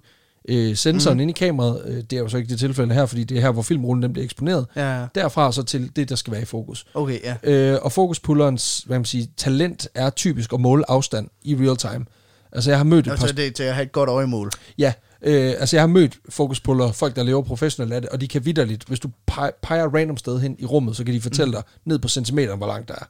øh, 0.50 0.76
sensoren 0.76 1.18
mm. 1.18 1.22
inde 1.22 1.32
i 1.32 1.34
kameraet, 1.34 1.82
øh, 1.86 1.96
det 1.96 2.14
er 2.14 2.20
jo 2.20 2.30
så 2.30 2.38
ikke 2.38 2.50
det 2.50 2.60
tilfælde 2.60 2.94
her, 2.94 3.06
fordi 3.06 3.24
det 3.24 3.38
er 3.38 3.42
her, 3.42 3.52
hvor 3.52 3.62
filmrullen 3.62 4.04
den 4.04 4.14
bliver 4.14 4.24
eksponeret. 4.24 4.66
Ja, 4.76 5.00
ja. 5.00 5.08
Derfra 5.16 5.52
så 5.52 5.64
til 5.64 5.96
det, 5.96 6.10
der 6.10 6.16
skal 6.16 6.34
være 6.34 6.42
i 6.42 6.46
fokus. 6.46 6.86
Okay, 6.94 7.20
ja. 7.24 7.36
Øh, 7.44 7.80
og 7.82 7.92
fokuspullerens 7.92 8.84
hvad 8.86 9.00
man 9.00 9.06
siger, 9.06 9.26
talent 9.38 9.88
er 9.96 10.10
typisk 10.10 10.54
at 10.54 10.60
måle 10.60 10.92
afstand 10.92 11.30
i 11.42 11.56
real 11.56 11.78
time. 11.78 12.06
Altså 12.54 12.72
jeg 12.72 12.80
har 12.80 12.84
mødt 12.84 13.08
et 13.08 13.10
par... 13.10 13.12
Altså, 13.12 13.36
det 13.36 13.48
er 13.48 13.52
til 13.52 13.64
at 13.64 13.74
have 13.74 13.86
et 13.86 13.92
godt 13.92 14.10
øjemål. 14.10 14.52
Ja, 14.78 14.94
øh, 15.22 15.54
altså 15.60 15.76
jeg 15.76 15.82
har 15.82 15.88
mødt 15.88 16.20
fokuspuller, 16.30 16.92
folk 16.92 17.16
der 17.16 17.24
lever 17.24 17.42
professionelt 17.42 17.94
af 17.94 18.02
det, 18.02 18.10
og 18.10 18.22
de 18.22 18.28
kan 18.28 18.46
vidderligt, 18.46 18.84
hvis 18.88 19.00
du 19.00 19.10
peger, 19.62 19.96
random 19.96 20.18
sted 20.18 20.40
hen 20.40 20.56
i 20.60 20.66
rummet, 20.66 20.96
så 20.96 21.04
kan 21.04 21.14
de 21.14 21.22
fortælle 21.22 21.54
dig 21.54 21.64
ned 21.86 22.00
på 22.00 22.08
centimeteren, 22.08 22.58
hvor 22.58 22.68
langt 22.68 22.88
der 22.88 22.96
er. 22.96 23.06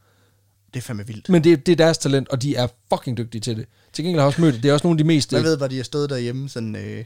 Det 0.73 0.79
er 0.79 0.84
fandme 0.84 1.08
vildt. 1.08 1.29
Men 1.29 1.43
det, 1.43 1.65
det 1.65 1.71
er 1.71 1.75
deres 1.75 1.97
talent, 1.97 2.29
og 2.29 2.41
de 2.41 2.56
er 2.56 2.67
fucking 2.93 3.17
dygtige 3.17 3.41
til 3.41 3.58
det. 3.58 3.65
Til 3.93 4.06
gengæld 4.06 4.19
har 4.19 4.23
jeg 4.23 4.27
også 4.27 4.41
mødt, 4.41 4.63
det 4.63 4.69
er 4.69 4.73
også 4.73 4.88
nogle 4.88 4.95
af 4.95 4.97
de 4.97 5.03
mest... 5.03 5.34
Jeg 5.34 5.43
ved, 5.43 5.58
hvor 5.58 5.67
de 5.67 5.75
har 5.75 5.84
stået 5.84 6.10
derhjemme 6.10 6.49
sådan, 6.49 6.75
øh, 6.75 7.06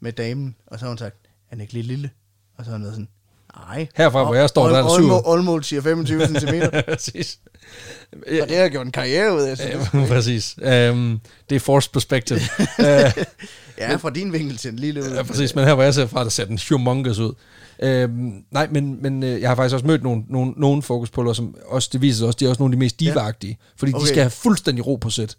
med 0.00 0.12
damen, 0.12 0.56
og 0.66 0.78
så 0.78 0.84
har 0.84 0.90
hun 0.90 0.98
sagt, 0.98 1.16
er 1.24 1.28
han 1.48 1.60
ikke 1.60 1.72
lidt 1.72 1.86
lille? 1.86 2.10
Og 2.56 2.64
så 2.64 2.70
har 2.70 2.76
han 2.76 2.82
været 2.82 2.94
sådan, 2.94 3.08
nej. 3.56 3.88
Herfra, 3.94 4.24
hvor 4.24 4.34
jeg 4.34 4.48
står, 4.48 4.68
der 4.68 4.76
er 4.78 4.82
der 4.82 4.98
syv. 4.98 5.10
Olmo 5.24 5.60
siger 5.62 5.82
25 5.82 6.26
cm. 6.40 6.54
Præcis. 6.88 7.38
Og 8.42 8.48
det 8.48 8.56
har 8.56 8.68
gjort 8.68 8.86
en 8.86 8.92
karriere 8.92 9.34
ud 9.36 9.42
af. 9.42 9.56
Ja, 9.58 10.06
præcis. 10.14 10.56
Um, 10.90 11.20
det 11.50 11.56
er 11.56 11.60
forced 11.60 11.92
perspective. 11.92 12.40
uh, 12.78 12.84
Ja, 13.78 13.96
fra 13.96 14.10
din 14.10 14.32
vinkel 14.32 14.56
til 14.56 14.70
en 14.70 14.78
lille 14.78 15.02
ud. 15.02 15.08
Ja, 15.08 15.22
præcis, 15.22 15.54
men 15.54 15.64
her 15.64 15.74
hvor 15.74 15.82
jeg 15.82 15.94
ser 15.94 16.06
fra, 16.06 16.24
der 16.24 16.30
ser 16.30 16.44
den 16.44 16.58
humongous 16.68 17.18
ud. 17.18 17.34
Øhm, 17.82 18.44
nej, 18.50 18.68
men, 18.70 19.02
men 19.02 19.22
øh, 19.22 19.40
jeg 19.40 19.50
har 19.50 19.56
faktisk 19.56 19.74
også 19.74 19.86
mødt 19.86 20.02
nogle, 20.02 20.22
nogle, 20.28 20.52
nogle 20.56 20.82
fokuspuller, 20.82 21.32
som 21.32 21.56
også, 21.66 21.88
det 21.92 22.00
viser 22.00 22.18
sig 22.18 22.26
også, 22.26 22.36
de 22.40 22.44
er 22.44 22.48
også 22.48 22.62
nogle 22.62 22.72
af 22.72 22.76
de 22.76 22.78
mest 22.78 23.00
divagtige, 23.00 23.58
fordi 23.76 23.92
okay. 23.92 23.96
Okay. 23.96 24.04
de 24.04 24.08
skal 24.08 24.22
have 24.22 24.30
fuldstændig 24.30 24.86
ro 24.86 24.96
på 24.96 25.10
sæt, 25.10 25.36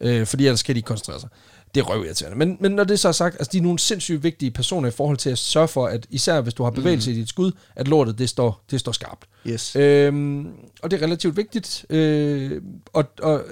øh, 0.00 0.26
fordi 0.26 0.46
ellers 0.46 0.62
kan 0.62 0.74
de 0.74 0.78
ikke 0.78 0.86
koncentrere 0.86 1.20
sig. 1.20 1.28
Det 1.76 1.82
er 1.82 1.86
røvirriterende. 1.94 2.38
Men, 2.38 2.56
men 2.60 2.72
når 2.72 2.84
det 2.84 3.00
så 3.00 3.08
er 3.08 3.12
sagt, 3.12 3.34
altså 3.34 3.50
de 3.52 3.58
er 3.58 3.62
nogle 3.62 3.78
sindssygt 3.78 4.22
vigtige 4.22 4.50
personer 4.50 4.88
i 4.88 4.90
forhold 4.90 5.16
til 5.16 5.30
at 5.30 5.38
sørge 5.38 5.68
for, 5.68 5.86
at 5.86 6.06
især 6.10 6.40
hvis 6.40 6.54
du 6.54 6.62
har 6.62 6.70
bevægelse 6.70 7.10
mm. 7.10 7.16
i 7.16 7.20
dit 7.20 7.28
skud, 7.28 7.52
at 7.76 7.88
lortet 7.88 8.18
det 8.18 8.28
står, 8.28 8.64
det 8.70 8.80
står 8.80 8.92
skarpt. 8.92 9.26
Yes. 9.46 9.76
Øhm, 9.76 10.48
og 10.82 10.90
det 10.90 11.02
er 11.02 11.02
relativt 11.06 11.36
vigtigt. 11.36 11.86
Øh, 11.90 12.62
og, 12.92 13.04
og 13.22 13.44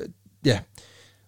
ja, 0.45 0.59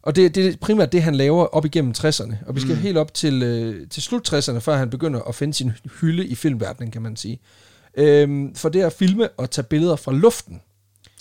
og 0.02 0.16
det, 0.16 0.34
det 0.34 0.46
er 0.46 0.56
primært 0.60 0.92
det, 0.92 1.02
han 1.02 1.14
laver 1.14 1.44
op 1.44 1.64
igennem 1.64 1.94
60'erne. 1.98 2.34
Og 2.46 2.54
vi 2.54 2.60
skal 2.60 2.74
mm. 2.74 2.80
helt 2.80 2.96
op 2.98 3.14
til, 3.14 3.42
øh, 3.42 3.88
til 3.88 4.02
slut 4.02 4.32
60'erne, 4.32 4.58
før 4.58 4.76
han 4.76 4.90
begynder 4.90 5.20
at 5.20 5.34
finde 5.34 5.54
sin 5.54 5.72
hylde 6.00 6.26
i 6.26 6.34
filmverdenen, 6.34 6.90
kan 6.90 7.02
man 7.02 7.16
sige. 7.16 7.40
Øhm, 7.96 8.54
for 8.54 8.68
det 8.68 8.82
at 8.82 8.92
filme 8.92 9.28
og 9.28 9.50
tage 9.50 9.64
billeder 9.64 9.96
fra 9.96 10.12
luften, 10.12 10.60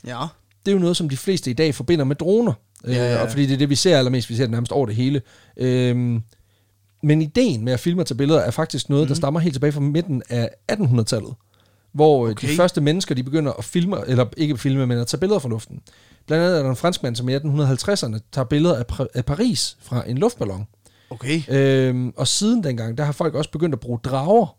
Ja. 0.07 0.21
det 0.65 0.71
er 0.71 0.75
jo 0.75 0.79
noget, 0.79 0.97
som 0.97 1.09
de 1.09 1.17
fleste 1.17 1.49
i 1.49 1.53
dag 1.53 1.75
forbinder 1.75 2.05
med 2.05 2.15
droner. 2.15 2.53
Ja, 2.87 2.93
ja, 2.93 3.05
Øh, 3.05 3.11
ja. 3.11 3.21
og 3.21 3.29
fordi 3.29 3.45
det 3.45 3.53
er 3.53 3.57
det, 3.57 3.69
vi 3.69 3.75
ser 3.75 3.97
allermest. 3.97 4.29
Vi 4.29 4.35
ser 4.35 4.43
det 4.43 4.51
nærmest 4.51 4.71
over 4.71 4.85
det 4.85 4.95
hele. 4.95 5.21
Øhm, 5.57 6.21
men 7.03 7.21
ideen 7.21 7.65
med 7.65 7.73
at 7.73 7.79
filme 7.79 8.01
og 8.01 8.07
tage 8.07 8.17
billeder 8.17 8.39
er 8.39 8.51
faktisk 8.51 8.89
noget, 8.89 9.03
mm. 9.03 9.07
der 9.07 9.15
stammer 9.15 9.39
helt 9.39 9.53
tilbage 9.55 9.71
fra 9.71 9.79
midten 9.79 10.23
af 10.29 10.49
1800-tallet. 10.71 11.33
Hvor 11.93 12.23
okay. 12.23 12.31
Okay. 12.31 12.47
de 12.49 12.55
første 12.55 12.81
mennesker, 12.81 13.15
de 13.15 13.23
begynder 13.23 13.53
at 13.53 13.63
filme, 13.63 13.97
eller 14.07 14.25
ikke 14.37 14.57
filme, 14.57 14.87
men 14.87 14.97
at 14.97 15.07
tage 15.07 15.19
billeder 15.19 15.39
fra 15.39 15.49
luften. 15.49 15.79
Blandt 16.27 16.43
andet 16.43 16.57
er 16.57 16.63
der 16.63 16.69
en 16.69 16.75
franskmand, 16.75 17.15
som 17.15 17.29
i 17.29 17.35
1850'erne 17.35 18.19
tager 18.31 18.45
billeder 18.45 18.83
af, 18.83 19.05
af 19.13 19.25
Paris 19.25 19.77
fra 19.81 20.09
en 20.09 20.17
luftballon. 20.17 20.67
Okay. 21.09 21.41
Øhm, 21.49 22.13
og 22.17 22.27
siden 22.27 22.63
dengang, 22.63 22.97
der 22.97 23.03
har 23.03 23.11
folk 23.11 23.35
også 23.35 23.51
begyndt 23.51 23.73
at 23.73 23.79
bruge 23.79 23.99
drager, 24.03 24.57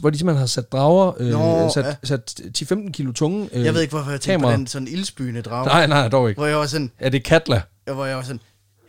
hvor 0.00 0.10
de 0.10 0.18
simpelthen 0.18 0.38
har 0.40 0.46
sat 0.46 0.72
drager, 0.72 1.12
øh, 1.18 1.28
Nå, 1.30 1.70
sat, 1.74 1.84
ja. 1.84 1.94
sat 2.04 2.40
10-15 2.62 2.90
kilo 2.90 3.12
tunge 3.12 3.48
øh, 3.52 3.64
Jeg 3.64 3.74
ved 3.74 3.80
ikke, 3.80 3.94
hvorfor 3.94 4.10
jeg 4.10 4.20
tænkte 4.20 4.32
kamera. 4.32 4.50
på 4.52 4.56
den 4.56 4.66
sådan 4.66 4.88
ildsbyende 4.88 5.42
drag. 5.42 5.66
Nej, 5.66 5.86
nej, 5.86 6.08
dog 6.08 6.28
ikke. 6.28 6.38
Hvor 6.38 6.46
jeg 6.46 6.56
var 6.56 6.66
sådan, 6.66 6.90
Er 6.98 7.08
det 7.08 7.24
Katla? 7.24 7.62
hvor 7.92 8.04
jeg 8.06 8.16
var 8.16 8.22
sådan, 8.22 8.40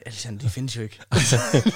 Alexander, 0.06 0.42
det 0.42 0.52
findes 0.52 0.76
jo 0.78 0.82
ikke. 0.82 1.00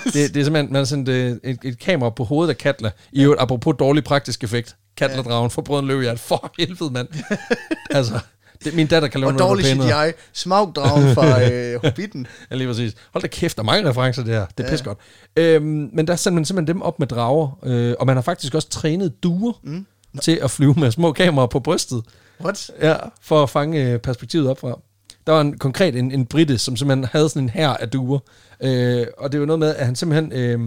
det, 0.05 0.13
det 0.13 0.37
er 0.37 0.43
simpelthen, 0.43 0.73
man 0.73 0.85
sendt 0.85 1.09
øh, 1.09 1.37
et, 1.43 1.57
et 1.63 1.79
kamera 1.79 2.09
på 2.09 2.23
hovedet 2.23 2.49
af 2.49 2.57
Katla. 2.57 2.91
I 3.11 3.23
øvrigt, 3.23 3.41
apropos 3.41 3.75
dårlig 3.79 4.03
praktisk 4.03 4.43
effekt. 4.43 4.75
Katla-dragen 4.97 5.49
for 5.51 5.61
brøden 5.61 5.87
løvehjert. 5.87 6.19
For 6.19 6.53
helvede, 6.59 6.91
mand. 6.91 7.07
altså, 7.91 8.19
det, 8.63 8.75
min 8.75 8.87
datter 8.87 9.07
kan 9.07 9.19
lave 9.19 9.29
Og 9.29 9.33
noget, 9.33 9.49
dårlig 9.49 9.65
der 9.65 9.71
er 9.71 9.75
pænere. 9.75 10.11
CGI. 10.11 10.19
Smagdragen 10.33 11.15
fra 11.15 11.41
øh, 11.51 11.81
Hobbiten. 11.83 12.27
Ja, 12.51 12.55
lige 12.55 12.67
præcis. 12.67 12.95
Hold 13.13 13.21
da 13.21 13.27
kæft, 13.27 13.57
der 13.57 13.63
er 13.63 13.65
mange 13.65 13.89
referencer 13.89 14.23
det 14.23 14.33
her. 14.33 14.45
Det 14.57 14.63
er 14.63 14.67
ja. 14.67 14.73
pis 14.73 14.81
godt. 14.81 14.97
Øhm, 15.35 15.89
men 15.93 16.07
der 16.07 16.15
sendte 16.15 16.35
man 16.35 16.45
simpelthen 16.45 16.75
dem 16.75 16.81
op 16.81 16.99
med 16.99 17.07
drager, 17.07 17.59
øh, 17.63 17.93
og 17.99 18.05
man 18.05 18.15
har 18.17 18.21
faktisk 18.21 18.55
også 18.55 18.69
trænet 18.69 19.23
duer 19.23 19.53
mm. 19.63 19.85
til 20.21 20.39
at 20.43 20.51
flyve 20.51 20.73
med 20.77 20.91
små 20.91 21.11
kameraer 21.11 21.47
på 21.47 21.59
brystet. 21.59 22.03
What? 22.43 22.71
Ja, 22.81 22.95
for 23.21 23.43
at 23.43 23.49
fange 23.49 23.91
øh, 23.91 23.99
perspektivet 23.99 24.49
op 24.49 24.59
fra. 24.59 24.79
Der 25.27 25.33
var 25.33 25.41
en 25.41 25.57
konkret 25.57 25.95
en, 25.95 26.11
en 26.11 26.25
britte, 26.25 26.57
som 26.57 26.77
simpelthen 26.77 27.07
havde 27.11 27.29
sådan 27.29 27.43
en 27.43 27.49
her 27.49 27.69
af 27.69 27.89
duer. 27.89 28.19
Øh, 28.63 29.07
og 29.17 29.31
det 29.31 29.39
var 29.39 29.45
noget 29.45 29.59
med, 29.59 29.75
at 29.75 29.85
han 29.85 29.95
simpelthen... 29.95 30.31
Øh, 30.31 30.59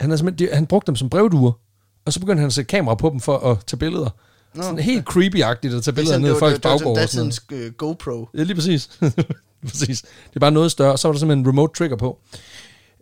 han, 0.00 0.10
havde 0.10 0.18
simpelthen 0.18 0.48
de, 0.48 0.54
han 0.54 0.66
brugte 0.66 0.86
dem 0.86 0.96
som 0.96 1.10
brevduer, 1.10 1.52
og 2.04 2.12
så 2.12 2.20
begyndte 2.20 2.40
han 2.40 2.46
at 2.46 2.52
sætte 2.52 2.68
kamera 2.68 2.94
på 2.94 3.10
dem 3.10 3.20
for 3.20 3.38
at 3.38 3.58
tage 3.66 3.78
billeder. 3.78 4.10
Nå, 4.56 4.62
sådan 4.62 4.78
helt 4.78 5.08
creepy-agtigt 5.10 5.76
at 5.76 5.84
tage 5.84 5.94
billeder 5.94 6.18
ned 6.18 6.28
i 6.30 6.32
folks 6.32 6.40
var- 6.42 6.48
det 6.50 6.62
baggård. 6.62 6.98
og 6.98 7.08
sådan 7.08 7.30
datidens 7.30 7.72
GoPro. 7.76 8.28
Ja, 8.34 8.42
lige 8.42 8.54
præcis. 8.54 8.88
præcis. 9.68 10.00
Det 10.02 10.36
er 10.36 10.40
bare 10.40 10.50
noget 10.50 10.70
større. 10.70 10.98
Så 10.98 11.08
var 11.08 11.12
der 11.12 11.18
simpelthen 11.18 11.44
en 11.44 11.48
remote 11.48 11.78
trigger 11.78 11.96
på. 11.96 12.18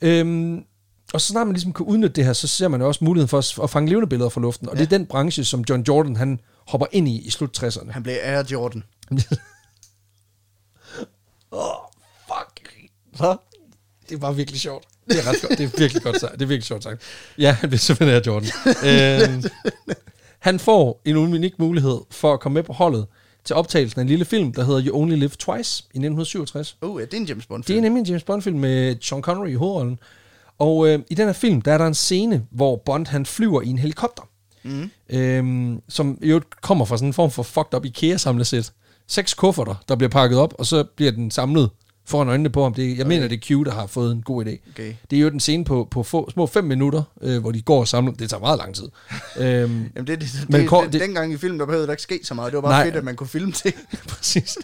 Øhm, 0.03 0.65
og 1.13 1.21
så 1.21 1.27
snart 1.27 1.47
man 1.47 1.55
ligesom 1.55 1.73
kan 1.73 1.87
udnytte 1.87 2.15
det 2.17 2.25
her, 2.25 2.33
så 2.33 2.47
ser 2.49 2.69
man 2.69 2.81
jo 2.81 2.87
også 2.89 3.05
muligheden 3.05 3.29
for 3.29 3.63
at, 3.63 3.71
fange 3.71 3.89
levende 3.89 4.09
billeder 4.09 4.29
fra 4.31 4.41
luften. 4.41 4.69
Og 4.69 4.75
ja. 4.77 4.81
det 4.85 4.93
er 4.93 4.99
den 4.99 5.07
branche, 5.07 5.45
som 5.45 5.65
John 5.71 5.85
Jordan 5.89 6.17
han 6.17 6.41
hopper 6.69 6.87
ind 6.93 7.09
i 7.09 7.19
i 7.21 7.31
slut 7.31 7.63
60'erne. 7.63 7.91
Han 7.93 8.03
blev 8.03 8.17
Air 8.23 8.43
Jordan. 8.53 8.83
Oh, 11.51 11.75
fuck. 12.27 12.69
Hvad? 13.17 13.37
Det 14.09 14.23
var 14.23 14.33
virkelig 14.33 14.61
sjovt. 14.61 14.85
Det 15.09 15.19
er 15.19 15.29
ret 15.31 15.37
godt. 15.43 15.59
Det 15.59 15.65
er 15.75 15.79
virkelig 15.79 16.03
godt 16.03 16.21
sagt. 16.21 16.33
Det 16.33 16.43
er 16.43 16.47
virkelig 16.47 16.65
sjovt 16.65 16.83
sagt. 16.83 17.03
Ja, 17.39 17.53
han 17.53 17.69
bliver 17.69 17.79
simpelthen 17.79 18.15
her, 18.15 18.23
Jordan. 18.27 18.49
øhm, 19.35 19.45
han 20.45 20.59
får 20.59 21.01
en 21.05 21.17
unik 21.17 21.59
mulighed 21.59 21.99
for 22.11 22.33
at 22.33 22.41
komme 22.41 22.55
med 22.55 22.63
på 22.63 22.73
holdet 22.73 23.07
til 23.45 23.57
optagelsen 23.57 24.01
af 24.01 24.03
en 24.03 24.09
lille 24.09 24.25
film, 24.25 24.53
der 24.53 24.65
hedder 24.65 24.87
You 24.87 25.01
Only 25.01 25.15
Live 25.15 25.29
Twice 25.29 25.83
i 25.83 25.99
1967. 25.99 26.77
Oh, 26.83 27.01
ja, 27.01 27.05
det 27.05 27.15
er 27.15 27.19
en 27.19 27.27
James 27.27 27.47
Bond 27.47 27.65
Det 27.65 27.77
er 27.77 27.81
nemlig 27.81 28.01
en 28.01 28.07
James 28.07 28.23
Bond-film 28.23 28.59
med 28.59 28.97
Sean 29.01 29.23
Connery 29.23 29.49
i 29.49 29.55
hovedrollen. 29.55 29.99
Og 30.59 30.89
øh, 30.89 30.99
i 31.11 31.15
den 31.15 31.27
her 31.27 31.33
film, 31.33 31.63
der 31.63 31.73
er 31.73 31.79
der 31.79 31.87
en 31.87 31.95
scene, 31.95 32.47
hvor 32.51 32.77
Bond 32.77 33.07
han 33.07 33.27
flyver 33.27 33.63
i 33.63 33.69
en 33.69 33.79
helikopter. 33.79 34.23
Mm. 34.63 34.91
Øhm, 35.11 35.81
som 35.89 36.19
jo 36.23 36.41
kommer 36.63 36.85
fra 36.85 36.97
sådan 36.97 37.09
en 37.09 37.13
form 37.13 37.31
for 37.31 37.43
fucked 37.43 37.75
up 37.75 37.85
IKEA-samlesæt. 37.85 38.73
Seks 39.09 39.35
kufferter, 39.35 39.75
der 39.89 39.97
bliver 39.97 40.11
pakket 40.11 40.39
op, 40.39 40.55
og 40.59 40.67
så 40.67 40.85
bliver 40.97 41.13
den 41.13 41.31
samlet 41.31 41.71
foran 42.07 42.29
øjnene 42.29 42.51
på 42.51 42.63
ham. 42.63 42.75
Det, 42.75 42.83
jeg 42.83 42.93
okay. 42.93 43.09
mener, 43.09 43.29
det 43.29 43.37
er 43.37 43.63
Q, 43.63 43.65
der 43.65 43.73
har 43.73 43.87
fået 43.87 44.13
en 44.13 44.23
god 44.23 44.45
idé. 44.47 44.71
Okay. 44.71 44.95
Det 45.11 45.17
er 45.17 45.21
jo 45.21 45.29
den 45.29 45.41
scene 45.41 45.65
på, 45.65 45.89
på 45.91 46.03
få, 46.03 46.31
små 46.31 46.47
fem 46.47 46.65
minutter, 46.65 47.03
øh, 47.23 47.41
hvor 47.41 47.53
de 47.53 47.63
går 47.63 47.81
og 47.81 47.89
samler. 47.89 48.13
Det 48.13 48.31
tager 48.31 48.41
meget 48.41 48.59
lang 48.59 48.75
tid. 48.75 48.85
øhm, 49.41 49.45
Jamen, 49.45 49.91
det, 49.97 50.07
det, 50.07 50.19
det, 50.21 50.47
Men 50.49 50.61
det, 50.61 50.93
det, 50.93 51.01
dengang 51.01 51.33
i 51.33 51.37
filmen, 51.37 51.61
der 51.61 51.67
behøvede 51.67 51.87
der 51.87 51.93
ikke 51.93 52.03
ske 52.03 52.21
så 52.23 52.35
meget. 52.35 52.53
Det 52.53 52.57
var 52.57 52.63
bare 52.63 52.73
Nej. 52.73 52.85
fedt, 52.85 52.97
at 52.97 53.05
man 53.05 53.17
kunne 53.17 53.29
filme 53.29 53.53
det. 53.65 53.75
Præcis. 54.09 54.59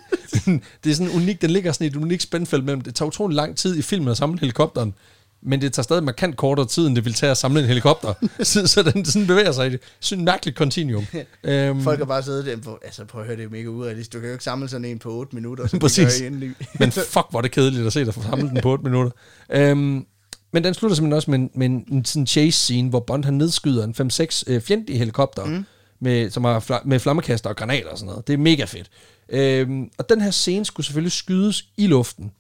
Det 0.84 0.90
er 0.90 0.94
sådan 0.94 1.12
unik, 1.12 1.42
den 1.42 1.50
ligger 1.50 1.72
sådan 1.72 1.84
i 1.84 1.88
et 1.88 1.96
unikt 1.96 2.22
spændfelt 2.22 2.64
mellem, 2.64 2.80
det 2.80 2.94
tager 2.94 3.06
utrolig 3.06 3.36
lang 3.36 3.56
tid 3.56 3.76
i 3.76 3.82
filmen 3.82 4.08
at 4.08 4.16
samle 4.16 4.40
helikopteren, 4.40 4.94
men 5.42 5.60
det 5.60 5.72
tager 5.72 5.84
stadig 5.84 6.04
markant 6.04 6.36
kortere 6.36 6.66
tid, 6.66 6.86
end 6.86 6.96
det 6.96 7.04
vil 7.04 7.14
tage 7.14 7.30
at 7.30 7.36
samle 7.36 7.60
en 7.60 7.66
helikopter. 7.66 8.14
så, 8.42 8.66
så 8.66 8.82
den 8.82 9.04
sådan 9.04 9.26
bevæger 9.26 9.52
sig 9.52 9.66
i 9.66 9.70
det. 9.70 9.80
Sådan 10.00 10.24
mærkeligt 10.24 10.56
continuum. 10.56 11.06
øhm, 11.44 11.82
Folk 11.82 11.98
har 11.98 12.06
bare 12.06 12.22
siddet 12.22 12.46
der 12.46 12.56
på, 12.56 12.78
altså 12.84 13.04
prøv 13.04 13.20
at 13.20 13.26
høre, 13.26 13.36
det 13.36 13.44
er 13.44 13.48
mega 13.48 13.66
urealistisk. 13.66 14.12
Du 14.12 14.18
kan 14.18 14.28
jo 14.28 14.32
ikke 14.32 14.44
samle 14.44 14.68
sådan 14.68 14.84
en 14.84 14.98
på 14.98 15.12
8 15.12 15.34
minutter, 15.34 15.66
så 15.66 15.78
Præcis. 15.78 16.14
det 16.14 16.42
I 16.42 16.50
men 16.80 16.92
fuck, 16.92 17.26
hvor 17.30 17.36
er 17.36 17.42
det 17.42 17.50
kedeligt 17.50 17.86
at 17.86 17.92
se 17.92 18.04
dig 18.04 18.14
få 18.14 18.22
samlet 18.22 18.50
den 18.50 18.60
på 18.62 18.70
8 18.70 18.84
minutter. 18.84 19.12
Øhm, 19.50 20.06
Men 20.52 20.64
den 20.64 20.74
slutter 20.74 20.94
simpelthen 20.94 21.16
også 21.16 21.30
med 21.30 21.38
en, 21.38 21.50
med 21.54 21.66
en, 21.66 22.04
sådan 22.04 22.26
chase-scene, 22.26 22.88
hvor 22.88 23.00
Bond 23.00 23.24
han 23.24 23.34
nedskyder 23.34 23.84
en 23.84 24.10
5-6 24.12 24.42
øh, 24.46 24.60
fjendtlige 24.62 24.98
helikopter, 24.98 25.44
mm. 25.44 25.64
med, 26.00 26.30
som 26.30 26.44
har 26.44 26.60
fla- 26.60 26.82
med 26.84 26.98
flammekaster 26.98 27.50
og 27.50 27.56
granater 27.56 27.88
og 27.90 27.98
sådan 27.98 28.08
noget. 28.10 28.26
Det 28.26 28.32
er 28.32 28.38
mega 28.38 28.64
fedt. 28.64 28.90
Øhm, 29.28 29.90
og 29.98 30.08
den 30.08 30.20
her 30.20 30.30
scene 30.30 30.64
skulle 30.64 30.86
selvfølgelig 30.86 31.12
skydes 31.12 31.64
i 31.76 31.86
luften. 31.86 32.30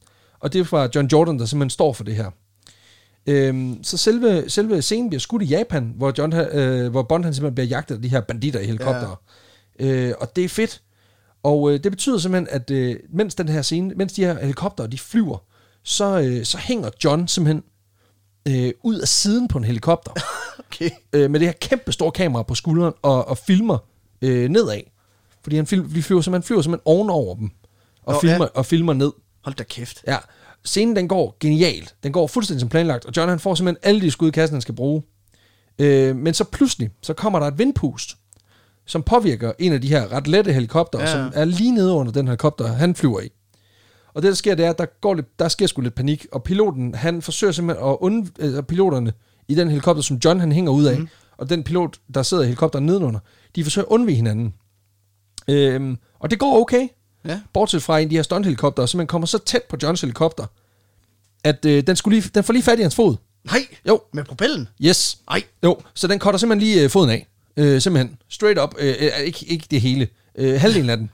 Og 0.40 0.52
det 0.52 0.60
er 0.60 0.64
fra 0.64 0.88
John 0.94 1.08
Jordan, 1.12 1.38
der 1.38 1.46
simpelthen 1.46 1.70
står 1.70 1.92
for 1.92 2.04
det 2.04 2.16
her. 2.16 2.30
Øhm, 3.26 3.84
så 3.84 3.96
selve, 3.96 4.50
selve 4.50 4.82
scenen 4.82 5.10
bliver 5.10 5.20
skudt 5.20 5.42
i 5.42 5.44
Japan, 5.44 5.92
hvor, 5.96 6.12
John, 6.18 6.32
øh, 6.32 6.90
hvor 6.90 7.02
Bond 7.02 7.24
han 7.24 7.34
simpelthen 7.34 7.54
bliver 7.54 7.66
jagtet 7.66 7.94
af 7.94 8.02
de 8.02 8.08
her 8.08 8.20
banditter 8.20 8.60
i 8.60 8.64
helikoptere. 8.66 9.16
Ja. 9.80 9.86
Øh, 9.86 10.14
og 10.20 10.36
det 10.36 10.44
er 10.44 10.48
fedt. 10.48 10.82
Og 11.42 11.72
øh, 11.72 11.84
det 11.84 11.92
betyder 11.92 12.18
simpelthen, 12.18 12.48
at 12.50 12.70
øh, 12.70 12.96
mens 13.12 13.34
den 13.34 13.48
her 13.48 13.62
scene, 13.62 13.94
mens 13.94 14.12
de 14.12 14.24
her 14.24 14.40
helikoptere 14.40 14.86
de 14.86 14.98
flyver, 14.98 15.38
så, 15.82 16.20
øh, 16.20 16.44
så 16.44 16.58
hænger 16.58 16.90
John 17.04 17.28
simpelthen 17.28 17.62
øh, 18.48 18.72
ud 18.82 18.98
af 18.98 19.08
siden 19.08 19.48
på 19.48 19.58
en 19.58 19.64
helikopter. 19.64 20.12
Okay. 20.72 20.90
øh, 21.12 21.30
med 21.30 21.40
det 21.40 21.48
her 21.48 21.52
kæmpe 21.60 21.92
store 21.92 22.12
kamera 22.12 22.42
på 22.42 22.54
skulderen 22.54 22.94
og, 23.02 23.28
og 23.28 23.38
filmer 23.38 23.78
øh, 24.22 24.48
nedad. 24.48 24.80
Fordi 25.42 25.56
han 25.56 25.66
fil, 25.66 25.94
vi 25.94 26.02
flyver 26.02 26.20
simpelthen, 26.20 26.46
flyver 26.46 26.62
simpelthen 26.62 26.82
ovenover 26.84 27.34
dem 27.34 27.50
og, 28.02 28.12
Nå, 28.12 28.20
filmer, 28.20 28.44
ja. 28.44 28.58
og 28.58 28.66
filmer 28.66 28.92
ned. 28.92 29.12
Hold 29.44 29.54
da 29.54 29.64
kæft. 29.64 30.04
Ja, 30.06 30.16
scenen 30.64 30.96
den 30.96 31.08
går 31.08 31.36
genialt. 31.40 31.94
Den 32.02 32.12
går 32.12 32.26
fuldstændig 32.26 32.60
som 32.60 32.68
planlagt, 32.68 33.04
og 33.04 33.12
John 33.16 33.28
han 33.28 33.38
får 33.38 33.54
simpelthen 33.54 33.88
alle 33.88 34.00
de 34.00 34.10
skud 34.10 34.28
i 34.28 34.30
kassen, 34.30 34.54
han 34.54 34.62
skal 34.62 34.74
bruge. 34.74 35.02
Øh, 35.78 36.16
men 36.16 36.34
så 36.34 36.44
pludselig, 36.44 36.90
så 37.02 37.14
kommer 37.14 37.38
der 37.38 37.46
et 37.46 37.58
vindpust, 37.58 38.16
som 38.86 39.02
påvirker 39.02 39.52
en 39.58 39.72
af 39.72 39.80
de 39.80 39.88
her 39.88 40.12
ret 40.12 40.28
lette 40.28 40.52
helikopter, 40.52 41.00
ja. 41.00 41.12
Som 41.12 41.32
er 41.34 41.44
lige 41.44 41.72
nede 41.72 41.92
under 41.92 42.12
den 42.12 42.26
helikopter, 42.26 42.66
han 42.66 42.94
flyver 42.94 43.20
i. 43.20 43.28
Og 44.14 44.22
det, 44.22 44.28
der 44.28 44.34
sker, 44.34 44.54
det 44.54 44.64
er, 44.64 44.70
at 44.70 44.78
der, 44.78 44.86
går 45.00 45.14
lidt, 45.14 45.38
der 45.38 45.48
sker 45.48 45.66
sgu 45.66 45.80
lidt 45.80 45.94
panik, 45.94 46.26
og 46.32 46.42
piloten, 46.42 46.94
han 46.94 47.22
forsøger 47.22 47.52
simpelthen 47.52 47.88
at 47.88 47.96
und, 48.00 48.28
øh, 48.38 48.62
piloterne 48.62 49.12
i 49.48 49.54
den 49.54 49.68
helikopter, 49.68 50.02
som 50.02 50.20
John 50.24 50.40
han 50.40 50.52
hænger 50.52 50.72
ud 50.72 50.84
af, 50.84 50.98
mm. 50.98 51.08
og 51.36 51.50
den 51.50 51.62
pilot, 51.62 51.98
der 52.14 52.22
sidder 52.22 52.42
i 52.42 52.46
helikopteren 52.46 52.86
nedenunder, 52.86 53.20
de 53.56 53.64
forsøger 53.64 53.86
at 53.86 53.92
undvige 53.92 54.16
hinanden. 54.16 54.54
Øhm, 55.48 55.98
og 56.18 56.30
det 56.30 56.38
går 56.38 56.60
okay, 56.60 56.88
Ja. 57.24 57.40
bortset 57.52 57.82
fra 57.82 57.98
en 57.98 58.04
af 58.04 58.10
de 58.10 58.16
her 58.16 58.22
stunthelikopter, 58.22 58.86
så 58.86 58.96
man 58.96 59.06
kommer 59.06 59.26
så 59.26 59.38
tæt 59.38 59.62
på 59.62 59.76
Johns 59.82 60.00
helikopter, 60.00 60.46
at 61.44 61.64
øh, 61.64 61.82
den, 61.86 61.96
skulle 61.96 62.18
lige, 62.20 62.30
den 62.34 62.44
får 62.44 62.52
lige 62.52 62.62
fat 62.62 62.78
i 62.78 62.82
hans 62.82 62.94
fod. 62.94 63.16
Nej. 63.44 63.66
Jo, 63.88 64.00
Med 64.12 64.24
propellen? 64.24 64.68
yes. 64.84 65.18
Nej. 65.30 65.42
Jo, 65.64 65.80
så 65.94 66.06
den 66.06 66.18
cutter 66.18 66.38
simpelthen 66.38 66.68
lige 66.68 66.84
øh, 66.84 66.90
foden 66.90 67.10
af. 67.10 67.26
Øh, 67.56 67.80
simpelthen. 67.80 68.16
Straight 68.28 68.58
up. 68.60 68.74
Øh, 68.78 68.94
øh, 69.00 69.10
ikke, 69.24 69.46
ikke 69.48 69.66
det 69.70 69.80
hele. 69.80 70.08
Øh, 70.34 70.60
halvdelen 70.60 70.90
af 70.90 70.96
den. 70.96 71.10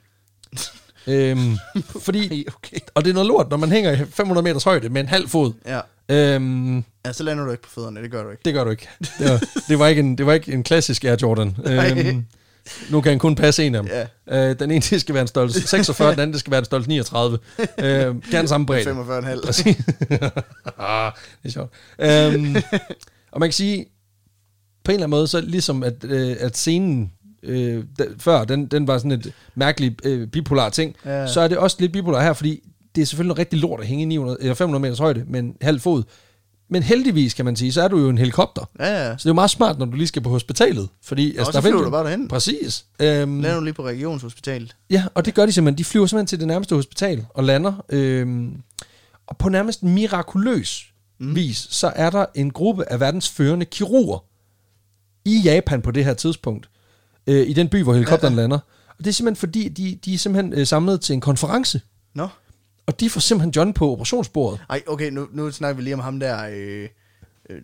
øhm, 1.14 1.56
fordi, 2.00 2.28
Nej, 2.28 2.44
okay. 2.56 2.76
og 2.94 3.04
det 3.04 3.10
er 3.10 3.14
noget 3.14 3.26
lort, 3.26 3.50
når 3.50 3.56
man 3.56 3.70
hænger 3.72 3.92
i 3.92 4.04
500 4.10 4.44
meters 4.44 4.64
højde 4.64 4.88
med 4.88 5.00
en 5.00 5.08
halv 5.08 5.28
fod. 5.28 5.52
Ja. 5.66 5.80
Øhm, 6.08 6.84
Ja, 7.06 7.12
så 7.12 7.22
lander 7.22 7.44
du 7.44 7.50
ikke 7.50 7.62
på 7.62 7.70
fødderne, 7.70 8.02
det 8.02 8.10
gør 8.10 8.22
du 8.22 8.30
ikke. 8.30 8.42
det 8.44 8.54
gør 8.54 8.64
du 8.64 8.70
ikke. 8.70 8.88
Det 9.18 9.30
var, 9.30 9.40
det 9.68 9.78
var, 9.78 9.86
ikke, 9.86 10.00
en, 10.00 10.18
det 10.18 10.26
var 10.26 10.32
ikke 10.32 10.52
en 10.52 10.62
klassisk 10.62 11.04
Air 11.04 11.16
Jordan. 11.22 11.56
Øhm, 11.66 12.26
nu 12.90 13.00
kan 13.00 13.10
han 13.10 13.18
kun 13.18 13.34
passe 13.34 13.64
en 13.64 13.74
af 13.74 13.82
dem. 13.82 13.90
Ja. 14.28 14.50
Øh, 14.50 14.58
den 14.58 14.70
ene 14.70 14.80
det 14.80 15.00
skal 15.00 15.14
være 15.14 15.22
en 15.22 15.28
størrelse 15.28 15.66
46, 15.68 16.10
den 16.12 16.20
anden 16.20 16.32
det 16.32 16.40
skal 16.40 16.50
være 16.50 16.58
en 16.58 16.64
størrelse 16.64 16.88
39. 16.88 17.38
Øh, 17.78 17.86
gerne 18.30 18.48
samme 18.48 18.66
bredde. 18.66 18.90
45,5. 18.90 19.46
Præcis. 19.46 19.76
ah, 20.78 21.12
det 21.42 21.48
er 21.48 21.50
sjovt. 21.50 21.72
Øhm, 21.98 22.56
og 23.32 23.40
man 23.40 23.48
kan 23.48 23.52
sige, 23.52 23.86
på 24.84 24.90
en 24.90 24.94
eller 24.94 25.04
anden 25.06 25.10
måde, 25.18 25.26
så 25.26 25.40
ligesom 25.40 25.82
at, 25.82 26.04
øh, 26.04 26.36
at 26.40 26.56
scenen 26.56 27.12
øh, 27.42 27.84
der, 27.98 28.04
før, 28.18 28.44
den, 28.44 28.66
den 28.66 28.86
var 28.86 28.98
sådan 28.98 29.12
et 29.12 29.32
mærkeligt 29.54 30.00
øh, 30.04 30.28
bipolar 30.28 30.68
ting, 30.68 30.96
Ja. 31.04 31.26
så 31.26 31.40
er 31.40 31.48
det 31.48 31.58
også 31.58 31.76
lidt 31.80 31.92
bipolar 31.92 32.22
her, 32.22 32.32
fordi 32.32 32.60
det 32.94 33.02
er 33.02 33.06
selvfølgelig 33.06 33.28
noget 33.28 33.38
rigtig 33.38 33.58
lort 33.58 33.80
at 33.80 33.86
hænge 33.86 34.02
i 34.02 34.06
900, 34.06 34.38
eller 34.40 34.54
500 34.54 34.82
meters 34.82 34.98
højde 34.98 35.24
med 35.28 35.40
en 35.40 35.56
halv 35.60 35.80
fod. 35.80 36.02
Men 36.68 36.82
heldigvis, 36.82 37.34
kan 37.34 37.44
man 37.44 37.56
sige, 37.56 37.72
så 37.72 37.82
er 37.82 37.88
du 37.88 37.98
jo 37.98 38.08
en 38.08 38.18
helikopter. 38.18 38.70
Ja, 38.78 38.86
ja. 38.86 39.10
Så 39.10 39.22
det 39.22 39.26
er 39.26 39.30
jo 39.30 39.34
meget 39.34 39.50
smart, 39.50 39.78
når 39.78 39.86
du 39.86 39.96
lige 39.96 40.06
skal 40.06 40.22
på 40.22 40.30
hospitalet. 40.30 40.88
Fordi, 41.02 41.36
så 41.36 41.50
der 41.52 41.60
flyver 41.60 41.82
du 41.82 41.90
bare 41.90 42.04
derhen. 42.04 42.28
Præcis. 42.28 42.84
Øhm, 43.00 43.40
Lander 43.40 43.58
du 43.58 43.64
lige 43.64 43.74
på 43.74 43.86
regionshospitalet. 43.86 44.76
Ja, 44.90 45.04
og 45.14 45.24
det 45.24 45.34
gør 45.34 45.46
de 45.46 45.52
simpelthen. 45.52 45.78
De 45.78 45.84
flyver 45.84 46.06
simpelthen 46.06 46.26
til 46.26 46.38
det 46.38 46.48
nærmeste 46.48 46.74
hospital 46.74 47.26
og 47.34 47.44
lander. 47.44 47.84
Øhm, 47.88 48.56
og 49.26 49.36
på 49.36 49.48
nærmest 49.48 49.82
mirakuløs 49.82 50.86
mm. 51.18 51.34
vis, 51.34 51.66
så 51.70 51.92
er 51.96 52.10
der 52.10 52.26
en 52.34 52.50
gruppe 52.50 52.92
af 52.92 53.00
verdens 53.00 53.28
førende 53.28 53.66
kirurger 53.66 54.24
i 55.24 55.40
Japan 55.44 55.82
på 55.82 55.90
det 55.90 56.04
her 56.04 56.14
tidspunkt. 56.14 56.68
Øh, 57.26 57.48
I 57.48 57.52
den 57.52 57.68
by, 57.68 57.82
hvor 57.82 57.92
helikopteren 57.92 58.34
ja, 58.34 58.40
ja. 58.40 58.42
lander. 58.42 58.58
Og 58.88 59.04
det 59.04 59.06
er 59.06 59.12
simpelthen 59.12 59.40
fordi, 59.40 59.68
de, 59.68 59.98
de 60.04 60.14
er 60.14 60.18
simpelthen 60.18 60.52
øh, 60.52 60.66
samlet 60.66 61.00
til 61.00 61.12
en 61.12 61.20
konference. 61.20 61.80
Nå. 62.14 62.28
Og 62.86 63.00
de 63.00 63.10
får 63.10 63.20
simpelthen 63.20 63.50
John 63.56 63.72
på 63.72 63.92
operationsbordet. 63.92 64.60
Ej, 64.70 64.82
okay, 64.86 65.10
nu, 65.10 65.28
nu 65.32 65.50
snakker 65.50 65.76
vi 65.76 65.82
lige 65.82 65.94
om 65.94 66.00
ham 66.00 66.20
der... 66.20 66.46
Øh, 66.50 66.88
øh, 67.50 67.58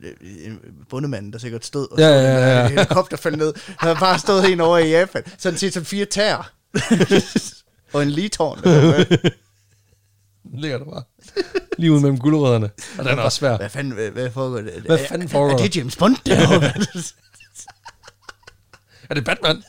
øh, 0.45 0.53
bundemanden, 0.91 1.33
der 1.33 1.39
sikkert 1.39 1.65
stod 1.65 1.89
og 1.91 1.99
Ja, 1.99 2.05
så 2.05 2.11
ja, 2.15 2.19
den 2.19 2.25
ja, 2.27 2.41
der 2.55 2.63
ja. 2.63 2.69
helikopter 2.69 3.17
faldt 3.17 3.39
ned. 3.39 3.55
Han 3.67 3.77
havde 3.81 3.97
bare 4.01 4.19
stået 4.19 4.43
helt 4.43 4.61
over 4.61 4.79
i 4.79 4.91
Japan. 4.91 5.23
Sådan 5.39 5.59
set 5.59 5.75
som 5.75 5.85
fire 5.85 6.05
tær. 6.05 6.53
og 7.93 8.03
en 8.03 8.11
ligetårn. 8.11 8.59
Ligger 10.63 10.79
der 10.79 10.85
bare. 10.85 11.03
Lige 11.79 11.93
ud 11.93 12.01
mellem 12.01 12.19
guldrødderne. 12.19 12.71
Og 12.99 13.05
den 13.05 13.19
er 13.19 13.23
også 13.23 13.39
svær. 13.39 13.57
Hvad 13.57 13.69
fanden, 13.69 13.93
hvad, 13.93 14.11
hvad 14.11 14.31
foregår 14.31 14.57
det? 14.61 14.73
Hvad 14.87 14.99
fanden 15.09 15.29
foregår 15.29 15.49
Er, 15.49 15.53
er 15.55 15.57
der? 15.59 15.65
det 15.65 15.77
James 15.77 15.97
Bond 15.97 16.17
derovre? 16.27 16.73
Er 19.11 19.15
det 19.15 19.25
Batman? 19.25 19.63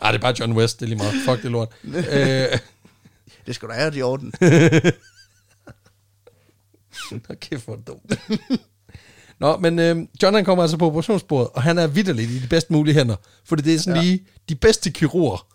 Ej, 0.00 0.10
det 0.12 0.18
er 0.18 0.22
bare 0.22 0.34
John 0.40 0.52
West. 0.52 0.80
Det 0.80 0.84
er 0.86 0.88
lige 0.88 0.98
meget. 0.98 1.14
Fuck 1.24 1.42
det 1.42 1.50
lort. 1.50 1.68
øh, 1.84 2.58
det 3.46 3.54
skal 3.54 3.68
du 3.68 3.72
have 3.74 3.96
i 3.96 4.02
orden. 4.02 4.32
Nå, 7.12 7.34
kæft, 7.40 7.64
hvor 7.64 7.76
dumt. 7.86 8.18
Nå, 9.40 9.56
men 9.56 9.78
øh, 9.78 9.96
John 10.22 10.34
han 10.34 10.44
kommer 10.44 10.64
altså 10.64 10.76
på 10.76 10.86
operationsbordet, 10.86 11.48
og 11.54 11.62
han 11.62 11.78
er 11.78 11.86
vidderligt 11.86 12.30
i 12.30 12.38
de 12.38 12.46
bedst 12.48 12.70
mulige 12.70 12.94
hænder. 12.94 13.16
Fordi 13.44 13.62
det 13.62 13.74
er 13.74 13.78
sådan 13.78 13.96
Ja. 13.96 14.02
lige 14.02 14.22
de 14.48 14.54
bedste 14.54 14.90
kirurger. 14.90 15.46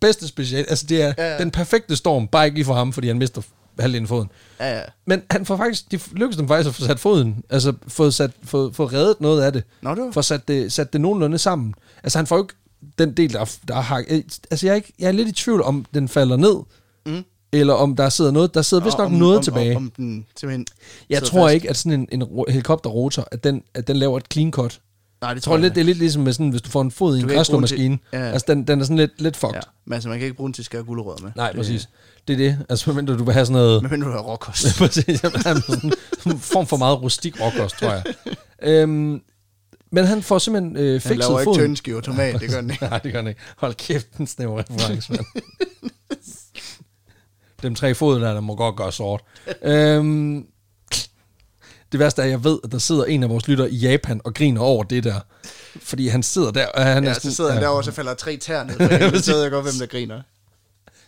Bedste 0.00 0.28
special. 0.28 0.66
Altså, 0.68 0.86
det 0.86 1.02
er 1.02 1.14
Ja, 1.18 1.32
ja, 1.32 1.38
den 1.38 1.50
perfekte 1.50 1.96
storm, 1.96 2.28
bare 2.28 2.44
ikke 2.44 2.54
lige 2.58 2.64
for 2.64 2.74
ham, 2.74 2.92
fordi 2.92 3.06
han 3.06 3.18
mister 3.18 3.42
halvdelen 3.78 4.04
af 4.04 4.08
foden. 4.08 4.30
Ja, 4.60 4.76
ja. 4.78 4.82
Men 5.06 5.22
han 5.30 5.46
får 5.46 5.56
faktisk, 5.56 5.90
de 5.90 6.00
lykkes 6.12 6.36
dem 6.36 6.48
faktisk 6.48 6.68
at 6.68 6.74
få 6.74 6.82
sat 6.82 7.00
foden, 7.00 7.44
altså 7.50 7.72
få, 7.88 8.10
sat, 8.10 8.30
få, 8.44 8.72
få 8.72 8.84
reddet 8.86 9.20
noget 9.20 9.42
af 9.42 9.52
det. 9.52 9.64
Nå, 9.82 9.94
det 9.94 10.02
var- 10.04 10.10
Få 10.12 10.22
sat 10.22 10.48
det, 10.48 10.72
sat 10.72 10.92
det 10.92 11.00
nogenlunde 11.00 11.38
sammen. 11.38 11.74
Altså 12.02 12.18
han 12.18 12.26
får 12.26 12.36
jo 12.36 12.42
ikke 12.42 12.54
den 12.98 13.12
del, 13.16 13.32
der, 13.32 13.56
der 13.68 13.80
har... 13.80 14.04
Altså 14.50 14.66
jeg 14.66 14.72
er, 14.72 14.76
ikke, 14.76 14.92
jeg 14.98 15.08
er 15.08 15.12
lidt 15.12 15.28
i 15.28 15.32
tvivl, 15.32 15.62
om 15.62 15.84
den 15.94 16.08
falder 16.08 16.36
ned, 16.36 16.56
Mm. 17.06 17.24
eller 17.52 17.74
om 17.74 17.96
der 17.96 18.08
sidder 18.08 18.30
noget, 18.30 18.54
der 18.54 18.62
sidder 18.62 18.84
vist 18.84 18.98
nok 18.98 19.06
om, 19.06 19.12
noget 19.12 19.36
om, 19.36 19.42
tilbage. 19.44 19.76
Om, 19.76 19.82
om 19.84 19.90
den 19.96 20.26
simpelthen 20.40 20.66
Jeg 21.10 21.22
tror 21.22 21.46
fast. 21.46 21.54
ikke, 21.54 21.70
at 21.70 21.76
sådan 21.76 22.00
en, 22.00 22.08
en 22.12 22.24
ro- 22.24 22.44
helikopterrotor, 22.48 23.28
at 23.32 23.44
den, 23.44 23.62
at 23.74 23.88
den 23.88 23.96
laver 23.96 24.16
et 24.18 24.24
clean 24.32 24.50
cut. 24.50 24.80
Nej, 25.20 25.30
det 25.30 25.34
Jeg 25.34 25.42
tror 25.42 25.56
lidt, 25.56 25.74
det 25.74 25.80
er 25.80 25.84
lidt 25.84 25.98
ligesom 25.98 26.22
med 26.22 26.32
sådan, 26.32 26.48
hvis 26.50 26.62
du 26.62 26.70
får 26.70 26.82
en 26.82 26.90
fod 26.90 27.16
i 27.16 27.20
en 27.20 27.28
græslåmaskine. 27.28 27.98
Ja. 28.12 28.18
Altså, 28.18 28.44
den, 28.48 28.66
den 28.66 28.80
er 28.80 28.84
sådan 28.84 28.96
lidt, 28.96 29.20
lidt 29.20 29.36
fucked. 29.36 29.52
Ja, 29.54 29.56
Ja. 29.56 29.70
men 29.86 29.92
altså, 29.92 30.08
man 30.08 30.18
kan 30.18 30.24
ikke 30.24 30.36
bruge 30.36 30.48
den 30.48 30.54
til 30.54 30.62
at 30.62 30.66
skære 30.66 30.82
gulerødder 30.82 31.22
med. 31.22 31.32
Nej, 31.36 31.48
det, 31.48 31.56
præcis. 31.56 31.88
Det 32.28 32.32
er 32.34 32.36
det. 32.36 32.58
Altså, 32.68 32.90
medmindre 32.90 33.14
du 33.18 33.24
vil 33.24 33.32
have 33.34 33.46
sådan 33.46 33.52
noget... 33.62 33.90
Men 33.90 34.00
du 34.00 34.10
har 34.10 34.18
råkost. 34.18 34.66
præcis. 34.78 35.22
Jamen, 35.24 35.40
han 35.40 35.56
sådan 35.62 36.38
form 36.38 36.66
for 36.66 36.76
meget 36.76 37.02
rustik 37.02 37.40
råkost, 37.40 37.76
tror 37.78 37.90
jeg. 37.92 38.04
øhm, 38.82 39.20
men 39.92 40.04
han 40.04 40.22
får 40.22 40.38
simpelthen 40.38 40.76
øh, 40.76 40.92
Han 40.92 41.00
fikset 41.00 41.18
laver 41.18 41.40
ikke 41.40 41.44
foden. 41.48 41.60
tøndeskiver 41.60 42.00
tomat, 42.00 42.40
det 42.40 42.50
gør 42.50 42.60
den 42.60 42.70
ikke. 42.74 42.84
Nej, 42.84 42.98
det 42.98 43.12
gør 43.12 43.18
han 43.18 43.28
ikke. 43.28 43.40
Hold 43.56 43.74
kæft, 43.74 44.18
den 44.18 44.26
snæver 44.26 44.58
reference, 44.58 45.12
mand. 45.12 45.24
Dem 47.64 47.74
tre 47.74 47.94
foden 47.94 48.22
der, 48.22 48.34
der 48.34 48.40
må 48.40 48.54
godt 48.54 48.76
gøre 48.76 48.92
sort. 48.92 49.24
øhm, 49.62 50.46
det 51.92 52.00
værste 52.00 52.22
er, 52.22 52.26
at 52.26 52.30
jeg 52.30 52.44
ved, 52.44 52.58
at 52.64 52.72
der 52.72 52.78
sidder 52.78 53.04
en 53.04 53.22
af 53.22 53.28
vores 53.28 53.48
lytter 53.48 53.66
i 53.66 53.76
Japan 53.76 54.20
og 54.24 54.34
griner 54.34 54.60
over 54.60 54.84
det 54.84 55.04
der. 55.04 55.20
Fordi 55.82 56.08
han 56.08 56.22
sidder 56.22 56.50
der, 56.50 56.66
og 56.66 56.84
han 56.84 57.04
Ja, 57.04 57.10
er 57.10 57.14
så 57.14 57.34
sidder 57.34 57.52
han 57.52 57.62
derovre, 57.62 57.80
og 57.80 57.84
så 57.84 57.92
falder 57.92 58.10
der 58.10 58.16
tre 58.16 58.36
tær 58.36 58.64
ned. 58.64 59.22
Så 59.22 59.32
ved 59.34 59.42
jeg 59.42 59.50
godt, 59.50 59.64
hvem 59.64 59.74
der 59.78 59.86
griner. 59.86 60.22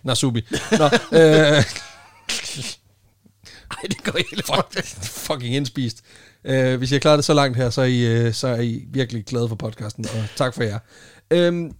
Nasubi. 0.03 0.40
Nå, 0.79 0.85
øh, 1.12 1.64
Ej, 3.71 3.83
det 3.83 4.05
går 4.05 4.19
helt 4.31 4.47
fuck, 4.47 4.87
fucking 5.03 5.55
indspist. 5.55 6.01
Øh, 6.45 6.79
hvis 6.79 6.92
jeg 6.92 7.01
klarer 7.01 7.16
det 7.16 7.25
så 7.25 7.35
langt 7.35 7.57
her, 7.57 7.71
så 7.71 7.81
er, 7.81 7.85
I, 7.87 8.07
øh, 8.07 8.35
så 8.35 8.49
er 8.49 8.61
I 8.61 8.85
virkelig 8.88 9.25
glade 9.25 9.49
for 9.49 9.57
podcasten, 9.57 10.07
og 10.09 10.25
tak 10.37 10.55
for 10.55 10.62
jer. 10.62 10.79
Øhm, 11.31 11.73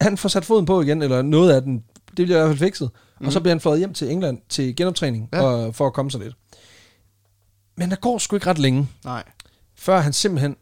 han 0.00 0.18
får 0.18 0.28
sat 0.28 0.44
foden 0.44 0.66
på 0.66 0.82
igen, 0.82 1.02
eller 1.02 1.22
noget 1.22 1.52
af 1.52 1.62
den, 1.62 1.82
det 2.16 2.26
bliver 2.26 2.38
i 2.38 2.40
hvert 2.40 2.48
fald 2.48 2.58
fikset, 2.58 2.90
mm. 3.22 3.26
og 3.26 3.32
så 3.32 3.40
bliver 3.40 3.54
han 3.54 3.60
fløjet 3.60 3.78
hjem 3.78 3.94
til 3.94 4.10
England 4.10 4.38
til 4.48 4.76
genoptræning, 4.76 5.28
Ja. 5.32 5.42
og, 5.42 5.74
for 5.74 5.86
at 5.86 5.92
komme 5.92 6.10
sig 6.10 6.20
lidt. 6.20 6.34
Men 7.76 7.90
der 7.90 7.96
går 7.96 8.18
sgu 8.18 8.36
ikke 8.36 8.46
ret 8.46 8.58
længe, 8.58 8.88
Nej. 9.04 9.22
før 9.76 10.00
han 10.00 10.12
simpelthen 10.12 10.56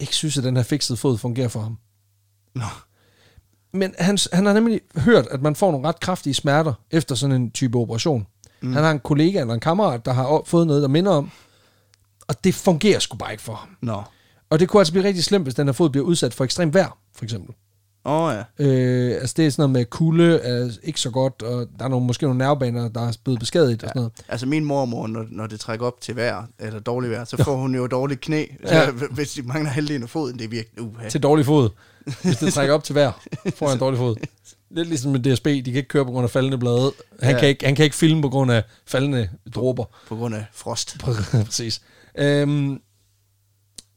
ikke 0.00 0.14
synes, 0.14 0.38
at 0.38 0.44
den 0.44 0.56
her 0.56 0.62
fikset 0.64 0.98
fod 0.98 1.18
fungerer 1.18 1.48
for 1.48 1.60
ham. 1.60 1.78
Nå. 2.54 2.64
Men 3.72 3.94
han, 3.98 4.18
han 4.32 4.46
har 4.46 4.52
nemlig 4.52 4.80
hørt, 4.96 5.26
at 5.26 5.42
man 5.42 5.56
får 5.56 5.70
nogle 5.70 5.88
ret 5.88 6.00
kraftige 6.00 6.34
smerter 6.34 6.72
efter 6.90 7.14
sådan 7.14 7.36
en 7.36 7.50
type 7.50 7.78
operation. 7.78 8.26
Mm. 8.62 8.72
Han 8.72 8.82
har 8.84 8.90
en 8.90 9.00
kollega 9.00 9.40
eller 9.40 9.54
en 9.54 9.60
kammerat, 9.60 10.04
der 10.04 10.12
har 10.12 10.42
fået 10.46 10.66
noget, 10.66 10.82
der 10.82 10.88
minder 10.88 11.12
om, 11.12 11.30
og 12.28 12.44
det 12.44 12.54
fungerer 12.54 12.98
sgu 12.98 13.16
bare 13.16 13.32
ikke 13.32 13.42
for 13.42 13.54
ham. 13.54 13.76
Nå. 13.82 14.02
Og 14.50 14.60
det 14.60 14.68
kunne 14.68 14.80
altså 14.80 14.92
blive 14.92 15.04
rigtig 15.06 15.24
slemt, 15.24 15.44
hvis 15.44 15.54
den 15.54 15.66
her 15.68 15.72
fod 15.72 15.90
bliver 15.90 16.06
udsat 16.06 16.34
for 16.34 16.44
ekstrem 16.44 16.74
vejr, 16.74 16.98
for 17.16 17.24
eksempel. 17.24 17.54
Åh 18.06 18.22
oh, 18.22 18.34
ja. 18.34 18.64
Øh, 18.64 19.14
altså 19.20 19.34
det 19.36 19.46
er 19.46 19.50
sådan 19.50 19.62
noget 19.62 19.70
med 19.70 19.84
kulde, 19.84 20.38
er 20.38 20.70
ikke 20.82 21.00
så 21.00 21.10
godt, 21.10 21.42
og 21.42 21.66
der 21.78 21.84
er 21.84 21.88
nogle, 21.88 22.06
måske 22.06 22.24
nogle 22.24 22.38
nervebaner, 22.38 22.88
der 22.88 23.08
er 23.08 23.12
blevet 23.24 23.40
beskadiget 23.40 23.82
ja. 23.82 23.86
og 23.86 23.90
sådan 23.90 24.00
noget. 24.00 24.12
Altså 24.28 24.46
min 24.46 24.64
mormor, 24.64 25.06
når, 25.06 25.26
når 25.30 25.46
det 25.46 25.60
trækker 25.60 25.86
op 25.86 26.00
til 26.00 26.16
vejr, 26.16 26.46
eller 26.58 26.80
dårligt 26.80 27.10
vejr, 27.10 27.24
så 27.24 27.44
får 27.44 27.56
hun 27.56 27.74
jo 27.74 27.86
dårligt 27.86 28.20
knæ. 28.20 28.44
Så, 28.66 28.74
Ja. 28.74 28.90
Hvis 29.10 29.32
de 29.32 29.42
mangler 29.42 29.70
halvdelen 29.70 30.02
af 30.02 30.08
foden, 30.08 30.38
det 30.38 30.44
er 30.44 30.48
virkelig 30.48 30.82
uha. 30.82 31.08
Til 31.08 31.22
dårlig 31.22 31.46
fod. 31.46 31.68
Hvis 32.22 32.36
det 32.36 32.52
trækker 32.54 32.74
op 32.74 32.84
til 32.84 32.94
vejr, 32.94 33.12
får 33.54 33.66
jeg 33.66 33.72
en 33.72 33.80
dårlig 33.80 33.98
fod. 33.98 34.16
Lidt 34.70 34.88
ligesom 34.88 35.12
med 35.12 35.20
DSB, 35.20 35.44
de 35.46 35.62
kan 35.62 35.74
ikke 35.74 35.88
køre 35.88 36.04
på 36.04 36.10
grund 36.10 36.24
af 36.24 36.30
faldende 36.30 36.58
blade. 36.58 36.92
Han, 37.22 37.34
ja. 37.34 37.40
kan, 37.40 37.48
ikke, 37.48 37.64
han 37.64 37.74
kan 37.74 37.84
ikke 37.84 37.96
filme 37.96 38.22
på 38.22 38.28
grund 38.28 38.52
af 38.52 38.62
faldende 38.86 39.28
dråber. 39.54 39.84
På 40.08 40.16
grund 40.16 40.34
af 40.34 40.44
frost. 40.52 40.96
Præcis. 41.46 41.80
Øhm, 42.18 42.80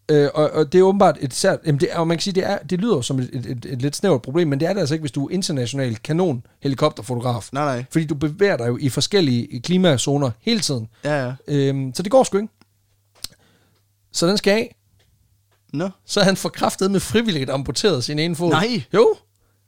øh, 0.10 0.30
og, 0.34 0.52
og 0.52 0.74
det 0.74 0.80
er 0.80 0.84
åbenbart 0.84 1.17
et 1.22 1.34
sært, 1.34 1.60
jamen 1.65 1.80
det 1.80 1.89
og 1.93 2.08
man 2.08 2.17
kan 2.17 2.22
sige, 2.22 2.34
det, 2.34 2.46
er, 2.46 2.58
det 2.58 2.80
lyder 2.80 3.02
som 3.02 3.20
et, 3.20 3.30
et, 3.34 3.46
et, 3.46 3.65
et 3.65 3.82
lidt 3.82 3.96
snævert 3.96 4.22
problem, 4.22 4.48
men 4.48 4.60
det 4.60 4.67
er 4.67 4.74
det 4.74 4.80
altså 4.80 4.96
ikke, 4.96 5.02
hvis 5.02 5.12
du 5.12 5.26
er 5.28 5.32
international 5.32 5.96
kanon 5.98 6.46
helikopterfotograf. 6.60 7.50
Nej, 7.52 7.65
nej. 7.76 7.86
Fordi 7.91 8.06
du 8.06 8.15
bevæger 8.15 8.58
dig 8.58 8.67
jo 8.67 8.78
i 8.82 8.89
forskellige 8.89 9.62
klimazoner 9.62 10.32
hele 10.41 10.60
tiden. 10.60 10.88
Ja, 11.04 11.26
ja. 11.26 11.34
Øhm, 11.48 11.93
så 11.93 12.04
det 12.04 12.12
går 12.12 12.24
sgu 12.24 12.38
ikke. 12.38 12.54
Så 14.12 14.28
den 14.28 14.38
skal 14.38 14.52
af. 14.52 14.76
Nå. 15.74 15.89
Så 16.06 16.22
han 16.22 16.38
forkraftet 16.38 16.91
med 16.91 17.00
frivilligt 17.00 17.50
amputeret 17.50 18.04
sin 18.04 18.20
ene 18.20 18.36
fod. 18.36 18.50
Nej. 18.50 18.84
Jo. 18.93 19.15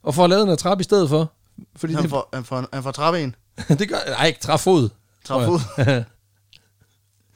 Og 0.02 0.14
får 0.14 0.26
lavet 0.26 0.50
en 0.50 0.56
trap 0.56 0.80
i 0.80 0.84
stedet 0.84 1.08
for. 1.08 1.32
Fordi 1.76 1.94
Han 1.94 2.02
det, 2.02 2.10
får, 2.10 2.28
han 2.34 2.44
får, 2.44 2.68
han 2.72 2.82
får 2.82 2.90
trappe 2.90 3.20
en. 3.20 3.34
det 3.78 3.88
gør... 3.88 3.96
Nej, 4.08 4.26
ikke 4.26 4.40
træfod. 4.40 4.88
Trapfod. 5.24 5.60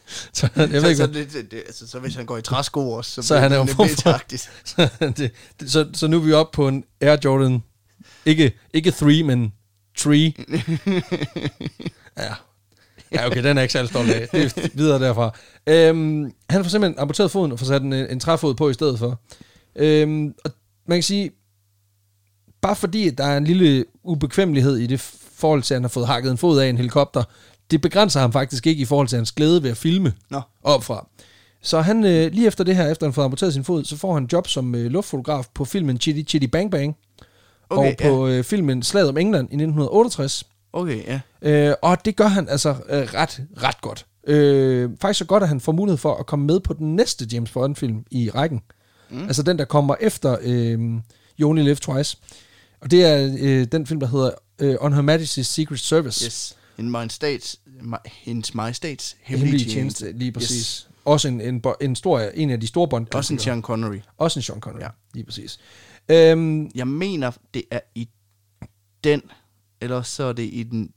så, 0.32 0.48
jeg 0.56 0.68
ved 0.70 0.80
Så, 0.80 0.88
ikke, 0.88 0.96
så, 0.96 1.06
det, 1.06 1.50
det, 1.50 1.62
altså, 1.66 1.88
så 1.88 1.98
hvis 1.98 2.14
han 2.14 2.26
går 2.26 2.38
i 2.38 2.42
træsko 2.42 2.92
også, 2.92 3.10
så, 3.10 3.22
Så 3.22 3.34
er 3.34 3.40
han 3.40 3.50
bliver 3.50 3.58
jo 3.58 3.84
lidt 3.84 4.00
så, 4.64 4.88
det, 5.00 5.32
det, 5.60 5.70
så, 5.70 5.88
så 5.92 6.06
nu 6.06 6.16
er 6.16 6.20
vi 6.20 6.32
oppe 6.32 6.56
på 6.56 6.68
en 6.68 6.84
Air 7.00 7.16
Jordan. 7.24 7.62
Ikke, 8.26 8.52
ikke 8.72 8.90
3, 8.90 9.22
men 9.22 9.52
3. 9.98 10.16
ja. 12.18 12.34
Ja, 13.12 13.26
okay, 13.26 13.44
den 13.44 13.58
er 13.58 13.62
ikke 13.62 13.72
særlig 13.72 13.90
stolt 13.90 14.10
af. 14.10 14.28
Det 14.28 14.44
er 14.44 14.68
videre 14.74 14.98
derfra. 14.98 15.36
Øhm, 15.66 16.32
han 16.50 16.64
får 16.64 16.70
simpelthen 16.70 16.98
amputeret 16.98 17.30
foden 17.30 17.52
og 17.52 17.58
får 17.58 17.66
sat 17.66 17.82
en, 17.82 17.92
en 17.92 18.20
træfod 18.20 18.54
på 18.54 18.70
i 18.70 18.74
stedet 18.74 18.98
for. 18.98 19.20
Øhm, 19.76 20.34
og 20.44 20.50
man 20.86 20.96
kan 20.96 21.02
sige, 21.02 21.30
bare 22.62 22.76
fordi 22.76 23.10
der 23.10 23.24
er 23.24 23.36
en 23.36 23.44
lille 23.44 23.84
ubekvemmelighed 24.02 24.76
i 24.76 24.86
det 24.86 25.00
forhold 25.34 25.62
til, 25.62 25.74
at 25.74 25.76
han 25.76 25.82
har 25.84 25.88
fået 25.88 26.06
hakket 26.06 26.30
en 26.30 26.38
fod 26.38 26.60
af 26.60 26.68
en 26.68 26.76
helikopter, 26.76 27.24
det 27.70 27.80
begrænser 27.80 28.20
ham 28.20 28.32
faktisk 28.32 28.66
ikke 28.66 28.82
i 28.82 28.84
forhold 28.84 29.08
til 29.08 29.16
hans 29.16 29.32
glæde 29.32 29.62
ved 29.62 29.70
at 29.70 29.76
filme 29.76 30.12
Nå. 30.30 30.40
opfra. 30.62 31.08
Så 31.62 31.80
han, 31.80 32.04
øh, 32.04 32.32
lige 32.32 32.46
efter 32.46 32.64
det 32.64 32.76
her, 32.76 32.90
efter 32.90 33.06
han 33.06 33.12
fået 33.12 33.24
amputeret 33.24 33.52
sin 33.52 33.64
fod, 33.64 33.84
så 33.84 33.96
får 33.96 34.14
han 34.14 34.28
job 34.32 34.48
som 34.48 34.74
øh, 34.74 34.86
luftfotograf 34.86 35.46
på 35.54 35.64
filmen 35.64 36.00
Chitty 36.00 36.30
Chitty 36.30 36.46
Bang 36.46 36.70
Bang, 36.70 36.96
Okay, 37.70 37.90
og 37.90 37.96
på 38.02 38.28
øh, 38.28 38.44
filmen 38.44 38.82
Slaget 38.82 39.08
om 39.08 39.16
England 39.16 39.44
i 39.44 39.54
1968. 39.54 40.46
Okay, 40.72 41.02
ja. 41.06 41.20
Øh, 41.42 41.74
og 41.82 42.04
det 42.04 42.16
gør 42.16 42.26
han 42.26 42.48
altså 42.48 42.70
øh, 42.70 43.02
ret, 43.14 43.42
ret 43.62 43.80
godt. 43.80 44.06
Øh, 44.26 44.90
faktisk 45.00 45.18
så 45.18 45.24
godt, 45.24 45.42
at 45.42 45.48
han 45.48 45.60
får 45.60 45.72
mulighed 45.72 45.98
for 45.98 46.14
at 46.14 46.26
komme 46.26 46.46
med 46.46 46.60
på 46.60 46.72
den 46.72 46.96
næste 46.96 47.26
James 47.32 47.50
Bond-film 47.50 48.04
i 48.10 48.30
rækken. 48.30 48.62
Mm. 49.10 49.22
Altså 49.26 49.42
den, 49.42 49.58
der 49.58 49.64
kommer 49.64 49.94
efter 50.00 50.36
øh, 50.42 50.78
You 51.40 51.50
Only 51.50 51.62
Live 51.62 51.74
Twice. 51.74 52.16
Og 52.80 52.90
det 52.90 53.04
er 53.04 53.36
øh, 53.38 53.66
den 53.72 53.86
film, 53.86 54.00
der 54.00 54.06
hedder 54.06 54.30
øh, 54.58 54.76
On 54.80 54.92
Her 54.92 55.02
Majesty's 55.02 55.42
Secret 55.42 55.80
Service. 55.80 56.26
Yes. 56.26 56.56
En 56.78 56.90
majestats, 56.90 57.60
ma- 57.80 58.08
hendes 58.24 58.54
majestats 58.54 59.16
Hemmelige 59.20 59.50
hemmelige 59.50 59.70
tjeneste, 59.74 60.04
tjeneste. 60.04 60.18
lige 60.18 60.32
præcis. 60.32 60.50
Yes. 60.66 60.88
Også 61.04 61.28
en, 61.28 61.40
en, 61.40 61.62
en, 61.80 61.96
stor, 61.96 62.20
en 62.20 62.50
af 62.50 62.60
de 62.60 62.66
store 62.66 62.88
Bond. 62.88 63.14
Også 63.14 63.32
en 63.34 63.38
Sean 63.38 63.62
Connery. 63.62 63.98
Også 64.18 64.38
en 64.38 64.42
Sean 64.42 64.60
Connery, 64.60 64.80
ja. 64.80 64.88
Lige 65.14 65.24
præcis. 65.24 65.58
Øhm, 66.08 66.70
Jeg 66.74 66.88
mener, 66.88 67.30
det 67.54 67.62
er 67.70 67.80
i 67.94 68.08
den, 69.04 69.22
eller 69.80 70.02
så 70.02 70.24
er 70.24 70.32
det 70.32 70.50
i 70.52 70.62
den... 70.62 70.90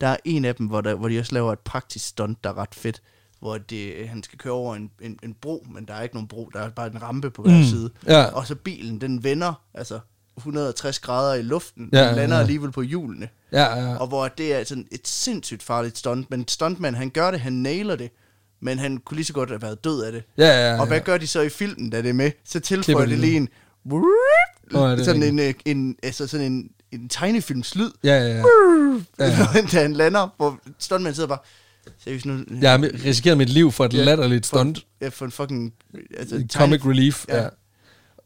Der 0.00 0.06
er 0.06 0.16
en 0.24 0.44
af 0.44 0.54
dem, 0.54 0.66
hvor, 0.66 0.80
der, 0.80 0.94
hvor 0.94 1.08
de 1.08 1.18
også 1.18 1.34
laver 1.34 1.52
et 1.52 1.58
praktisk 1.58 2.06
stunt, 2.06 2.44
der 2.44 2.50
er 2.50 2.58
ret 2.58 2.74
fedt. 2.74 3.02
Hvor 3.40 3.58
det, 3.58 4.08
han 4.08 4.22
skal 4.22 4.38
køre 4.38 4.52
over 4.52 4.74
en, 4.76 4.90
en, 5.02 5.18
en 5.22 5.34
bro, 5.34 5.66
men 5.70 5.84
der 5.88 5.94
er 5.94 6.02
ikke 6.02 6.14
nogen 6.14 6.28
bro, 6.28 6.50
der 6.52 6.60
er 6.60 6.70
bare 6.70 6.86
en 6.86 7.02
rampe 7.02 7.30
på 7.30 7.42
hver 7.42 7.58
mm. 7.58 7.64
side. 7.64 7.90
ja. 8.06 8.24
Og 8.24 8.46
så 8.46 8.54
bilen, 8.54 9.00
den 9.00 9.24
vender 9.24 9.62
altså 9.74 10.00
160 10.36 10.98
grader 10.98 11.34
i 11.34 11.42
luften, 11.42 11.88
Ja, 11.92 11.98
ja, 12.02 12.08
den 12.08 12.16
lander 12.16 12.36
ja. 12.36 12.40
alligevel 12.42 12.72
på 12.72 12.82
hjulene. 12.82 13.28
ja, 13.52 13.76
ja. 13.76 13.96
Og 13.96 14.06
hvor 14.06 14.28
det 14.28 14.54
er 14.54 14.64
sådan 14.64 14.86
et 14.92 15.08
sindssygt 15.08 15.62
farligt 15.62 15.98
stunt, 15.98 16.30
men 16.30 16.48
stuntman, 16.48 16.94
han 16.94 17.10
gør 17.10 17.30
det, 17.30 17.40
han 17.40 17.52
nailer 17.52 17.96
det, 17.96 18.10
men 18.62 18.78
han 18.78 18.96
kunne 18.96 19.16
lige 19.16 19.24
så 19.26 19.32
godt 19.32 19.50
have 19.50 19.62
været 19.62 19.84
død 19.84 20.02
af 20.02 20.12
det. 20.12 20.22
Ja, 20.38 20.46
ja, 20.46 20.74
ja. 20.74 20.80
Og 20.80 20.86
hvad 20.86 21.00
gør 21.00 21.18
de 21.18 21.26
så 21.26 21.40
i 21.40 21.48
filmen, 21.48 21.90
da 21.90 22.02
det 22.02 22.08
er 22.08 22.12
med? 22.12 22.30
Så 22.44 22.60
tilføjer 22.60 23.04
de 23.06 23.10
det 23.10 23.18
lige. 23.18 23.36
en... 23.36 23.48
Ja, 24.72 25.04
sådan 25.04 25.22
en, 25.22 25.38
øh, 25.38 25.54
en, 25.64 25.96
altså 26.02 26.26
sådan 26.26 26.52
en, 26.52 26.70
en 26.92 27.08
tegnefilmslyd, 27.08 27.90
Ja, 28.04 28.18
ja, 28.18 28.28
ja. 28.28 28.42
ja. 29.26 29.46
da 29.72 29.82
han 29.82 29.92
lander, 29.92 30.28
hvor 30.36 30.58
stuntman 30.78 31.14
sidder 31.14 31.28
bare... 31.28 31.38
Seriøst 31.98 32.26
nu... 32.26 32.38
Jeg 32.60 32.70
har 32.70 32.90
risikeret 33.04 33.38
mit 33.38 33.48
liv 33.48 33.72
for 33.72 33.84
et 33.84 33.94
Ja, 33.94 34.04
latterligt 34.04 34.46
for, 34.46 34.56
stunt. 34.56 34.86
Ja, 35.00 35.08
for 35.08 35.24
en 35.24 35.30
fucking... 35.30 35.72
Altså, 36.18 36.44
Comic 36.54 36.86
relief, 36.86 37.24
ja. 37.28 37.36
Ja. 37.36 37.42
Ja, 37.42 37.48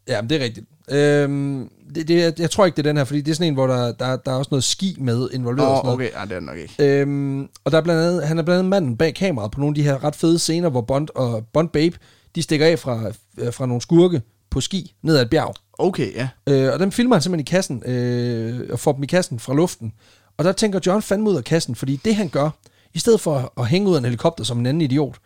ja 0.09 0.21
men 0.23 0.31
det 0.31 0.41
er 0.41 0.45
rigtigt. 0.45 0.67
Øhm, 0.91 1.71
det, 1.95 2.09
det, 2.09 2.21
jeg, 2.23 2.41
jeg 2.41 2.51
tror 2.51 2.67
ikke, 2.67 2.77
det 2.77 2.87
er 2.87 2.91
den 2.91 2.97
her, 2.97 3.05
fordi 3.05 3.21
det 3.21 3.31
er 3.31 3.35
sådan 3.35 3.49
en, 3.49 3.55
hvor 3.55 3.67
der, 3.67 3.93
der, 3.93 4.17
der 4.17 4.33
er 4.33 4.37
også 4.37 4.49
noget 4.51 4.65
ski 4.65 4.97
med 5.01 5.29
involveret. 5.33 5.69
Nå, 5.69 5.83
noget. 5.83 5.95
okay, 5.95 6.11
ja, 6.21 6.25
det 6.25 6.33
er 6.33 6.41
nok 6.41 6.57
ikke. 6.57 7.01
Øhm, 7.01 7.49
og 7.65 7.73
der 7.73 7.79
er 7.79 7.83
blandt 7.83 8.03
andet, 8.03 8.27
han 8.27 8.39
er 8.39 8.43
blandt 8.43 8.59
andet 8.59 8.71
manden 8.71 8.97
bag 8.97 9.15
kameraet 9.15 9.51
på 9.51 9.61
nogle 9.61 9.71
af 9.71 9.75
de 9.75 9.83
her 9.83 10.05
ret 10.05 10.17
fede 10.17 10.39
scener, 10.39 10.69
hvor 10.69 10.81
Bond 10.81 11.09
og 11.15 11.47
Bond 11.53 11.69
Babe, 11.69 11.99
de 12.35 12.43
stikker 12.43 12.67
af 12.67 12.79
fra, 12.79 13.03
øh, 13.39 13.53
fra 13.53 13.67
nogle 13.67 13.83
skurke 13.83 14.23
på 14.51 14.61
ski 14.61 14.95
ned 15.03 15.17
ad 15.17 15.23
et 15.23 15.31
bjerg. 15.31 15.55
Okay, 15.79 16.15
ja. 16.15 16.29
Øh, 16.47 16.73
og 16.73 16.79
dem 16.79 16.93
filmer 16.93 17.17
han 17.17 17.23
simpelthen 17.23 17.47
i 17.47 17.51
kassen, 17.51 17.83
øh, 17.87 18.69
og 18.71 18.79
får 18.79 18.93
dem 18.93 19.03
i 19.03 19.07
kassen 19.07 19.39
fra 19.39 19.55
luften. 19.55 19.93
Og 20.37 20.45
der 20.45 20.53
tænker 20.53 20.81
John 20.87 21.03
fandme 21.03 21.31
ud 21.31 21.37
af 21.37 21.45
kassen, 21.45 21.75
fordi 21.75 22.01
det 22.05 22.15
han 22.15 22.29
gør, 22.29 22.51
i 22.95 22.99
stedet 22.99 23.21
for 23.21 23.53
at 23.61 23.67
hænge 23.67 23.89
ud 23.89 23.95
af 23.95 23.99
en 23.99 24.05
helikopter 24.05 24.45
som 24.45 24.59
en 24.59 24.67
anden 24.67 24.81
idiot, 24.81 25.17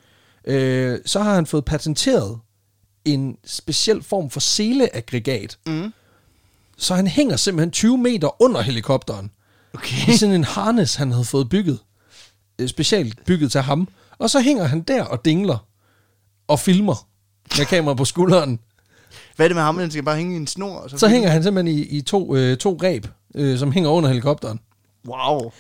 øh, 0.45 0.99
så 1.07 1.21
har 1.21 1.35
han 1.35 1.47
fået 1.47 1.65
patenteret 1.65 2.39
en 3.05 3.37
speciel 3.45 4.03
form 4.03 4.31
for 4.31 4.41
seleaggregat. 4.41 5.59
Mm. 5.67 5.93
Så 6.77 6.95
han 6.95 7.07
hænger 7.07 7.37
simpelthen 7.37 7.71
20 7.71 7.99
meter 7.99 8.43
under 8.43 8.61
helikopteren. 8.61 9.31
Okay. 9.75 10.13
I 10.13 10.17
sådan 10.17 10.35
en 10.35 10.45
harness, 10.45 10.95
han 10.95 11.11
havde 11.13 11.25
fået 11.25 11.49
bygget. 11.49 11.79
Øh, 12.59 12.69
specielt 12.69 13.25
bygget 13.27 13.53
til 13.53 13.61
ham. 13.61 13.89
Og 14.19 14.31
så 14.31 14.41
hænger 14.41 14.65
han 14.65 14.81
der 14.81 15.05
og 15.05 15.25
dingler. 15.25 15.67
Og 16.49 16.61
filmer 16.61 17.09
med 17.59 17.67
kamera 17.67 17.95
på 17.95 18.05
skulderen. 18.05 18.59
Hvad 19.37 19.47
er 19.47 19.49
det 19.49 19.57
med 19.57 19.63
ham? 19.63 19.79
Han 19.79 19.91
skal 19.91 20.03
bare 20.03 20.17
hænge 20.17 20.35
i 20.35 20.37
en 20.37 20.47
snor? 20.47 20.77
Og 20.77 20.91
så, 20.91 20.99
Så 20.99 21.09
hænger 21.09 21.29
han 21.31 21.43
simpelthen 21.43 21.79
i, 21.79 21.83
i 21.83 22.01
to, 22.01 22.37
øh, 22.37 22.57
to 22.57 22.77
greb, 22.81 23.07
øh, 23.35 23.59
som 23.59 23.73
hænger 23.73 23.91
under 23.91 24.09
helikopteren. 24.09 24.61
Wow. 25.09 25.53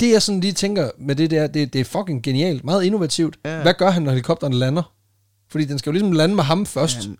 Det 0.00 0.10
jeg 0.12 0.22
sådan 0.22 0.40
lige 0.40 0.52
tænker 0.52 0.90
med 0.98 1.16
det 1.16 1.30
der, 1.30 1.46
det, 1.46 1.72
det 1.72 1.80
er 1.80 1.84
fucking 1.84 2.22
genialt, 2.22 2.64
meget 2.64 2.84
innovativt. 2.84 3.36
Ja. 3.44 3.62
Hvad 3.62 3.74
gør 3.74 3.90
han, 3.90 4.02
når 4.02 4.10
helikopteren 4.10 4.54
lander? 4.54 4.92
Fordi 5.52 5.64
den 5.64 5.78
skal 5.78 5.90
jo 5.90 5.92
ligesom 5.92 6.12
lande 6.12 6.34
med 6.34 6.44
ham 6.44 6.66
først. 6.66 6.96
Han- 6.96 7.18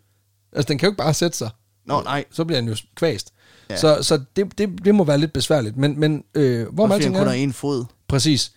Altså, 0.53 0.69
den 0.69 0.79
kan 0.79 0.87
jo 0.87 0.91
ikke 0.91 0.99
bare 0.99 1.15
sætte 1.15 1.37
sig. 1.39 1.51
Nå, 1.87 2.03
nej. 2.03 2.25
Så 2.31 2.45
bliver 2.45 2.61
han 2.61 2.69
jo 2.69 2.77
kvæst. 2.95 3.33
Ja. 3.71 3.77
Så, 3.77 3.99
så 4.03 4.21
det, 4.37 4.59
det, 4.59 4.85
det 4.85 4.95
må 4.95 5.05
være 5.05 5.19
lidt 5.19 5.33
besværligt. 5.33 5.77
Men, 5.77 6.01
men 6.01 6.25
øh, 6.35 6.69
hvor 6.75 6.87
fordi 6.89 7.05
han 7.05 7.13
kun 7.15 7.27
har 7.27 7.35
en 7.35 7.53
fod. 7.53 7.85
Præcis. 8.09 8.53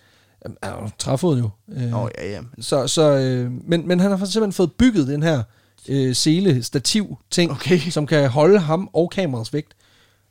Jamen, 0.46 0.58
Er 0.62 0.70
jo 0.70 0.90
træfod 1.00 1.38
jo. 1.40 1.50
Øh, 1.72 1.82
Nå, 1.82 2.10
ja, 2.18 2.32
ja. 2.32 2.42
Så, 2.60 2.88
så, 2.88 3.02
øh, 3.18 3.52
men, 3.68 3.88
men 3.88 4.00
han 4.00 4.12
har 4.12 4.18
simpelthen 4.18 4.54
fået 4.54 4.72
bygget 4.72 5.08
den 5.08 5.24
her 5.24 5.44
øh, 5.90 6.16
sele 6.16 6.64
stativ 6.64 7.18
ting, 7.32 7.52
Okay. 7.52 7.80
som 7.96 8.08
kan 8.08 8.30
holde 8.30 8.60
ham 8.60 8.90
og 8.94 9.10
kameraets 9.12 9.54
vægt. 9.54 9.74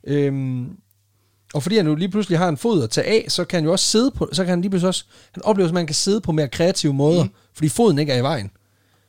Øhm, 0.07 0.67
og 1.53 1.63
fordi 1.63 1.77
han 1.77 1.87
jo 1.87 1.95
lige 1.95 2.09
pludselig 2.11 2.37
har 2.39 2.49
en 2.49 2.57
fod 2.57 2.83
at 2.83 2.89
tage 2.89 3.07
af, 3.07 3.25
så 3.27 3.45
kan 3.45 3.57
han 3.57 3.63
jo 3.65 3.71
også 3.71 3.85
sidde 3.85 4.11
på, 4.11 4.29
så 4.33 4.43
kan 4.43 4.49
han 4.49 4.61
lige 4.61 4.69
pludselig 4.69 4.87
også, 4.87 5.05
han 5.31 5.45
oplever, 5.45 5.67
at 5.67 5.73
man 5.73 5.85
kan 5.87 5.95
sidde 5.95 6.21
på 6.21 6.31
mere 6.31 6.47
kreative 6.47 6.93
måder, 6.93 7.23
mm. 7.23 7.29
fordi 7.53 7.69
foden 7.69 7.99
ikke 7.99 8.11
er 8.13 8.17
i 8.17 8.23
vejen. 8.23 8.51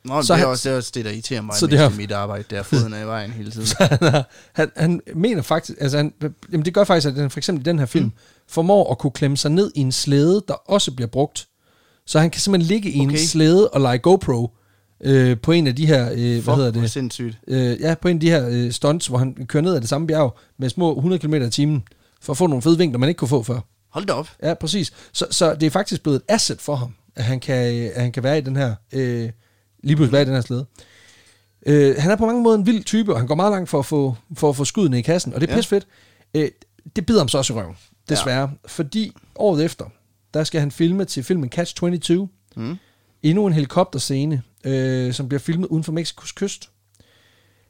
Nå, 0.07 0.21
Så 0.21 0.33
det, 0.33 0.39
er 0.39 0.43
han- 0.43 0.47
også, 0.47 0.69
det 0.69 0.73
er 0.73 0.77
også 0.77 0.91
det, 0.95 1.05
der 1.05 1.11
irriterer 1.11 1.41
mig 1.41 1.55
så 1.55 1.67
det 1.67 1.79
har- 1.79 1.89
i 1.89 1.93
mit 1.97 2.11
arbejde, 2.11 2.43
der 2.49 2.63
foden 2.63 2.93
er 2.93 3.03
i 3.03 3.05
vejen 3.07 3.31
hele 3.31 3.51
tiden. 3.51 3.67
han, 3.89 4.23
han, 4.53 4.71
han 4.75 5.01
mener 5.15 5.41
faktisk, 5.41 5.77
altså 5.81 5.97
han, 5.97 6.13
jamen 6.51 6.65
det 6.65 6.73
gør 6.73 6.83
faktisk, 6.83 7.07
at 7.07 7.15
han 7.15 7.29
for 7.31 7.39
eksempel 7.39 7.61
i 7.61 7.69
den 7.69 7.79
her 7.79 7.85
film, 7.85 8.05
mm. 8.05 8.11
formår 8.47 8.91
at 8.91 8.97
kunne 8.97 9.11
klemme 9.11 9.37
sig 9.37 9.51
ned 9.51 9.71
i 9.75 9.79
en 9.79 9.91
slæde, 9.91 10.43
der 10.47 10.53
også 10.53 10.91
bliver 10.91 11.07
brugt. 11.07 11.47
Så 12.05 12.19
han 12.19 12.29
kan 12.29 12.41
simpelthen 12.41 12.67
ligge 12.67 12.91
i 12.91 13.01
okay. 13.05 13.11
en 13.11 13.17
slæde 13.27 13.69
og 13.69 13.81
lege 13.81 13.97
GoPro 13.97 14.51
øh, 15.03 15.37
på 15.39 15.51
en 15.51 15.67
af 15.67 15.75
de 15.75 15.85
her, 15.85 16.09
øh, 16.15 16.43
hvad 16.43 16.55
hedder 16.55 16.71
det? 16.71 16.91
sindssygt. 16.91 17.37
Øh, 17.47 17.79
ja, 17.81 17.95
på 18.01 18.07
en 18.07 18.17
af 18.17 18.21
de 18.21 18.29
her 18.29 18.47
øh, 18.49 18.71
stunts, 18.71 19.07
hvor 19.07 19.17
han 19.17 19.45
kører 19.47 19.63
ned 19.63 19.75
ad 19.75 19.81
det 19.81 19.89
samme 19.89 20.07
bjerg 20.07 20.37
med 20.59 20.69
små 20.69 20.95
100 20.95 21.19
km 21.19 21.33
i 21.33 21.49
timen, 21.49 21.83
for 22.21 22.33
at 22.33 22.37
få 22.37 22.47
nogle 22.47 22.61
fede 22.61 22.77
vinkler, 22.77 22.99
man 22.99 23.09
ikke 23.09 23.19
kunne 23.19 23.27
få 23.27 23.43
før. 23.43 23.59
Hold 23.91 24.05
da 24.05 24.13
op. 24.13 24.29
Ja, 24.43 24.53
præcis. 24.53 24.91
Så, 25.13 25.25
så 25.31 25.53
det 25.55 25.65
er 25.65 25.69
faktisk 25.69 26.03
blevet 26.03 26.15
et 26.15 26.23
asset 26.27 26.61
for 26.61 26.75
ham, 26.75 26.93
at 27.15 27.23
han 27.23 27.39
kan, 27.39 27.55
at 27.95 28.01
han 28.01 28.11
kan 28.11 28.23
være 28.23 28.37
i 28.37 28.41
den 28.41 28.55
her, 28.55 28.75
øh, 28.93 29.29
lige 29.83 29.95
pludselig 29.95 30.11
være 30.13 30.21
i 30.21 30.25
den 30.25 30.33
her 30.33 30.41
slæde. 30.41 30.65
Øh, 31.65 31.95
han 31.99 32.11
er 32.11 32.15
på 32.15 32.25
mange 32.25 32.43
måder 32.43 32.57
en 32.57 32.65
vild 32.65 32.83
type, 32.83 33.13
og 33.13 33.19
han 33.19 33.27
går 33.27 33.35
meget 33.35 33.51
langt 33.51 33.69
for 33.69 33.79
at 33.79 33.85
få, 33.85 34.15
for 34.35 34.49
at 34.49 34.55
få 34.55 34.65
skuddene 34.65 34.99
i 34.99 35.01
kassen, 35.01 35.33
og 35.33 35.41
det 35.41 35.49
er 35.49 35.55
Ja. 35.55 35.61
fedt. 35.61 35.87
Øh, 36.33 36.49
det 36.95 37.05
bider 37.05 37.19
ham 37.19 37.27
så 37.27 37.37
også 37.37 37.53
i 37.53 37.55
røven, 37.55 37.75
desværre. 38.09 38.41
Ja. 38.41 38.47
Fordi 38.67 39.11
året 39.35 39.65
efter, 39.65 39.85
der 40.33 40.43
skal 40.43 40.59
han 40.59 40.71
filme 40.71 41.05
til 41.05 41.23
filmen 41.23 41.49
Catch 41.49 41.75
22. 41.75 42.29
Mm. 42.55 42.77
Endnu 43.23 43.45
en 43.47 43.53
helikopterscene, 43.53 44.41
øh, 44.63 45.13
som 45.13 45.27
bliver 45.27 45.39
filmet 45.39 45.67
uden 45.67 45.83
for 45.83 45.91
Mexikos 45.91 46.31
kyst. 46.31 46.69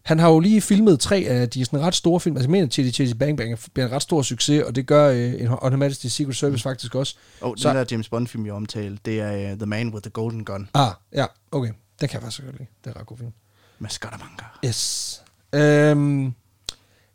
Han 0.04 0.20
har 0.20 0.30
jo 0.30 0.40
lige 0.40 0.62
filmet 0.62 1.00
tre 1.00 1.18
af 1.18 1.50
de 1.50 1.66
sådan 1.66 1.80
ret 1.82 1.96
store 1.96 2.20
film. 2.20 2.36
Altså, 2.38 2.48
jeg 2.48 2.52
mener, 2.52 2.68
Chitty 2.68 2.92
Chitty 2.96 3.14
Bang 3.14 3.38
Bang 3.38 3.60
bliver 3.74 3.88
en 3.88 3.92
ret 3.94 4.02
stor 4.02 4.22
succes, 4.22 4.64
og 4.64 4.76
det 4.76 4.86
gør 4.88 5.10
øh, 5.10 5.34
en 5.74 5.84
Majesty's 5.84 6.10
Secret 6.10 6.36
Service 6.36 6.64
faktisk 6.64 6.96
også. 6.96 7.16
Og 7.42 7.50
oh, 7.50 7.56
Så- 7.58 7.70
den 7.70 7.78
der 7.78 7.86
James 7.92 8.10
Bond-film, 8.10 8.46
jeg 8.46 8.54
omtalte, 8.54 9.00
det 9.06 9.20
er 9.22 9.52
uh, 9.52 9.58
The 9.58 9.66
Man 9.66 9.88
with 9.90 10.02
the 10.04 10.10
Golden 10.12 10.46
Gun 10.46 10.70
Ah, 10.74 10.92
ja, 11.14 11.26
okay. 11.52 11.70
Den 12.02 12.10
kan 12.10 12.14
jeg 12.14 12.22
faktisk 12.22 12.44
godt 12.44 12.58
lide. 12.58 12.68
Det 12.84 12.96
er 12.96 13.00
ret 13.00 13.06
god 13.06 13.18
film. 13.18 13.32
med 13.80 13.90
Scaramanga. 13.90 14.44
Yes. 14.66 15.22
Øhm, 15.56 16.34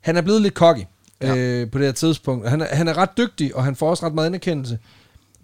han 0.00 0.16
er 0.16 0.20
blevet 0.22 0.42
lidt 0.42 0.54
cocky 0.54 0.84
Ja. 1.22 1.36
øh, 1.36 1.70
på 1.70 1.78
det 1.78 1.86
her 1.86 1.92
tidspunkt. 1.92 2.48
Han 2.48 2.60
er, 2.60 2.74
han 2.74 2.88
er 2.88 2.96
ret 2.96 3.10
dygtig, 3.16 3.56
og 3.56 3.64
han 3.64 3.76
får 3.76 3.90
også 3.90 4.06
ret 4.06 4.14
meget 4.14 4.26
anerkendelse. 4.26 4.78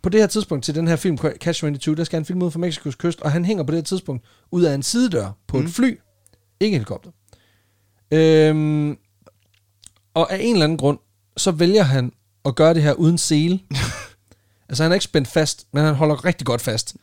På 0.02 0.08
det 0.08 0.20
her 0.20 0.26
tidspunkt 0.26 0.64
til 0.64 0.74
den 0.74 0.88
her 0.88 0.96
film, 0.96 1.18
Catch 1.18 1.60
22, 1.60 1.96
der 1.96 2.04
skal 2.04 2.16
han 2.16 2.24
filme 2.24 2.44
ud 2.44 2.50
fra 2.50 2.58
Mexikos 2.58 2.94
kyst, 2.94 3.20
og 3.20 3.32
han 3.32 3.44
hænger 3.44 3.64
på 3.64 3.70
det 3.70 3.76
her 3.78 3.84
tidspunkt 3.84 4.24
ud 4.50 4.62
af 4.62 4.74
en 4.74 4.82
sidedør 4.82 5.30
på 5.46 5.56
mm. 5.56 5.62
Mm. 5.62 5.68
et 5.68 5.74
fly. 5.74 5.98
Ikke 6.60 6.74
en 6.74 6.78
helikopter. 6.80 7.10
Øhm, 8.10 8.98
og 10.14 10.32
af 10.32 10.38
en 10.40 10.54
eller 10.54 10.64
anden 10.64 10.78
grund, 10.78 10.98
så 11.36 11.50
vælger 11.50 11.82
han 11.82 12.12
at 12.44 12.54
gøre 12.54 12.74
det 12.74 12.82
her 12.82 12.92
uden 12.92 13.18
sele. 13.18 13.60
altså 14.68 14.82
han 14.82 14.92
er 14.92 14.94
ikke 14.94 15.04
spændt 15.04 15.28
fast, 15.28 15.66
men 15.72 15.84
han 15.84 15.94
holder 15.94 16.24
rigtig 16.24 16.46
godt 16.46 16.60
fast. 16.60 16.96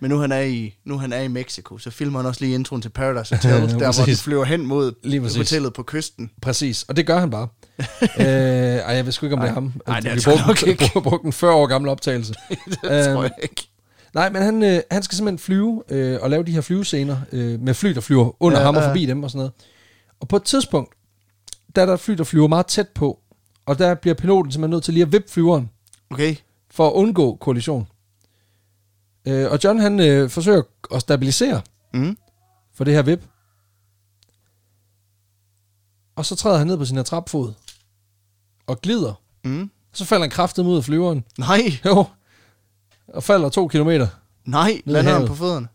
Men 0.00 0.10
nu 0.10 0.18
han 0.18 0.32
er 0.32 0.40
i, 0.40 0.74
nu 0.84 0.98
han 0.98 1.12
er 1.12 1.20
i 1.20 1.28
Mexico, 1.28 1.78
så 1.78 1.90
filmer 1.90 2.18
han 2.18 2.26
også 2.26 2.40
lige 2.44 2.54
introen 2.54 2.82
til 2.82 2.88
Paradise 2.88 3.34
Hotel, 3.36 3.50
Ja, 3.60 3.66
der 3.66 3.76
hvor 3.76 3.86
præcis. 4.04 4.22
flyver 4.22 4.44
hen 4.44 4.66
mod 4.66 4.92
Lige 5.04 5.20
præcis. 5.20 5.36
hotellet 5.36 5.72
på 5.72 5.82
kysten. 5.82 6.30
Præcis, 6.42 6.82
og 6.82 6.96
det 6.96 7.06
gør 7.06 7.20
han 7.20 7.30
bare. 7.30 7.48
øh, 8.20 8.26
ej, 8.26 8.94
jeg 8.94 9.04
ved 9.04 9.12
sgu 9.12 9.26
ikke, 9.26 9.34
om 9.36 9.40
det 9.40 9.48
er 9.48 9.52
ham. 9.54 9.72
Ej, 9.86 10.00
det 10.00 10.06
er 10.06 10.10
vi 10.10 10.14
det 10.14 10.22
sgu 10.22 10.30
brugte, 10.30 10.46
nok 10.46 10.62
ikke. 10.62 10.84
vi 10.94 11.00
brugte 11.00 11.26
en 11.26 11.32
40 11.32 11.54
år 11.54 11.66
gammel 11.66 11.88
optagelse. 11.90 12.34
det 12.48 12.58
Øhm, 12.84 13.14
tror 13.14 13.22
jeg 13.22 13.32
ikke. 13.42 13.68
Nej, 14.14 14.30
men 14.30 14.42
han, 14.42 14.62
øh, 14.62 14.80
han 14.90 15.02
skal 15.02 15.16
simpelthen 15.16 15.38
flyve 15.38 15.82
øh, 15.90 16.18
og 16.22 16.30
lave 16.30 16.42
de 16.44 16.52
her 16.52 16.60
flyvescener 16.60 17.16
øh, 17.32 17.60
med 17.60 17.74
fly, 17.74 17.88
der 17.90 18.00
flyver 18.00 18.42
under 18.42 18.58
Ja, 18.58 18.60
ja, 18.62 18.66
ham 18.66 18.76
og 18.76 18.82
ja. 18.82 18.88
forbi 18.88 19.06
dem 19.06 19.22
og 19.22 19.30
sådan 19.30 19.38
noget. 19.38 19.52
Og 20.20 20.28
på 20.28 20.36
et 20.36 20.42
tidspunkt, 20.42 20.94
der 21.76 21.82
er 21.82 21.86
der 21.86 21.94
et 21.94 22.00
fly, 22.00 22.14
der 22.14 22.24
flyver 22.24 22.46
meget 22.48 22.66
tæt 22.66 22.88
på, 22.88 23.18
og 23.66 23.78
der 23.78 23.94
bliver 23.94 24.14
piloten 24.14 24.52
simpelthen 24.52 24.70
nødt 24.70 24.84
til 24.84 24.94
lige 24.94 25.02
at 25.04 25.12
vippe 25.12 25.30
flyveren 25.30 25.70
Okay. 26.10 26.36
for 26.70 26.86
at 26.88 26.92
undgå 26.92 27.36
kollision. 27.40 27.86
Øh, 29.26 29.50
og 29.50 29.58
John 29.64 29.78
han 29.80 30.00
øh, 30.00 30.30
forsøger 30.30 30.62
at 30.94 31.00
stabilisere 31.00 31.62
Mm. 31.94 32.16
for 32.74 32.84
det 32.84 32.94
her 32.94 33.02
vip. 33.02 33.24
Og 36.16 36.26
så 36.26 36.36
træder 36.36 36.58
han 36.58 36.66
ned 36.66 36.76
på 36.76 36.84
sin 36.84 36.96
her 36.96 37.02
trapfod 37.02 37.52
og 38.66 38.80
glider. 38.80 39.14
Mm. 39.44 39.70
Så 39.92 40.04
falder 40.04 40.22
han 40.24 40.30
kraftigt 40.30 40.66
ud 40.66 40.76
af 40.76 40.84
flyveren. 40.84 41.24
Nej, 41.38 41.60
Jo. 41.84 42.04
Og 43.08 43.22
falder 43.22 43.48
to 43.48 43.68
kilometer. 43.68 44.06
nej, 44.44 44.82
lander 44.84 45.18
han 45.18 45.26
på 45.26 45.34
fødderne? 45.34 45.68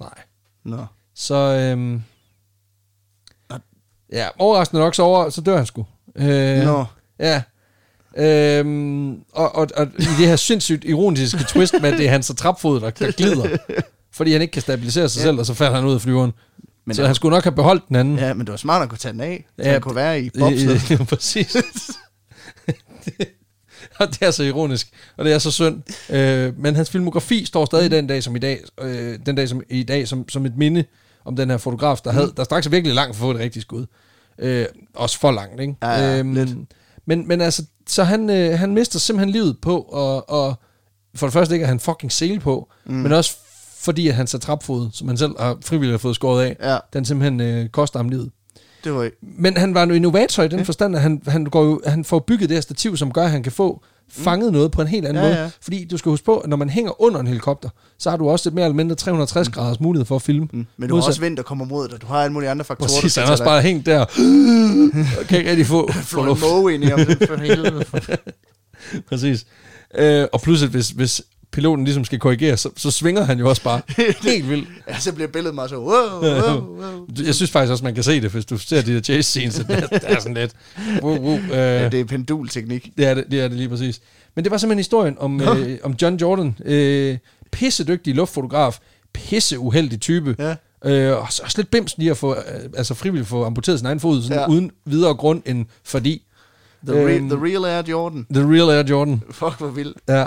Nej. 0.00 0.14
Nå. 0.64 0.86
Så, 1.14 1.34
øhm, 1.34 2.02
ja, 4.12 4.28
overraskende 4.38 4.80
nok, 4.82 4.94
så, 4.94 5.02
over, 5.02 5.30
så 5.30 5.40
dør 5.40 5.56
han 5.56 5.66
sgu. 5.66 5.86
Øh, 6.16 6.64
Nå. 6.64 6.84
Ja. 7.18 7.42
Øhm, 8.16 9.12
og, 9.32 9.54
og, 9.54 9.66
og 9.76 9.86
i 9.98 10.02
det 10.18 10.26
her 10.28 10.36
sindssygt 10.36 10.84
ironiske 10.84 11.44
twist 11.48 11.74
med, 11.80 11.92
at 11.92 11.98
det 11.98 12.06
er 12.06 12.10
hans 12.10 12.32
trapfod, 12.36 12.80
der, 12.80 12.90
der 12.90 13.12
glider. 13.12 13.56
Fordi 14.12 14.32
han 14.32 14.42
ikke 14.42 14.52
kan 14.52 14.62
stabilisere 14.62 15.08
sig 15.08 15.20
Ja. 15.20 15.24
selv, 15.24 15.38
og 15.38 15.46
så 15.46 15.54
falder 15.54 15.76
han 15.76 15.84
ud 15.88 15.94
af 15.94 16.00
flyveren. 16.00 16.32
Men 16.86 16.94
så 16.94 17.02
det- 17.02 17.08
han 17.08 17.14
skulle 17.14 17.34
nok 17.36 17.44
have 17.44 17.54
beholdt 17.54 17.88
den 17.88 17.96
anden. 17.96 18.18
Ja, 18.18 18.34
men 18.34 18.46
det 18.46 18.50
var 18.50 18.56
smart 18.56 18.82
at 18.82 18.88
kunne 18.88 18.98
tage 18.98 19.12
den 19.12 19.20
af, 19.20 19.46
så 19.58 19.64
Ja, 19.64 19.72
han 19.72 19.80
kunne 19.80 19.94
være 19.96 20.22
i 20.22 20.30
bobsled. 20.38 20.80
Ja, 20.98 21.04
præcis. 21.04 21.56
og 24.00 24.08
det 24.10 24.22
er 24.22 24.30
så 24.30 24.42
ironisk, 24.42 24.88
og 25.16 25.24
det 25.24 25.32
er 25.32 25.38
så 25.38 25.50
synd. 25.50 25.82
Øh, 26.10 26.58
men 26.58 26.76
hans 26.76 26.90
filmografi 26.90 27.44
står 27.44 27.64
stadig 27.66 27.90
den 27.90 28.06
dag 28.06 28.22
som 28.22 28.36
i 28.36 28.38
dag, 28.38 28.60
øh, 28.80 29.18
den 29.26 29.36
dag 29.36 29.48
som 29.48 29.62
i 29.70 29.82
dag 29.82 30.08
som, 30.08 30.28
som 30.28 30.46
et 30.46 30.56
minde 30.56 30.84
om 31.24 31.36
den 31.36 31.50
her 31.50 31.56
fotograf, 31.56 31.98
der, 32.04 32.12
havde, 32.12 32.32
der 32.36 32.44
straks 32.44 32.70
virkelig 32.70 32.94
langt 32.94 33.16
for 33.16 33.24
at 33.24 33.28
få 33.28 33.32
det 33.32 33.40
rigtige 33.40 33.62
skud. 33.62 33.86
Øh, 34.38 34.66
også 34.94 35.18
for 35.18 35.32
langt, 35.32 35.60
ikke? 35.60 35.74
Ja, 35.82 35.90
ja, 36.16 36.22
lidt. 36.22 36.50
men, 37.06 37.28
men 37.28 37.40
altså, 37.40 37.62
så 37.88 38.04
han, 38.04 38.30
øh, 38.30 38.58
han 38.58 38.74
mister 38.74 38.98
simpelthen 38.98 39.32
livet 39.32 39.58
på, 39.62 39.78
og, 39.80 40.30
og 40.30 40.54
for 41.14 41.26
det 41.26 41.32
første 41.32 41.54
ikke 41.54 41.64
at 41.64 41.68
han 41.68 41.80
fucking 41.80 42.12
sele 42.12 42.40
på, 42.40 42.68
mm. 42.86 42.94
men 42.94 43.12
også 43.12 43.36
fordi 43.80 44.08
at 44.08 44.14
hans 44.14 44.36
trapfod, 44.40 44.88
som 44.92 45.08
han 45.08 45.16
selv 45.16 45.32
har 45.40 45.58
frivilligt 45.64 46.00
fået 46.00 46.14
skåret 46.14 46.44
af, 46.44 46.56
Ja, 46.72 46.78
den 46.92 47.04
simpelthen 47.04 47.40
øh, 47.40 47.68
koster 47.68 47.98
ham 47.98 48.08
livet. 48.08 48.30
det 48.84 48.94
var 48.94 49.10
Men 49.20 49.56
han 49.56 49.74
var 49.74 49.82
en 49.82 49.90
innovator 49.90 50.42
i 50.42 50.48
den 50.48 50.64
forstand, 50.64 50.96
at 50.96 51.02
han, 51.02 51.22
han, 51.26 51.44
går 51.44 51.64
jo, 51.64 51.80
han 51.86 52.04
får 52.04 52.18
bygget 52.18 52.48
det 52.48 52.56
her 52.56 52.60
stativ, 52.62 52.96
som 52.96 53.12
gør, 53.12 53.24
at 53.24 53.30
han 53.30 53.42
kan 53.42 53.52
få 53.52 53.82
fanget 54.10 54.52
noget 54.52 54.70
på 54.70 54.82
en 54.82 54.88
helt 54.88 55.06
anden 55.06 55.22
Ja, 55.24 55.28
måde. 55.30 55.42
ja. 55.42 55.50
Fordi 55.60 55.84
du 55.84 55.96
skal 55.96 56.10
huske 56.10 56.24
på, 56.24 56.36
at 56.38 56.48
når 56.50 56.56
man 56.56 56.70
hænger 56.70 57.02
under 57.02 57.20
en 57.20 57.26
helikopter, 57.26 57.68
så 57.98 58.10
har 58.10 58.16
du 58.16 58.28
også 58.28 58.48
et 58.48 58.54
mere 58.54 58.64
eller 58.64 58.76
mindre 58.76 58.94
360 58.96 59.48
graders 59.48 59.80
mulighed 59.80 60.06
for 60.06 60.16
at 60.16 60.22
filme. 60.22 60.48
Mm. 60.52 60.66
Men 60.76 60.88
du 60.88 60.96
har 60.96 61.02
også 61.02 61.20
vind, 61.20 61.36
der 61.36 61.42
kommer 61.42 61.64
mod 61.64 61.88
dig. 61.88 62.02
Du 62.02 62.06
har 62.06 62.14
alle 62.22 62.32
mulige 62.32 62.50
andre 62.50 62.64
faktorer. 62.64 62.88
Præcis, 62.88 63.14
han 63.16 63.24
har 63.24 63.32
også 63.32 63.44
bare 63.44 63.62
hængt 63.62 63.86
der. 63.86 64.00
og 65.20 65.26
kan 65.28 65.38
ikke 65.38 65.50
rigtig 65.50 65.66
få, 65.66 65.92
få 65.92 66.02
Flå 66.02 66.20
en 66.22 66.26
luft. 66.28 66.74
ind 66.74 66.84
i 66.84 66.86
ham. 66.86 66.98
For 67.28 67.36
helvede. 67.36 67.84
Præcis. 69.08 69.46
Øh, 69.98 70.26
og 70.32 70.40
pludselig, 70.40 70.70
hvis, 70.70 70.88
hvis 70.90 71.22
piloten 71.52 71.84
ligesom 71.84 72.04
skal 72.04 72.18
korrigere, 72.18 72.56
så, 72.56 72.70
så 72.76 72.90
svinger 72.90 73.22
han 73.24 73.38
jo 73.38 73.48
også 73.48 73.62
bare 73.62 73.80
helt 74.30 74.48
vildt. 74.50 74.68
Ja, 74.88 74.98
så 74.98 75.12
bliver 75.12 75.28
billedet 75.28 75.54
meget 75.54 75.70
så, 75.70 75.76
wow, 75.76 75.88
wow, 76.22 76.80
wow. 76.80 77.06
Jeg 77.26 77.34
synes 77.34 77.50
faktisk 77.50 77.70
også, 77.72 77.84
man 77.84 77.94
kan 77.94 78.02
se 78.04 78.20
det, 78.20 78.30
hvis 78.30 78.44
du 78.44 78.58
ser 78.58 78.82
de 78.82 78.94
der 78.94 79.00
chase 79.00 79.22
scenes. 79.22 79.54
Det 79.54 79.70
er, 79.70 79.86
det 79.86 80.00
er 80.04 80.20
sådan 80.20 80.34
lidt... 80.34 80.52
Wow, 81.02 81.18
wow, 81.18 81.36
øh, 81.38 81.50
Ja, 81.52 81.88
det 81.88 82.00
er 82.00 82.04
pendulteknik. 82.04 82.90
Det 82.98 83.06
er 83.06 83.14
det, 83.14 83.24
det 83.30 83.40
er 83.40 83.48
det 83.48 83.56
lige 83.56 83.68
præcis. 83.68 84.00
Men 84.34 84.44
det 84.44 84.50
var 84.50 84.58
simpelthen 84.58 84.78
historien 84.78 85.16
om, 85.18 85.40
øh, 85.40 85.78
om 85.82 85.94
John 86.02 86.16
Jordan. 86.16 86.56
Øh, 86.64 87.18
pissedygtig 87.52 88.14
luftfotograf. 88.14 88.78
Pisse 89.14 89.58
uheldig 89.58 90.00
type. 90.00 90.36
Ja. 90.38 90.54
Øh, 90.84 91.18
og 91.22 91.26
så 91.32 91.42
også 91.44 91.58
lidt 91.58 91.70
bims 91.70 91.98
lige 91.98 92.10
at 92.10 92.16
få, 92.16 92.34
øh, 92.34 92.70
altså 92.76 92.94
frivilligt 92.94 93.28
få 93.28 93.44
amputeret 93.44 93.78
sin 93.78 93.86
egen 93.86 94.00
fod, 94.00 94.22
sådan 94.22 94.36
Ja. 94.36 94.42
ja. 94.42 94.48
uden 94.48 94.70
videre 94.86 95.14
grund 95.14 95.42
end 95.46 95.66
fordi. 95.84 96.22
The, 96.86 96.94
re- 97.06 97.10
Øhm. 97.10 97.28
the 97.30 97.38
real 97.42 97.64
Air 97.64 97.82
Jordan. 97.88 98.26
The 98.34 98.42
real 98.44 98.70
Air 98.70 98.84
Jordan. 98.90 99.22
Fuck, 99.30 99.58
hvor 99.58 99.68
vildt. 99.68 99.96
Ja. 100.08 100.24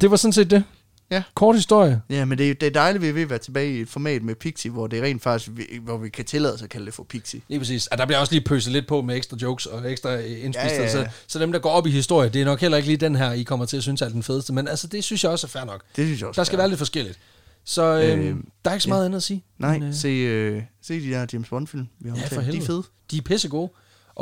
Det 0.00 0.10
var 0.10 0.16
sådan 0.16 0.32
set 0.32 0.50
det. 0.50 0.64
Ja. 1.10 1.22
Kort 1.34 1.56
historie. 1.56 2.00
Ja, 2.10 2.24
men 2.24 2.38
det 2.38 2.50
er, 2.50 2.54
det 2.54 2.66
er 2.66 2.70
dejligt, 2.70 3.04
at 3.04 3.08
vi 3.08 3.14
ved 3.14 3.22
at 3.22 3.30
være 3.30 3.38
tilbage 3.38 3.72
i 3.78 3.80
et 3.80 3.88
format 3.88 4.22
med 4.22 4.34
Pixie, 4.34 4.70
hvor 4.70 4.86
det 4.86 4.98
er 4.98 5.02
rent 5.02 5.22
faktisk, 5.22 5.50
vi- 5.54 5.78
hvor 5.82 5.96
vi 5.98 6.08
kan 6.08 6.24
tillade 6.24 6.54
os 6.54 6.62
at 6.62 6.68
kalde 6.68 6.86
det 6.86 6.94
for 6.94 7.02
Pixie. 7.08 7.40
Lige 7.48 7.58
præcis. 7.58 7.86
Og 7.86 7.98
der 7.98 8.06
bliver 8.06 8.18
også 8.18 8.32
lige 8.34 8.44
pøset 8.44 8.72
lidt 8.72 8.86
på 8.86 9.02
med 9.02 9.16
ekstra 9.16 9.36
jokes 9.42 9.66
og 9.66 9.90
ekstra 9.92 10.14
øh, 10.16 10.44
indspist. 10.44 10.56
Ja, 10.56 10.74
ja, 10.76 10.82
ja. 10.82 10.88
Så, 10.90 11.06
så 11.26 11.38
dem, 11.38 11.52
der 11.52 11.58
går 11.58 11.70
op 11.70 11.86
i 11.86 11.90
historie, 11.90 12.28
det 12.28 12.40
er 12.40 12.44
nok 12.44 12.60
heller 12.60 12.76
ikke 12.76 12.88
lige 12.88 12.96
den 12.96 13.16
her, 13.16 13.32
I 13.32 13.42
kommer 13.42 13.66
til 13.66 13.76
at 13.76 13.82
synes 13.82 14.02
er 14.02 14.08
den 14.08 14.22
fedeste. 14.22 14.52
Men 14.52 14.68
altså, 14.68 14.86
det 14.86 15.04
synes 15.04 15.24
jeg 15.24 15.32
også 15.32 15.46
er 15.46 15.48
fair 15.48 15.64
nok. 15.64 15.82
Det 15.96 16.06
synes 16.06 16.20
jeg 16.20 16.28
også. 16.28 16.40
Der 16.40 16.44
skal 16.44 16.58
være 16.58 16.68
lidt 16.68 16.78
forskelligt. 16.78 17.18
Så 17.64 17.82
øh, 17.82 18.18
Øh, 18.26 18.36
der 18.64 18.70
er 18.70 18.74
ikke 18.74 18.82
så 18.82 18.88
meget 18.88 19.04
andet 19.04 19.16
at 19.16 19.22
sige. 19.22 19.44
Nej, 19.58 19.78
Men, 19.78 19.88
øh, 19.88 19.94
se, 19.94 20.08
øh, 20.08 20.62
se 20.82 21.00
de 21.00 21.10
der 21.10 21.26
James 21.32 21.48
Bond-film, 21.48 21.88
vi 22.00 22.08
har 22.08 22.16
Ja, 22.16 22.26
for 22.26 22.40
De 22.42 22.56
er 22.56 22.62
fede. 22.62 22.82
De 23.10 23.16
er 23.18 23.22
pisse 23.22 23.48
gode. 23.48 23.70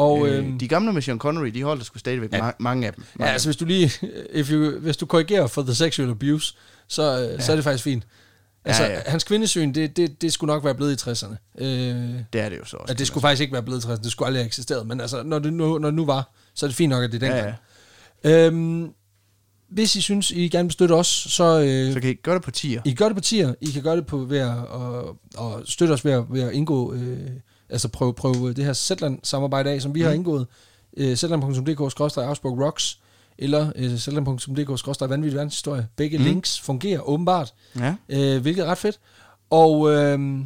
Og 0.01 0.29
øh, 0.29 0.39
Øh, 0.55 0.61
de 0.61 0.69
gamle 0.69 0.93
med 0.93 1.03
Sean 1.03 1.19
Connery, 1.19 1.47
de 1.47 1.63
holder 1.63 1.85
sgu 1.85 1.99
stadigvæk 1.99 2.33
Ja. 2.33 2.45
ja. 2.45 2.51
ma- 2.51 2.55
mange 2.59 2.87
af 2.87 2.93
dem. 2.95 3.05
ja, 3.05 3.19
Mange 3.19 3.33
altså 3.33 3.49
hvis 3.49 3.57
du 3.57 3.65
lige, 3.65 3.91
if 4.33 4.51
you, 4.51 4.79
hvis 4.79 4.97
du 4.97 5.07
korrigerer 5.07 5.47
for 5.47 5.63
the 5.63 5.75
sexual 5.75 6.11
abuse, 6.11 6.55
så, 6.89 7.03
øh, 7.23 7.25
ja. 7.35 7.41
så 7.41 7.53
er 7.53 7.57
det 7.57 7.65
faktisk 7.65 7.85
fint. 7.85 8.05
Altså, 8.65 8.83
Ja, 8.83 8.93
ja. 8.93 9.01
hans 9.07 9.25
kvindesyn, 9.25 9.73
det, 9.75 9.97
det, 9.97 10.23
det 10.23 10.33
skulle 10.33 10.53
nok 10.55 10.65
være 10.65 10.75
blevet 10.75 11.07
i 11.07 11.11
60'erne. 11.11 11.35
Øh, 11.59 11.67
det 12.33 12.41
er 12.41 12.49
det 12.49 12.59
jo 12.59 12.65
så 12.65 12.77
også. 12.77 12.93
at 12.93 12.99
det 12.99 13.07
skulle 13.07 13.23
faktisk 13.23 13.41
ikke 13.41 13.53
være 13.53 13.63
blevet 13.63 13.85
i 13.85 13.87
60'erne, 13.87 14.03
det 14.03 14.13
skulle 14.13 14.27
aldrig 14.27 14.41
have 14.43 14.47
eksisteret, 14.47 14.87
men 14.87 15.01
altså, 15.01 15.23
når 15.23 15.39
det 15.39 15.53
nu, 15.53 15.79
når 15.79 15.89
det 15.89 15.95
nu 15.97 16.05
var, 16.07 16.33
så 16.55 16.67
er 16.67 16.69
det 16.69 16.77
fint 16.77 16.91
nok, 16.91 17.05
at 17.05 17.13
det 17.13 17.23
er 17.23 17.27
ja, 17.27 17.35
dengang. 17.37 17.57
ja. 18.25 18.31
Ja. 18.31 18.47
Øhm, 18.47 18.91
hvis 19.71 19.97
I 19.97 20.01
synes, 20.01 20.31
I 20.31 20.49
gerne 20.49 20.65
vil 20.67 20.73
støtte 20.73 20.93
os, 20.93 21.07
så, 21.07 21.61
øh, 21.61 21.93
Så 21.93 22.01
kan 22.01 22.11
I 22.11 22.15
gøre 22.15 22.35
det 22.35 22.43
på 22.43 22.51
tier. 22.51 22.81
I 22.85 22.89
kan 22.89 22.97
gøre 22.97 23.09
det 23.09 23.17
på 23.17 23.21
tier. 23.23 23.55
I 23.61 23.67
kan 23.71 23.83
gøre 23.83 23.97
det 23.97 24.07
på 24.07 24.19
ved 24.19 24.39
at, 24.39 24.57
og, 24.69 25.17
og 25.37 25.63
støtte 25.65 25.93
os 25.93 26.05
ved 26.05 26.13
at, 26.13 26.25
ved 26.31 26.43
at 26.43 26.53
indgå, 26.53 26.93
øh, 26.95 27.19
altså 27.71 27.89
prøve, 27.89 28.15
prøve 28.15 28.53
det 28.53 28.65
her 28.65 28.73
Zetland-samarbejde 28.73 29.71
af, 29.71 29.83
som 29.83 29.95
vi 29.95 30.01
mm. 30.01 30.07
har 30.07 30.13
indgået. 30.13 30.47
Øh, 30.97 31.17
Zetland.dk-Augsburg 31.17 32.65
Rocks, 32.65 32.99
eller 33.39 33.73
øh, 33.77 33.97
Zetland.dk-Vanvittig 33.99 35.35
Verdenshistorie. 35.35 35.89
Begge 35.97 36.19
mm. 36.19 36.25
links 36.25 36.61
fungerer 36.61 37.01
åbenbart, 37.09 37.55
Ja. 37.79 37.95
øh, 38.09 38.43
hvilket 38.43 38.63
er 38.65 38.67
ret 38.67 38.79
fedt. 38.79 39.01
Og 39.51 39.91
øh, 39.93 40.39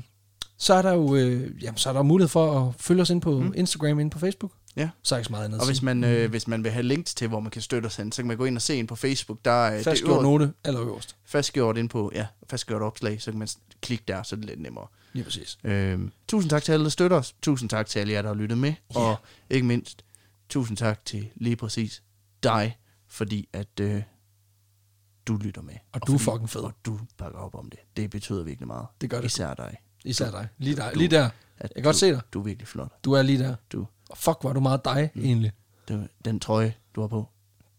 så 0.58 0.74
er 0.74 0.82
der 0.82 0.92
jo 0.92 1.14
øh, 1.14 1.62
jamen, 1.62 1.78
så 1.78 1.88
er 1.88 1.92
der 1.92 2.02
mulighed 2.02 2.28
for 2.28 2.60
at 2.68 2.74
følge 2.78 3.02
os 3.02 3.10
ind 3.10 3.20
på 3.20 3.40
mm. 3.40 3.52
Instagram, 3.56 3.98
ind 4.00 4.10
på 4.10 4.18
Facebook. 4.18 4.52
Ja. 4.76 4.88
Så 5.02 5.14
er 5.14 5.18
ikke 5.18 5.26
så 5.26 5.30
meget 5.32 5.44
andet 5.44 5.60
Og 5.60 5.66
hvis 5.66 5.82
man, 5.82 6.04
øh, 6.04 6.30
hvis 6.30 6.48
man 6.48 6.64
vil 6.64 6.72
have 6.72 6.82
links 6.82 7.14
til, 7.14 7.28
hvor 7.28 7.40
man 7.40 7.50
kan 7.50 7.62
støtte 7.62 7.86
os 7.86 7.96
hen, 7.96 8.12
så 8.12 8.22
kan 8.22 8.26
man 8.28 8.36
gå 8.36 8.44
ind 8.44 8.56
og 8.56 8.62
se 8.62 8.76
ind 8.76 8.88
på 8.88 8.96
Facebook. 8.96 9.38
Der 9.44 9.50
er 9.50 9.74
det 9.76 9.84
Fastgjort 9.84 10.10
øverst- 10.18 10.22
note, 10.22 10.52
allerøverst. 10.64 11.16
fastgjort 11.24 11.76
ind 11.78 11.88
på, 11.88 12.12
ja, 12.14 12.26
fastgjort 12.50 12.82
opslag, 12.82 13.22
så 13.22 13.30
kan 13.30 13.38
man 13.38 13.48
klikke 13.80 14.04
der, 14.08 14.22
så 14.22 14.34
er 14.36 14.40
det 14.40 14.48
lidt 14.48 14.60
nemmere. 14.60 14.86
Lige 15.14 15.24
præcis. 15.24 15.58
Øhm, 15.64 16.12
tusind 16.28 16.50
tak 16.50 16.62
til 16.62 16.72
alle, 16.72 16.84
der 16.84 16.90
støtter 16.90 17.16
os. 17.16 17.34
Tusind 17.42 17.70
tak 17.70 17.86
til 17.86 17.98
alle 17.98 18.12
jer, 18.12 18.22
der 18.22 18.28
har 18.28 18.34
lyttet 18.34 18.58
med. 18.58 18.74
Ja. 18.94 19.00
Og 19.00 19.16
ikke 19.50 19.66
mindst, 19.66 20.04
tusind 20.48 20.76
tak 20.76 21.04
til 21.04 21.28
lige 21.34 21.56
præcis 21.56 22.02
dig, 22.42 22.78
fordi 23.08 23.48
at 23.52 23.80
øh, 23.80 24.02
du 25.26 25.36
lytter 25.36 25.62
med. 25.62 25.74
Og 25.92 26.06
du 26.06 26.14
er 26.14 26.18
fucking 26.18 26.50
fed. 26.50 26.60
Og 26.60 26.72
du 26.86 26.98
bakker 27.16 27.38
op 27.38 27.54
om 27.54 27.70
det. 27.70 27.78
Det 27.96 28.10
betyder 28.10 28.42
virkelig 28.42 28.66
meget. 28.66 28.86
Det 29.00 29.10
gør 29.10 29.16
det. 29.20 29.26
Især 29.26 29.54
dig. 29.54 29.76
Især 30.04 30.30
dig. 30.30 30.48
Lige, 30.58 30.76
der, 30.76 30.90
Du- 30.92 30.98
lige 30.98 31.08
der. 31.10 31.24
At 31.24 31.30
Jeg 31.62 31.70
kan 31.74 31.82
godt 31.82 31.94
du, 31.94 31.98
se 31.98 32.10
dig. 32.10 32.20
Du 32.32 32.40
er 32.40 32.44
virkelig 32.44 32.68
flot. 32.68 32.92
Du 33.04 33.12
er 33.12 33.22
lige 33.22 33.38
der. 33.38 33.54
Du, 33.72 33.86
Og 34.10 34.18
fuck, 34.18 34.38
er 34.44 34.52
du 34.52 34.60
meget 34.60 34.84
dig, 34.84 35.10
mm. 35.14 35.24
egentlig. 35.24 35.52
du, 35.88 36.06
den 36.24 36.40
trøje, 36.40 36.74
du 36.94 37.00
har 37.00 37.08
på, 37.08 37.28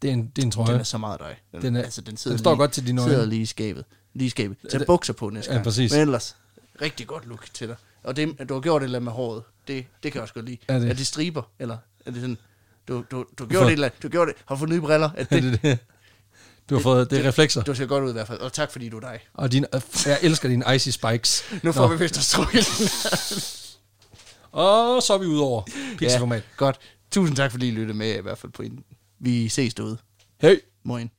Det 0.02 0.10
er 0.10 0.14
en, 0.14 0.28
det 0.36 0.42
er 0.42 0.46
en 0.46 0.52
trøje. 0.52 0.72
den 0.72 0.80
er 0.80 0.84
så 0.84 0.98
meget 0.98 1.20
dig. 1.20 1.38
Den, 1.52 1.62
Den 1.62 1.76
er- 1.76 1.82
altså, 1.84 2.02
den, 2.02 2.18
sidder 2.18 2.36
Den 2.38 2.40
står 2.44 2.52
lige, 2.52 2.58
godt 2.58 2.72
til 2.72 2.88
dine 2.88 3.02
sidder 3.02 3.18
øjne. 3.18 3.30
lige 3.30 3.42
i 3.42 3.46
skabet. 3.46 3.86
Lige 4.14 4.26
i 4.26 4.30
skabet. 4.30 4.58
Tag 4.72 4.86
bukser 4.86 5.14
på 5.14 5.30
næste 5.30 5.50
Ja, 5.52 5.56
gang. 5.56 5.64
præcis. 5.64 5.92
Men 5.92 6.02
ellers, 6.02 6.38
rigtig 6.82 7.08
godt 7.08 7.26
look 7.28 7.48
til 7.54 7.68
dig. 7.68 7.76
Og 8.04 8.16
det, 8.16 8.36
at 8.40 8.50
du 8.50 8.54
har 8.54 8.62
gjort 8.62 8.82
et 8.82 8.84
eller 8.86 8.98
andet 9.00 9.06
med 9.06 9.12
håret, 9.14 9.44
det, 9.68 9.86
det 10.04 10.12
kan 10.12 10.16
jeg 10.20 10.22
også 10.22 10.34
godt 10.34 10.46
lide. 10.46 10.58
Er 10.68 10.74
det- 10.74 10.82
det, 10.82 10.90
er 10.90 10.94
det 10.94 11.08
striber, 11.08 11.42
eller 11.60 11.78
er 12.06 12.12
det 12.12 12.22
sådan... 12.22 12.38
Du, 12.88 12.94
du, 12.94 13.04
du 13.12 13.18
har 13.18 13.26
For- 13.40 13.46
gjort 13.50 13.68
et 13.68 13.72
eller 13.72 13.88
andet, 13.88 14.04
du 14.04 14.10
gjort 14.10 14.28
det, 14.28 14.36
har 14.46 14.56
fået 14.56 14.70
nye 14.70 14.82
briller, 14.82 15.10
at 15.18 15.28
Er 15.32 15.42
det, 15.42 15.44
det 15.54 15.62
det? 15.62 15.80
Du 16.70 16.76
har 16.76 16.82
fået, 16.82 17.10
det 17.10 17.20
er 17.26 17.28
reflekser. 17.28 17.64
du 17.64 17.76
ser 17.76 17.86
godt 17.86 18.04
ud 18.04 18.10
i 18.10 18.14
hvert 18.14 18.28
fald, 18.28 18.40
og 18.40 18.54
tak 18.54 18.72
fordi 18.72 18.90
du 18.90 18.98
er 18.98 19.02
dig. 19.02 19.20
Og 19.34 19.52
din, 19.52 19.66
jeg 20.06 20.20
elsker 20.22 20.50
dine 20.50 20.76
icy 20.76 20.90
spikes. 20.90 21.44
Nu 21.64 21.72
får 21.72 21.88
Nå. 21.88 21.94
vi 21.96 22.00
vist 22.00 22.16
strøget. 22.24 23.72
Og 24.52 25.04
så 25.04 25.14
er 25.14 25.18
vi 25.18 25.26
ude 25.26 25.42
over 25.42 25.62
pixelformat. 25.98 26.44
godt. 26.58 26.80
Tusind 27.12 27.38
tak 27.38 27.52
fordi 27.52 27.68
I 27.68 27.72
lyttede 27.72 27.98
med 27.98 28.18
i 28.18 28.22
hvert 28.22 28.38
fald 28.38 28.52
på 28.52 28.62
en. 28.62 28.84
Vi 29.20 29.50
ses 29.50 29.74
derude. 29.74 29.98
Hey! 30.42 30.60
Moin. 30.84 31.12